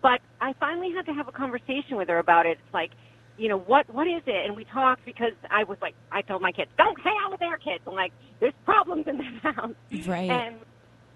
But 0.03 0.21
I 0.41 0.53
finally 0.61 0.93
had 0.95 1.07
to 1.07 1.15
have 1.15 1.29
a 1.29 1.33
conversation 1.33 1.97
with 1.97 2.09
her 2.09 2.19
about 2.19 2.45
it. 2.45 2.59
It's 2.63 2.75
like, 2.75 2.91
you 3.39 3.49
know, 3.49 3.59
what 3.59 3.93
what 3.93 4.07
is 4.07 4.23
it? 4.27 4.47
And 4.47 4.55
we 4.55 4.65
talked 4.65 5.05
because 5.05 5.33
I 5.51 5.65
was 5.65 5.79
like, 5.81 5.95
I 6.13 6.23
told 6.23 6.43
my 6.43 6.53
kids, 6.53 6.71
don't 6.77 7.01
hang 7.01 7.17
out 7.25 7.31
with 7.31 7.41
their 7.41 7.57
kids. 7.57 7.83
I'm 7.87 7.95
like, 7.95 8.13
there's 8.39 8.55
problems 8.65 9.07
in 9.09 9.17
this 9.17 9.27
house. 9.43 9.75
Right. 10.07 10.31
And 10.31 10.57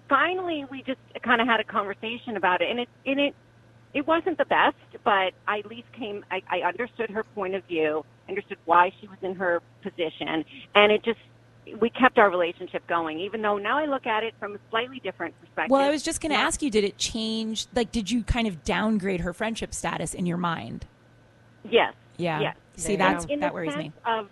finally, 0.09 0.65
we 0.71 0.83
just 0.83 1.01
kind 1.23 1.41
of 1.41 1.47
had 1.47 1.61
a 1.61 1.65
conversation 1.65 2.37
about 2.37 2.63
it, 2.63 2.71
and 2.71 2.81
it 2.81 2.89
and 3.07 3.21
it 3.21 3.35
it 3.95 4.07
wasn't 4.07 4.39
the 4.39 4.45
best, 4.45 4.77
but 5.05 5.33
I 5.47 5.61
at 5.61 5.67
least 5.67 5.91
came. 5.93 6.25
I, 6.31 6.43
I 6.49 6.61
understood 6.61 7.11
her 7.11 7.25
point 7.25 7.55
of 7.55 7.65
view, 7.65 8.05
understood 8.29 8.59
why 8.65 8.93
she 9.01 9.09
was 9.09 9.19
in 9.23 9.35
her 9.37 9.63
position, 9.83 10.45
and 10.75 10.93
it 10.93 11.03
just 11.05 11.21
we 11.81 11.91
kept 11.91 12.19
our 12.19 12.31
relationship 12.31 12.87
going. 12.87 13.21
Even 13.21 13.43
though 13.43 13.59
now 13.59 13.79
I 13.79 13.87
look 13.87 14.07
at 14.07 14.25
it 14.25 14.35
from 14.39 14.55
a 14.55 14.59
slightly 14.71 15.01
different 15.01 15.39
perspective. 15.41 15.71
well, 15.71 15.81
I 15.81 15.91
was 15.91 16.03
just 16.03 16.21
going 16.21 16.31
to 16.31 16.39
Not- 16.39 16.47
ask 16.47 16.63
you, 16.63 16.71
did 16.71 16.85
it 16.85 16.99
change? 16.99 17.67
Like, 17.75 17.93
did 17.93 18.11
you 18.11 18.23
kind 18.23 18.47
of 18.47 18.65
downgrade 18.65 19.21
her 19.21 19.33
friendship 19.33 19.75
status 19.75 20.15
in 20.15 20.27
your 20.27 20.39
mind? 20.39 20.87
Yes. 21.69 21.95
Yeah. 22.17 22.41
Yes. 22.41 22.57
See, 22.77 22.97
that's 22.97 23.25
in 23.27 23.41
that 23.41 23.53
worries 23.53 23.77
me. 23.77 23.93
Of, 24.07 24.29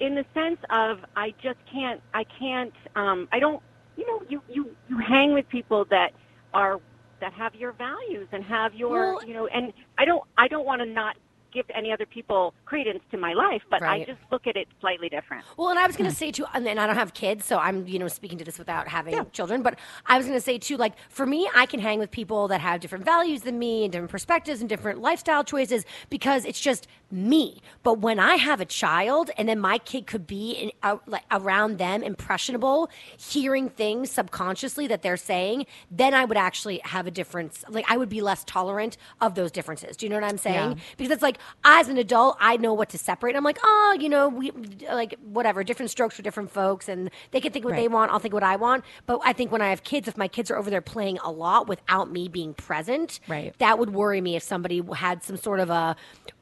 in 0.00 0.14
the 0.14 0.24
sense 0.34 0.58
of, 0.70 1.04
I 1.14 1.34
just 1.42 1.58
can't. 1.72 2.00
I 2.12 2.24
can't. 2.38 2.74
Um, 2.96 3.28
I 3.32 3.38
don't. 3.38 3.62
You 4.00 4.06
know, 4.06 4.22
you 4.30 4.42
you 4.48 4.70
you 4.88 4.96
hang 4.98 5.34
with 5.34 5.46
people 5.48 5.84
that 5.90 6.12
are 6.54 6.80
that 7.20 7.34
have 7.34 7.54
your 7.54 7.72
values 7.72 8.28
and 8.32 8.42
have 8.44 8.72
your. 8.74 9.16
Well- 9.16 9.26
you 9.26 9.34
know, 9.34 9.46
and 9.46 9.74
I 9.98 10.06
don't. 10.06 10.22
I 10.38 10.48
don't 10.48 10.64
want 10.64 10.80
to 10.80 10.86
not 10.86 11.16
give 11.52 11.66
any 11.74 11.92
other 11.92 12.06
people 12.06 12.54
credence 12.64 13.00
to 13.10 13.18
my 13.18 13.32
life, 13.32 13.62
but 13.68 13.80
Right. 13.80 14.02
I 14.02 14.04
just 14.04 14.20
look 14.30 14.46
at 14.46 14.56
it 14.56 14.68
slightly 14.80 15.08
different. 15.08 15.44
Well, 15.56 15.68
and 15.68 15.78
I 15.80 15.86
was 15.86 15.96
going 15.96 16.08
to 16.08 16.14
hmm. 16.14 16.18
say 16.18 16.30
too, 16.30 16.46
and 16.54 16.64
then 16.64 16.78
I 16.78 16.86
don't 16.86 16.96
have 16.96 17.12
kids, 17.12 17.44
so 17.44 17.58
I'm 17.58 17.86
you 17.86 17.98
know 17.98 18.08
speaking 18.08 18.38
to 18.38 18.44
this 18.44 18.58
without 18.58 18.88
having 18.88 19.26
children. 19.32 19.62
But 19.62 19.78
I 20.06 20.16
was 20.16 20.26
going 20.26 20.38
to 20.38 20.44
say 20.44 20.58
too, 20.58 20.76
like 20.76 20.94
for 21.08 21.26
me, 21.26 21.50
I 21.54 21.66
can 21.66 21.80
hang 21.80 21.98
with 21.98 22.10
people 22.10 22.48
that 22.48 22.60
have 22.60 22.80
different 22.80 23.04
values 23.04 23.42
than 23.42 23.58
me 23.58 23.84
and 23.84 23.92
different 23.92 24.10
perspectives 24.10 24.60
and 24.60 24.68
different 24.68 25.00
lifestyle 25.00 25.44
choices 25.44 25.84
because 26.08 26.44
it's 26.44 26.60
just 26.60 26.86
me. 27.12 27.60
But 27.82 27.98
when 27.98 28.18
I 28.18 28.36
have 28.36 28.60
a 28.60 28.64
child, 28.64 29.30
and 29.36 29.48
then 29.48 29.58
my 29.58 29.78
kid 29.78 30.06
could 30.06 30.26
be 30.26 30.52
in, 30.52 30.72
out, 30.82 31.06
like, 31.08 31.24
around 31.30 31.78
them, 31.78 32.02
impressionable, 32.02 32.90
hearing 33.18 33.68
things 33.68 34.10
subconsciously 34.10 34.86
that 34.88 35.02
they're 35.02 35.16
saying, 35.16 35.66
then 35.90 36.14
I 36.14 36.24
would 36.24 36.36
actually 36.36 36.80
have 36.84 37.06
a 37.06 37.10
difference. 37.10 37.64
Like 37.68 37.84
I 37.88 37.96
would 37.96 38.08
be 38.08 38.20
less 38.20 38.44
tolerant 38.44 38.96
of 39.20 39.34
those 39.34 39.50
differences. 39.50 39.96
Do 39.96 40.06
you 40.06 40.10
know 40.10 40.16
what 40.16 40.24
I'm 40.24 40.38
saying? 40.38 40.72
Yeah. 40.72 40.82
Because 40.96 41.12
it's 41.12 41.22
like 41.22 41.38
as 41.64 41.88
an 41.88 41.98
adult, 41.98 42.36
I 42.40 42.56
know 42.56 42.74
what 42.74 42.90
to 42.90 42.98
separate. 42.98 43.36
I'm 43.36 43.44
like, 43.44 43.58
oh, 43.62 43.96
you 43.98 44.08
know, 44.08 44.28
we 44.28 44.50
like 44.92 45.14
whatever, 45.22 45.64
different 45.64 45.90
strokes 45.90 46.16
for 46.16 46.22
different 46.22 46.50
folks, 46.50 46.88
and 46.88 47.10
they 47.30 47.40
can 47.40 47.52
think 47.52 47.64
what 47.64 47.76
they 47.76 47.88
want. 47.88 48.12
I'll 48.12 48.18
think 48.18 48.34
what 48.34 48.42
I 48.42 48.56
want. 48.56 48.84
But 49.06 49.20
I 49.24 49.32
think 49.32 49.50
when 49.52 49.62
I 49.62 49.70
have 49.70 49.82
kids, 49.84 50.08
if 50.08 50.16
my 50.16 50.28
kids 50.28 50.50
are 50.50 50.56
over 50.56 50.70
there 50.70 50.80
playing 50.80 51.18
a 51.18 51.30
lot 51.30 51.68
without 51.68 52.10
me 52.10 52.28
being 52.28 52.54
present, 52.54 53.20
Right. 53.28 53.54
that 53.58 53.78
would 53.78 53.90
worry 53.90 54.20
me 54.20 54.36
if 54.36 54.42
somebody 54.42 54.82
had 54.94 55.22
some 55.22 55.36
sort 55.36 55.60
of 55.60 55.70
a 55.70 55.96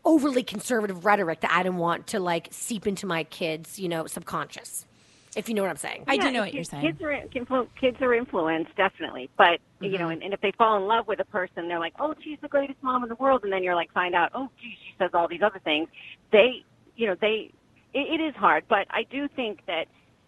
overly 0.08 0.42
conservative 0.42 1.04
rhetoric 1.04 1.40
that 1.42 1.52
I 1.52 1.62
didn't 1.62 1.78
want 1.78 2.08
to 2.08 2.20
like 2.20 2.48
seep 2.50 2.86
into 2.86 3.06
my 3.06 3.24
kids, 3.24 3.78
you 3.78 3.88
know, 3.90 4.06
subconscious. 4.06 4.86
If 5.36 5.48
you 5.48 5.54
know 5.54 5.62
what 5.62 5.70
I'm 5.70 5.76
saying. 5.76 6.04
I 6.08 6.16
do 6.16 6.32
know 6.32 6.40
what 6.40 6.54
you're 6.54 6.64
saying. 6.64 6.86
Kids 6.86 7.02
are 7.02 7.12
influ- 7.34 7.68
kids 7.80 7.98
are 8.00 8.14
influenced 8.14 8.74
definitely, 8.76 9.30
but 9.36 9.60
you 9.82 9.90
Mm-hmm. 9.90 9.98
know, 9.98 10.08
and, 10.08 10.22
and 10.22 10.34
if 10.34 10.40
they 10.40 10.52
fall 10.58 10.78
in 10.78 10.84
love 10.88 11.06
with 11.06 11.20
a 11.20 11.26
person, 11.26 11.68
they're 11.68 11.78
like, 11.78 11.92
"Oh, 12.00 12.14
she's 12.24 12.38
the 12.40 12.48
greatest 12.48 12.82
mom 12.82 13.02
in 13.02 13.10
the 13.10 13.14
world," 13.16 13.44
and 13.44 13.52
then 13.52 13.62
you're 13.62 13.74
like, 13.76 13.92
find 13.92 14.14
out, 14.14 14.30
"Oh, 14.34 14.48
gee, 14.60 14.76
she 14.86 14.94
says 14.98 15.10
all 15.14 15.28
these 15.28 15.42
other 15.42 15.60
things." 15.62 15.88
They, 16.32 16.64
you 16.96 17.06
know, 17.06 17.16
they. 17.20 17.52
It, 17.94 18.20
it 18.20 18.24
is 18.24 18.34
hard, 18.34 18.64
but 18.68 18.86
I 18.90 19.04
do 19.10 19.28
think 19.28 19.60
that 19.66 19.86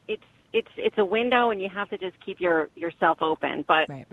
it's 0.09 0.23
it's 0.53 0.69
it's 0.77 0.99
a 0.99 1.05
window, 1.05 1.51
and 1.51 1.61
you 1.63 1.69
have 1.69 1.89
to 1.91 1.99
just 1.99 2.15
keep 2.25 2.41
your 2.41 2.69
yourself 2.75 3.19
open. 3.23 3.65
But 3.69 3.89
Right. 3.89 4.07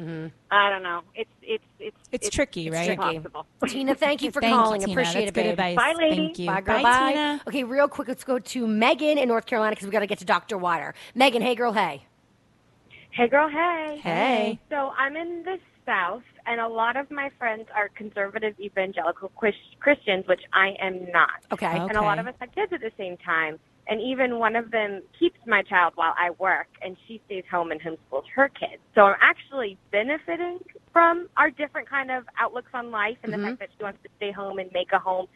I 0.52 0.69
don't 0.69 0.84
know. 0.84 1.02
It's 1.15 1.30
it's 1.41 1.63
it's 1.80 1.97
It's 2.12 2.30
tricky, 2.30 2.69
right? 2.69 2.86
tricky. 2.97 3.15
Impossible. 3.15 3.45
Tina, 3.67 3.95
thank 3.95 4.21
you 4.21 4.32
for 4.36 4.41
Thank 4.41 4.54
calling. 4.56 4.82
Tina. 4.82 4.91
Appreciate 4.93 5.26
That's 5.26 5.30
it, 5.32 5.34
good 5.34 5.58
babe. 5.58 5.69
advice. 5.69 5.76
Bye, 5.76 5.93
lady. 5.97 6.15
Thank 6.15 6.39
you. 6.39 6.47
Bye, 6.47 6.62
girl. 6.62 6.76
Bye, 6.78 6.84
Bye. 6.84 7.10
Tina. 7.12 7.41
Okay, 7.47 7.63
real 7.63 7.88
quick, 7.88 8.08
let's 8.08 8.23
go 8.23 8.38
to 8.39 8.67
Megan 8.67 9.17
in 9.17 9.28
North 9.28 9.45
Carolina 9.47 9.71
because 9.71 9.86
we 9.88 9.91
got 9.91 10.00
to 10.02 10.08
get 10.08 10.19
to 10.19 10.26
Dr. 10.26 10.58
Water. 10.58 10.93
Megan, 11.15 11.41
hey, 11.41 11.56
girl, 11.56 11.73
hey. 11.73 12.06
Hey, 13.12 13.28
girl, 13.28 13.50
hey. 13.50 14.00
Hey. 14.04 14.60
So 14.69 14.93
I'm 14.97 15.15
in 15.15 15.43
the 15.43 15.58
South, 15.88 16.21
and 16.45 16.62
a 16.62 16.67
lot 16.67 16.97
of 16.97 17.10
my 17.10 17.32
friends 17.39 17.65
are 17.76 17.89
conservative 17.89 18.54
evangelical 18.60 19.30
Christians, 19.80 20.28
which 20.28 20.41
I 20.54 20.76
am 20.80 21.10
not. 21.12 21.30
Okay. 21.52 21.65
And 21.65 21.93
a 21.97 22.02
lot 22.02 22.19
of 22.19 22.28
us 22.28 22.36
have 22.39 22.54
kids 22.54 22.71
at 22.73 22.82
the 22.82 22.91
same 22.97 23.17
time. 23.17 23.58
And 23.89 24.02
even 24.02 24.39
one 24.39 24.56
of 24.56 24.71
them 24.71 25.02
keeps 25.17 25.39
my 25.45 25.62
child 25.63 25.93
while 25.95 26.13
I 26.17 26.32
work, 26.39 26.67
and 26.82 26.97
she 27.08 27.21
stays 27.26 27.45
home 27.50 27.71
and 27.71 27.82
homeschools 27.82 28.23
her 28.36 28.50
kids. 28.50 28.82
So 28.95 29.02
I'm 29.02 29.15
actually 29.21 29.78
benefiting 29.91 30.60
from 30.91 31.30
our 31.38 31.50
different 31.50 31.89
kind 31.89 32.12
of 32.12 32.26
outlooks 32.39 32.71
on 32.73 32.91
life 32.91 33.17
and 33.23 33.32
the 33.32 33.38
fact 33.38 33.60
that 33.60 33.69
she 33.78 33.84
wants 33.84 34.00
to 34.04 34.10
stay 34.17 34.32
home 34.32 34.60
and 34.60 34.69
make 34.73 34.91
a 34.93 35.00
home. 35.00 35.28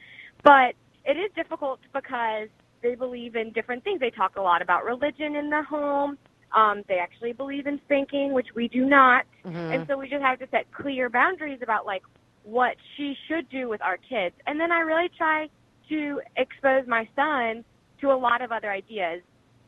But 0.43 0.73
it 1.05 1.17
is 1.17 1.31
difficult 1.35 1.79
because 1.93 2.49
they 2.83 2.95
believe 2.95 3.35
in 3.35 3.51
different 3.51 3.83
things. 3.83 3.99
They 3.99 4.09
talk 4.09 4.35
a 4.35 4.41
lot 4.41 4.61
about 4.61 4.83
religion 4.83 5.35
in 5.35 5.49
the 5.49 5.63
home. 5.63 6.17
Um, 6.55 6.83
they 6.89 6.95
actually 6.95 7.31
believe 7.33 7.67
in 7.67 7.79
spanking, 7.85 8.33
which 8.33 8.47
we 8.55 8.67
do 8.67 8.85
not. 8.85 9.25
And 9.71 9.87
so 9.87 9.97
we 9.97 10.09
just 10.09 10.21
have 10.23 10.39
to 10.39 10.47
set 10.51 10.71
clear 10.73 11.09
boundaries 11.09 11.59
about 11.63 11.85
like 11.85 12.01
what 12.43 12.75
she 12.97 13.15
should 13.27 13.47
do 13.49 13.69
with 13.69 13.81
our 13.81 13.97
kids. 13.97 14.35
And 14.47 14.59
then 14.59 14.71
I 14.71 14.79
really 14.79 15.09
try 15.17 15.47
to 15.89 16.21
expose 16.35 16.87
my 16.87 17.07
son 17.15 17.63
to 18.01 18.11
a 18.11 18.15
lot 18.17 18.41
of 18.41 18.51
other 18.51 18.69
ideas. 18.71 19.21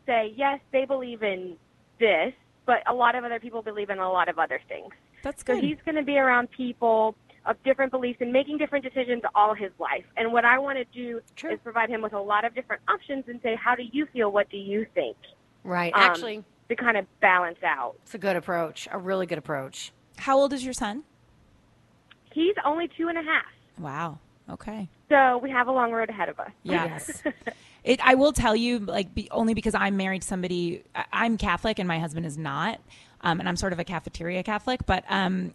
Say, 0.06 0.34
yes, 0.36 0.60
they 0.72 0.86
believe 0.86 1.24
in 1.24 1.56
this, 2.00 2.34
but 2.66 2.78
a 2.88 2.94
lot 2.94 3.16
of 3.16 3.24
other 3.24 3.40
people 3.40 3.62
believe 3.62 3.90
in 3.90 4.00
a 4.00 4.12
lot 4.12 4.28
of 4.28 4.38
other 4.38 4.60
things. 4.68 4.90
That's 5.24 5.44
So 5.46 5.54
good. 5.56 5.64
he's 5.64 5.78
going 5.86 5.96
to 5.96 6.04
be 6.04 6.18
around 6.18 6.50
people 6.52 7.16
of 7.46 7.62
different 7.64 7.92
beliefs 7.92 8.18
and 8.22 8.32
making 8.32 8.58
different 8.58 8.84
decisions 8.86 9.22
all 9.36 9.54
his 9.54 9.72
life. 9.80 10.04
And 10.18 10.32
what 10.34 10.46
I 10.46 10.60
want 10.60 10.78
to 10.78 10.86
do 10.86 11.22
True. 11.36 11.54
is 11.54 11.60
provide 11.64 11.90
him 11.90 12.02
with 12.02 12.14
a 12.14 12.20
lot 12.20 12.46
of 12.46 12.54
different 12.56 12.82
options 12.88 13.26
and 13.28 13.40
say, 13.44 13.56
how 13.56 13.76
do 13.76 13.84
you 13.92 14.06
feel? 14.12 14.32
What 14.32 14.50
do 14.50 14.58
you 14.58 14.86
think? 14.94 15.16
Right. 15.64 15.94
Um, 15.94 16.02
Actually, 16.02 16.44
to 16.70 16.76
kind 16.76 16.98
of 16.98 17.06
balance 17.22 17.60
out. 17.64 17.96
it's 18.04 18.16
a 18.16 18.18
good 18.18 18.36
approach, 18.36 18.88
a 18.92 18.98
really 18.98 19.26
good 19.26 19.38
approach. 19.38 19.92
How 20.18 20.38
old 20.38 20.54
is 20.54 20.64
your 20.64 20.74
son? 20.74 21.04
He's 22.34 22.56
only 22.66 22.90
two 22.98 23.08
and 23.10 23.18
a 23.18 23.22
half, 23.22 23.46
Wow. 23.78 24.20
Okay. 24.50 24.90
so 25.10 25.38
we 25.38 25.50
have 25.52 25.68
a 25.68 25.72
long 25.72 25.92
road 25.92 26.10
ahead 26.10 26.30
of 26.30 26.40
us. 26.40 26.52
Yes. 26.64 27.24
It, 27.84 28.00
I 28.04 28.16
will 28.16 28.32
tell 28.32 28.56
you, 28.56 28.80
like, 28.80 29.14
be, 29.14 29.28
only 29.32 29.54
because 29.54 29.76
I'm 29.76 29.98
married 29.98 30.22
to 30.22 30.28
somebody. 30.28 30.84
I, 30.96 31.06
I'm 31.12 31.38
Catholic 31.38 31.80
and 31.80 31.88
my 31.88 32.00
husband 32.00 32.26
is 32.26 32.38
not, 32.38 32.80
um, 33.22 33.40
and 33.40 33.50
I'm 33.50 33.58
sort 33.58 33.74
of 33.74 33.80
a 33.80 33.84
cafeteria 33.84 34.44
Catholic. 34.44 34.86
But 34.86 35.04
um, 35.10 35.54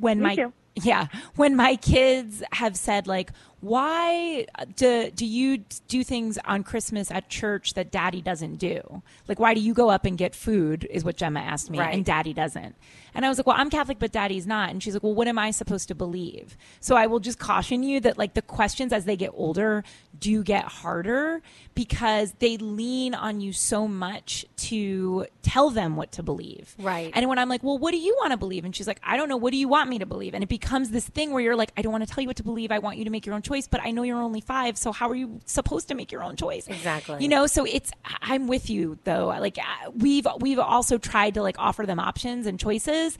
when 0.00 0.18
Me 0.18 0.24
my 0.24 0.34
too. 0.36 0.52
Yeah, 0.76 1.06
when 1.36 1.54
my 1.56 1.76
kids 1.76 2.42
have 2.52 2.76
said 2.76 3.06
like, 3.06 3.30
why 3.60 4.44
do 4.76 5.10
do 5.10 5.24
you 5.24 5.58
do 5.88 6.04
things 6.04 6.36
on 6.44 6.62
Christmas 6.62 7.10
at 7.10 7.30
church 7.30 7.72
that 7.74 7.90
Daddy 7.90 8.20
doesn't 8.20 8.56
do? 8.56 9.02
Like, 9.26 9.38
why 9.38 9.54
do 9.54 9.60
you 9.60 9.72
go 9.72 9.88
up 9.88 10.04
and 10.04 10.18
get 10.18 10.34
food? 10.34 10.86
Is 10.90 11.02
what 11.02 11.16
Gemma 11.16 11.40
asked 11.40 11.70
me, 11.70 11.78
Right. 11.78 11.94
and 11.94 12.04
Daddy 12.04 12.34
doesn't. 12.34 12.74
And 13.14 13.24
I 13.24 13.28
was 13.28 13.38
like, 13.38 13.46
well, 13.46 13.56
I'm 13.58 13.70
Catholic, 13.70 13.98
but 14.00 14.12
Daddy's 14.12 14.46
not. 14.46 14.68
And 14.70 14.82
she's 14.82 14.92
like, 14.92 15.02
well, 15.04 15.14
what 15.14 15.28
am 15.28 15.38
I 15.38 15.50
supposed 15.52 15.88
to 15.88 15.94
believe? 15.94 16.56
So 16.80 16.96
I 16.96 17.06
will 17.06 17.20
just 17.20 17.38
caution 17.38 17.82
you 17.84 18.00
that 18.00 18.18
like 18.18 18.34
the 18.34 18.42
questions 18.42 18.92
as 18.92 19.04
they 19.06 19.16
get 19.16 19.30
older 19.34 19.82
do 20.18 20.42
get 20.42 20.64
harder 20.64 21.40
because 21.74 22.32
they 22.40 22.56
lean 22.58 23.14
on 23.14 23.40
you 23.40 23.52
so 23.52 23.86
much 23.88 24.44
to 24.56 25.26
tell 25.42 25.70
them 25.70 25.96
what 25.96 26.12
to 26.12 26.22
believe. 26.22 26.74
Right. 26.78 27.12
And 27.14 27.28
when 27.28 27.38
I'm 27.38 27.48
like, 27.48 27.62
well, 27.62 27.78
what 27.78 27.92
do 27.92 27.98
you 27.98 28.14
want 28.20 28.32
to 28.32 28.36
believe? 28.36 28.64
And 28.64 28.74
she's 28.76 28.88
like, 28.88 29.00
I 29.04 29.16
don't 29.16 29.28
know. 29.28 29.36
What 29.38 29.52
do 29.52 29.58
you 29.58 29.68
want 29.68 29.88
me 29.88 30.00
to 30.00 30.06
believe? 30.06 30.34
And 30.34 30.42
it 30.42 30.48
becomes 30.48 30.63
this 30.90 31.06
thing 31.08 31.30
where 31.32 31.42
you're 31.42 31.56
like, 31.56 31.70
I 31.76 31.82
don't 31.82 31.92
want 31.92 32.06
to 32.06 32.12
tell 32.12 32.22
you 32.22 32.28
what 32.28 32.36
to 32.38 32.42
believe. 32.42 32.72
I 32.72 32.78
want 32.78 32.96
you 32.98 33.04
to 33.04 33.10
make 33.10 33.26
your 33.26 33.34
own 33.34 33.42
choice, 33.42 33.68
but 33.68 33.80
I 33.82 33.90
know 33.90 34.02
you're 34.02 34.20
only 34.20 34.40
five. 34.40 34.76
So 34.78 34.90
how 34.92 35.08
are 35.08 35.14
you 35.14 35.40
supposed 35.44 35.88
to 35.88 35.94
make 35.94 36.10
your 36.10 36.22
own 36.22 36.36
choice? 36.36 36.66
Exactly. 36.66 37.18
You 37.22 37.28
know, 37.28 37.46
so 37.46 37.64
it's, 37.64 37.90
I'm 38.22 38.46
with 38.48 38.68
you 38.70 38.98
though. 39.04 39.26
Like 39.26 39.58
uh, 39.58 39.90
we've, 39.96 40.26
we've 40.40 40.58
also 40.58 40.98
tried 40.98 41.34
to 41.34 41.42
like 41.42 41.56
offer 41.58 41.86
them 41.86 42.00
options 42.00 42.46
and 42.46 42.58
choices, 42.58 43.16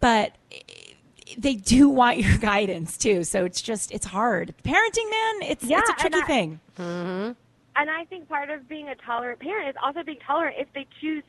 but 0.00 0.32
they 1.36 1.54
do 1.54 1.88
want 1.88 2.18
your 2.18 2.36
guidance 2.40 2.96
too. 2.98 3.24
So 3.24 3.44
it's 3.44 3.62
just, 3.62 3.92
it's 3.92 4.06
hard. 4.06 4.54
Parenting, 4.64 5.10
man, 5.10 5.42
it's, 5.50 5.64
Yeah, 5.64 5.78
it's 5.80 5.90
a 5.90 5.94
tricky 5.94 6.18
I- 6.22 6.26
thing. 6.26 6.60
And 7.80 7.88
I 7.88 8.04
think 8.06 8.28
part 8.28 8.50
of 8.50 8.68
being 8.68 8.88
a 8.88 8.96
tolerant 8.96 9.38
parent 9.40 9.68
is 9.68 9.76
also 9.82 10.02
being 10.02 10.18
tolerant 10.26 10.56
if 10.58 10.66
they 10.74 10.86
choose 11.00 11.22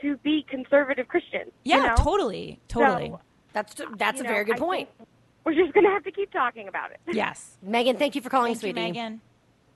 to 0.00 0.16
be 0.18 0.44
conservative 0.48 1.06
Christians. 1.06 1.52
you 1.62 1.76
Yeah, 1.76 1.86
know? 1.86 1.94
totally. 1.96 2.58
Totally. 2.66 3.10
So, 3.10 3.20
That's 3.52 3.74
that's 3.98 4.20
a 4.20 4.24
know, 4.24 4.30
very 4.30 4.44
good 4.44 4.56
I 4.56 4.58
point. 4.58 4.88
think 4.98 5.08
We're 5.44 5.54
just 5.54 5.72
going 5.72 5.84
to 5.84 5.90
have 5.90 6.04
to 6.04 6.12
keep 6.12 6.30
talking 6.32 6.68
about 6.68 6.90
it. 6.92 7.00
yes. 7.12 7.58
Megan, 7.62 7.96
thank 7.96 8.14
you 8.14 8.20
for 8.22 8.30
calling, 8.30 8.54
Thank 8.54 8.62
you, 8.62 8.72
sweetie. 8.72 8.92
Megan. 8.92 9.20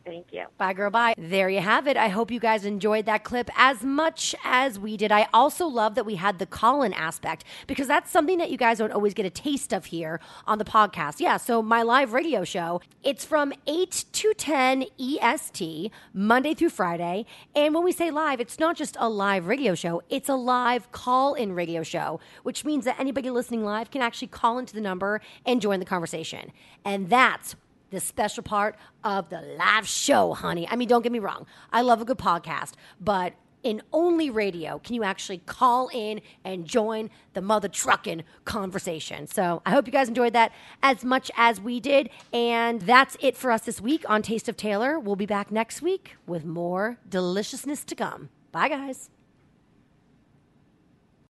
Thank 0.07 0.33
you. 0.33 0.45
Bye, 0.57 0.73
girl. 0.73 0.89
Bye. 0.89 1.15
There 1.19 1.51
you 1.51 1.61
have 1.61 1.89
it. 1.89 1.97
I 1.97 2.07
hope 2.07 2.31
you 2.31 2.39
guys 2.39 2.65
enjoyed 2.65 3.07
that 3.07 3.25
clip 3.25 3.51
as 3.57 3.83
much 3.83 4.37
as 4.45 4.79
we 4.79 4.97
did. 4.97 5.11
I 5.11 5.27
also 5.35 5.67
love 5.67 5.97
that 5.97 6.07
we 6.07 6.15
had 6.15 6.39
the 6.39 6.47
call 6.47 6.85
in 6.85 6.93
aspect 6.93 7.43
because 7.67 7.89
that's 7.89 8.13
something 8.13 8.39
that 8.39 8.49
you 8.49 8.57
guys 8.57 8.79
don't 8.79 8.93
always 8.93 9.15
get 9.15 9.27
a 9.27 9.31
taste 9.31 9.73
of 9.73 9.87
here 9.87 10.21
on 10.47 10.59
the 10.59 10.65
podcast. 10.65 11.19
Yeah, 11.19 11.39
so 11.39 11.61
my 11.61 11.83
live 11.83 12.13
radio 12.13 12.45
show, 12.45 12.81
it's 13.03 13.25
from 13.25 13.53
8 13.67 14.05
to 14.13 14.33
10 14.33 14.85
EST, 14.97 15.91
Monday 16.15 16.55
through 16.55 16.71
Friday. 16.71 17.27
And 17.57 17.75
when 17.75 17.83
we 17.83 17.91
say 17.91 18.13
live, 18.13 18.39
it's 18.39 18.61
not 18.61 18.77
just 18.77 18.97
a 19.01 19.09
live 19.09 19.49
radio 19.49 19.75
show, 19.75 20.03
it's 20.09 20.29
a 20.29 20.37
live 20.37 20.93
call 20.93 21.35
in 21.35 21.53
radio 21.53 21.83
show, 21.83 22.21
which 22.45 22.65
means 22.65 22.85
that 22.85 23.01
anybody 23.01 23.29
listening 23.29 23.65
live 23.65 23.91
can 23.91 24.03
actually 24.03 24.29
call 24.29 24.61
into 24.61 24.73
the 24.73 24.81
number 24.81 25.21
and 25.45 25.61
join 25.61 25.81
the 25.81 25.85
conversation. 25.85 26.53
And 26.85 27.11
that's 27.11 27.57
the 27.91 28.01
special 28.01 28.43
part 28.43 28.77
of 29.05 29.29
the 29.31 29.41
live 29.59 29.87
show, 29.87 30.35
honey. 30.35 30.67
I 30.69 30.77
mean, 30.77 30.89
don't 30.89 31.03
get 31.03 31.13
me 31.13 31.19
wrong. 31.19 31.47
I 31.73 31.83
love 31.83 32.01
a 32.01 32.05
good 32.05 32.19
podcast, 32.19 32.73
but 33.01 33.35
in 33.63 33.83
only 33.93 34.31
radio 34.31 34.79
can 34.79 34.95
you 34.95 35.03
actually 35.03 35.39
call 35.39 35.89
in 35.93 36.21
and 36.45 36.65
join 36.65 37.11
the 37.33 37.43
mother 37.43 37.69
trucking 37.69 38.23
conversation. 38.45 39.27
So 39.27 39.61
I 39.67 39.71
hope 39.71 39.87
you 39.87 39.93
guys 39.93 40.09
enjoyed 40.09 40.35
that 40.35 40.53
as 40.83 41.05
much 41.05 41.31
as 41.37 41.61
we 41.61 41.81
did. 41.81 42.11
And 42.33 42.81
that's 42.83 43.17
it 43.21 43.37
for 43.37 43.51
us 43.51 43.63
this 43.63 43.81
week 43.81 44.05
on 44.09 44.23
Taste 44.23 44.49
of 44.49 44.57
Taylor. 44.57 45.01
We'll 45.01 45.17
be 45.17 45.27
back 45.27 45.51
next 45.51 45.83
week 45.83 46.17
with 46.27 46.45
more 46.45 46.99
deliciousness 47.09 47.85
to 47.87 47.97
come. 47.97 48.29
Bye, 48.53 48.69
guys. 48.69 49.11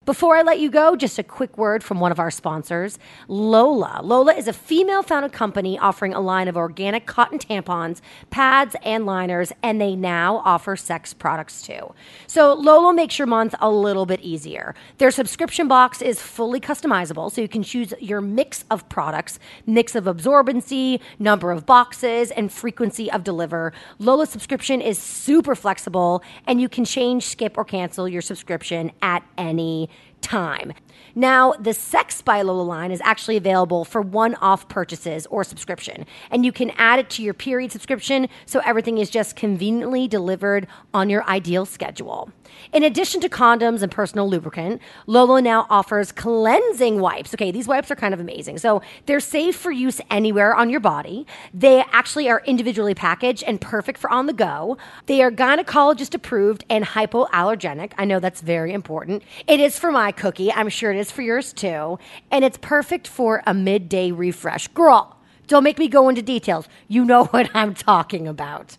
Before 0.05 0.37
I 0.37 0.43
let 0.43 0.59
you 0.59 0.69
go, 0.69 0.95
just 0.95 1.17
a 1.17 1.23
quick 1.23 1.57
word 1.57 1.83
from 1.83 1.99
one 1.99 2.11
of 2.11 2.19
our 2.19 2.29
sponsors, 2.29 2.99
Lola. 3.27 4.01
Lola 4.03 4.35
is 4.35 4.47
a 4.47 4.53
female 4.53 5.01
founded 5.01 5.31
company 5.31 5.79
offering 5.79 6.13
a 6.13 6.19
line 6.19 6.47
of 6.47 6.55
organic 6.55 7.07
cotton 7.07 7.39
tampons, 7.39 8.01
pads, 8.29 8.75
and 8.83 9.07
liners, 9.07 9.51
and 9.63 9.81
they 9.81 9.95
now 9.95 10.43
offer 10.45 10.75
sex 10.75 11.11
products 11.11 11.63
too. 11.63 11.91
So 12.27 12.53
Lola 12.53 12.93
makes 12.93 13.17
your 13.17 13.25
month 13.25 13.55
a 13.59 13.71
little 13.71 14.05
bit 14.05 14.19
easier. 14.19 14.75
Their 14.99 15.09
subscription 15.09 15.67
box 15.67 16.03
is 16.03 16.21
fully 16.21 16.59
customizable, 16.59 17.31
so 17.31 17.41
you 17.41 17.47
can 17.47 17.63
choose 17.63 17.91
your 17.99 18.21
mix 18.21 18.63
of 18.69 18.87
products, 18.89 19.39
mix 19.65 19.95
of 19.95 20.03
absorbency, 20.03 20.99
number 21.17 21.49
of 21.49 21.65
boxes, 21.65 22.29
and 22.29 22.51
frequency 22.51 23.11
of 23.11 23.23
deliver. 23.23 23.73
Lola's 23.97 24.29
subscription 24.29 24.81
is 24.81 24.99
super 24.99 25.55
flexible, 25.55 26.21
and 26.45 26.61
you 26.61 26.69
can 26.69 26.85
change, 26.85 27.23
skip, 27.25 27.57
or 27.57 27.65
cancel 27.65 28.07
your 28.07 28.21
subscription 28.21 28.91
at 29.01 29.23
any 29.35 29.89
time. 30.25 30.73
Now, 31.13 31.53
the 31.53 31.73
Sex 31.73 32.21
by 32.21 32.41
Lola 32.41 32.63
line 32.63 32.91
is 32.91 32.99
actually 33.03 33.37
available 33.37 33.85
for 33.85 34.01
one 34.01 34.35
off 34.35 34.67
purchases 34.67 35.25
or 35.27 35.43
subscription, 35.43 36.05
and 36.29 36.43
you 36.43 36.51
can 36.51 36.71
add 36.71 36.99
it 36.99 37.09
to 37.11 37.23
your 37.23 37.33
period 37.33 37.71
subscription 37.71 38.27
so 38.45 38.59
everything 38.65 38.97
is 38.97 39.09
just 39.09 39.35
conveniently 39.35 40.07
delivered 40.07 40.67
on 40.93 41.09
your 41.09 41.23
ideal 41.29 41.65
schedule. 41.65 42.31
In 42.73 42.83
addition 42.83 43.21
to 43.21 43.29
condoms 43.29 43.81
and 43.81 43.91
personal 43.91 44.29
lubricant, 44.29 44.81
Lola 45.07 45.41
now 45.41 45.67
offers 45.69 46.11
cleansing 46.11 46.99
wipes. 46.99 47.33
Okay, 47.33 47.51
these 47.51 47.67
wipes 47.67 47.91
are 47.91 47.95
kind 47.95 48.13
of 48.13 48.19
amazing. 48.19 48.57
So 48.57 48.81
they're 49.05 49.19
safe 49.19 49.55
for 49.55 49.71
use 49.71 50.01
anywhere 50.09 50.55
on 50.55 50.69
your 50.69 50.79
body. 50.79 51.25
They 51.53 51.83
actually 51.91 52.29
are 52.29 52.41
individually 52.45 52.95
packaged 52.95 53.43
and 53.43 53.59
perfect 53.61 53.99
for 53.99 54.09
on 54.09 54.25
the 54.25 54.33
go. 54.33 54.77
They 55.05 55.21
are 55.21 55.31
gynecologist 55.31 56.13
approved 56.13 56.65
and 56.69 56.85
hypoallergenic. 56.85 57.93
I 57.97 58.05
know 58.05 58.19
that's 58.19 58.41
very 58.41 58.73
important. 58.73 59.23
It 59.47 59.59
is 59.59 59.77
for 59.79 59.91
my 59.91 60.11
cookie. 60.11 60.51
I'm 60.51 60.69
sure 60.69 60.91
it 60.91 60.97
is 60.97 61.11
for 61.11 61.21
yours 61.21 61.53
too. 61.53 61.99
And 62.31 62.45
it's 62.45 62.57
perfect 62.57 63.07
for 63.07 63.43
a 63.45 63.53
midday 63.53 64.11
refresh. 64.11 64.67
Girl, 64.69 65.15
don't 65.47 65.63
make 65.63 65.77
me 65.77 65.87
go 65.87 66.09
into 66.09 66.21
details. 66.21 66.67
You 66.87 67.05
know 67.05 67.25
what 67.31 67.49
I'm 67.53 67.73
talking 67.73 68.27
about. 68.27 68.77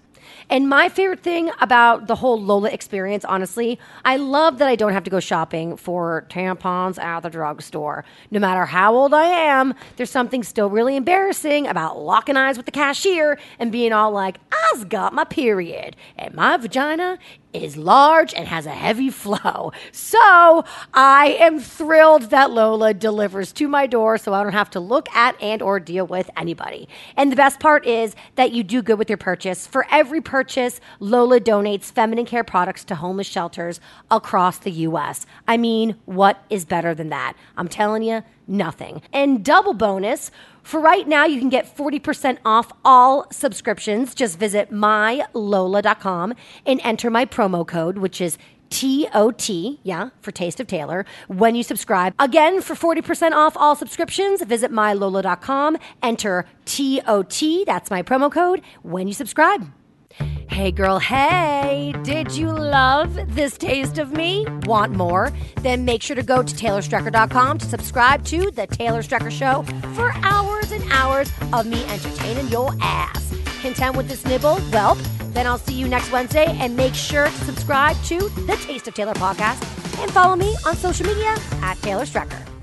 And 0.48 0.68
my 0.68 0.88
favorite 0.88 1.20
thing 1.20 1.50
about 1.60 2.06
the 2.06 2.14
whole 2.14 2.40
Lola 2.40 2.70
experience, 2.70 3.24
honestly, 3.24 3.80
I 4.04 4.16
love 4.16 4.58
that 4.58 4.68
I 4.68 4.76
don't 4.76 4.92
have 4.92 5.02
to 5.04 5.10
go 5.10 5.18
shopping 5.18 5.76
for 5.76 6.24
tampons 6.28 6.98
at 6.98 7.20
the 7.20 7.30
drugstore. 7.30 8.04
No 8.30 8.38
matter 8.38 8.64
how 8.64 8.94
old 8.94 9.12
I 9.12 9.24
am, 9.24 9.74
there's 9.96 10.10
something 10.10 10.44
still 10.44 10.70
really 10.70 10.94
embarrassing 10.94 11.66
about 11.66 11.98
locking 11.98 12.36
eyes 12.36 12.56
with 12.56 12.66
the 12.66 12.72
cashier 12.72 13.38
and 13.58 13.72
being 13.72 13.92
all 13.92 14.12
like, 14.12 14.38
I've 14.72 14.88
got 14.88 15.12
my 15.12 15.24
period 15.24 15.96
and 16.16 16.32
my 16.34 16.56
vagina 16.56 17.18
is 17.62 17.76
large 17.76 18.34
and 18.34 18.48
has 18.48 18.66
a 18.66 18.70
heavy 18.70 19.10
flow. 19.22 19.72
So 19.92 20.64
I 20.94 21.36
am 21.40 21.60
thrilled 21.60 22.30
that 22.30 22.50
Lola 22.50 22.94
delivers 22.94 23.52
to 23.54 23.68
my 23.68 23.86
door 23.86 24.18
so 24.18 24.32
I 24.34 24.42
don't 24.42 24.52
have 24.52 24.70
to 24.70 24.80
look 24.80 25.08
at 25.14 25.40
and 25.42 25.62
or 25.62 25.80
deal 25.80 26.06
with 26.06 26.30
anybody. 26.36 26.88
And 27.16 27.30
the 27.30 27.36
best 27.36 27.60
part 27.60 27.86
is 27.86 28.14
that 28.36 28.52
you 28.52 28.62
do 28.62 28.82
good 28.82 28.98
with 28.98 29.10
your 29.10 29.16
purchase. 29.16 29.66
For 29.66 29.86
every 29.90 30.20
purchase, 30.20 30.80
Lola 31.00 31.40
donates 31.40 31.92
feminine 31.92 32.26
care 32.26 32.44
products 32.44 32.84
to 32.84 32.94
homeless 32.94 33.26
shelters 33.26 33.80
across 34.10 34.58
the 34.58 34.70
US. 34.70 35.26
I 35.48 35.56
mean, 35.56 35.96
what 36.04 36.42
is 36.50 36.64
better 36.64 36.94
than 36.94 37.08
that? 37.10 37.34
I'm 37.56 37.68
telling 37.68 38.02
you, 38.02 38.22
nothing. 38.46 39.02
And 39.12 39.44
double 39.44 39.74
bonus, 39.74 40.30
for 40.62 40.80
right 40.80 41.06
now, 41.06 41.24
you 41.24 41.38
can 41.38 41.48
get 41.48 41.76
40% 41.76 42.38
off 42.44 42.72
all 42.84 43.26
subscriptions. 43.30 44.14
Just 44.14 44.38
visit 44.38 44.72
mylola.com 44.72 46.34
and 46.64 46.80
enter 46.82 47.10
my 47.10 47.24
promo 47.24 47.66
code, 47.66 47.98
which 47.98 48.20
is 48.20 48.38
TOT, 48.70 49.48
yeah, 49.84 50.10
for 50.20 50.32
Taste 50.32 50.60
of 50.60 50.66
Taylor, 50.66 51.06
when 51.28 51.54
you 51.54 51.62
subscribe. 51.62 52.14
Again, 52.18 52.60
for 52.60 52.74
40% 52.74 53.32
off 53.32 53.56
all 53.56 53.76
subscriptions, 53.76 54.42
visit 54.42 54.72
mylola.com, 54.72 55.76
enter 56.02 56.46
TOT, 56.64 57.42
that's 57.64 57.90
my 57.90 58.02
promo 58.02 58.30
code, 58.30 58.62
when 58.82 59.06
you 59.06 59.14
subscribe. 59.14 59.70
Hey 60.18 60.72
girl, 60.72 60.98
hey! 60.98 61.94
Did 62.02 62.32
you 62.32 62.50
love 62.50 63.34
this 63.34 63.58
taste 63.58 63.98
of 63.98 64.12
me? 64.12 64.46
Want 64.62 64.92
more? 64.92 65.30
Then 65.60 65.84
make 65.84 66.02
sure 66.02 66.16
to 66.16 66.22
go 66.22 66.42
to 66.42 66.54
TaylorStrecker.com 66.54 67.58
to 67.58 67.66
subscribe 67.66 68.24
to 68.26 68.50
The 68.50 68.66
Taylor 68.66 69.02
Strecker 69.02 69.30
Show 69.30 69.64
for 69.94 70.12
hours 70.22 70.72
and 70.72 70.82
hours 70.90 71.30
of 71.52 71.66
me 71.66 71.84
entertaining 71.84 72.48
your 72.48 72.74
ass. 72.80 73.34
Content 73.60 73.96
with 73.96 74.08
this 74.08 74.24
nibble? 74.24 74.58
Well, 74.72 74.94
then 75.34 75.46
I'll 75.46 75.58
see 75.58 75.74
you 75.74 75.88
next 75.88 76.10
Wednesday 76.10 76.46
and 76.58 76.74
make 76.74 76.94
sure 76.94 77.26
to 77.26 77.44
subscribe 77.44 77.96
to 78.04 78.18
the 78.46 78.56
Taste 78.62 78.88
of 78.88 78.94
Taylor 78.94 79.14
podcast 79.14 79.62
and 80.02 80.10
follow 80.10 80.36
me 80.36 80.56
on 80.66 80.74
social 80.76 81.06
media 81.06 81.36
at 81.60 81.76
Taylor 81.82 82.04
Strecker. 82.04 82.55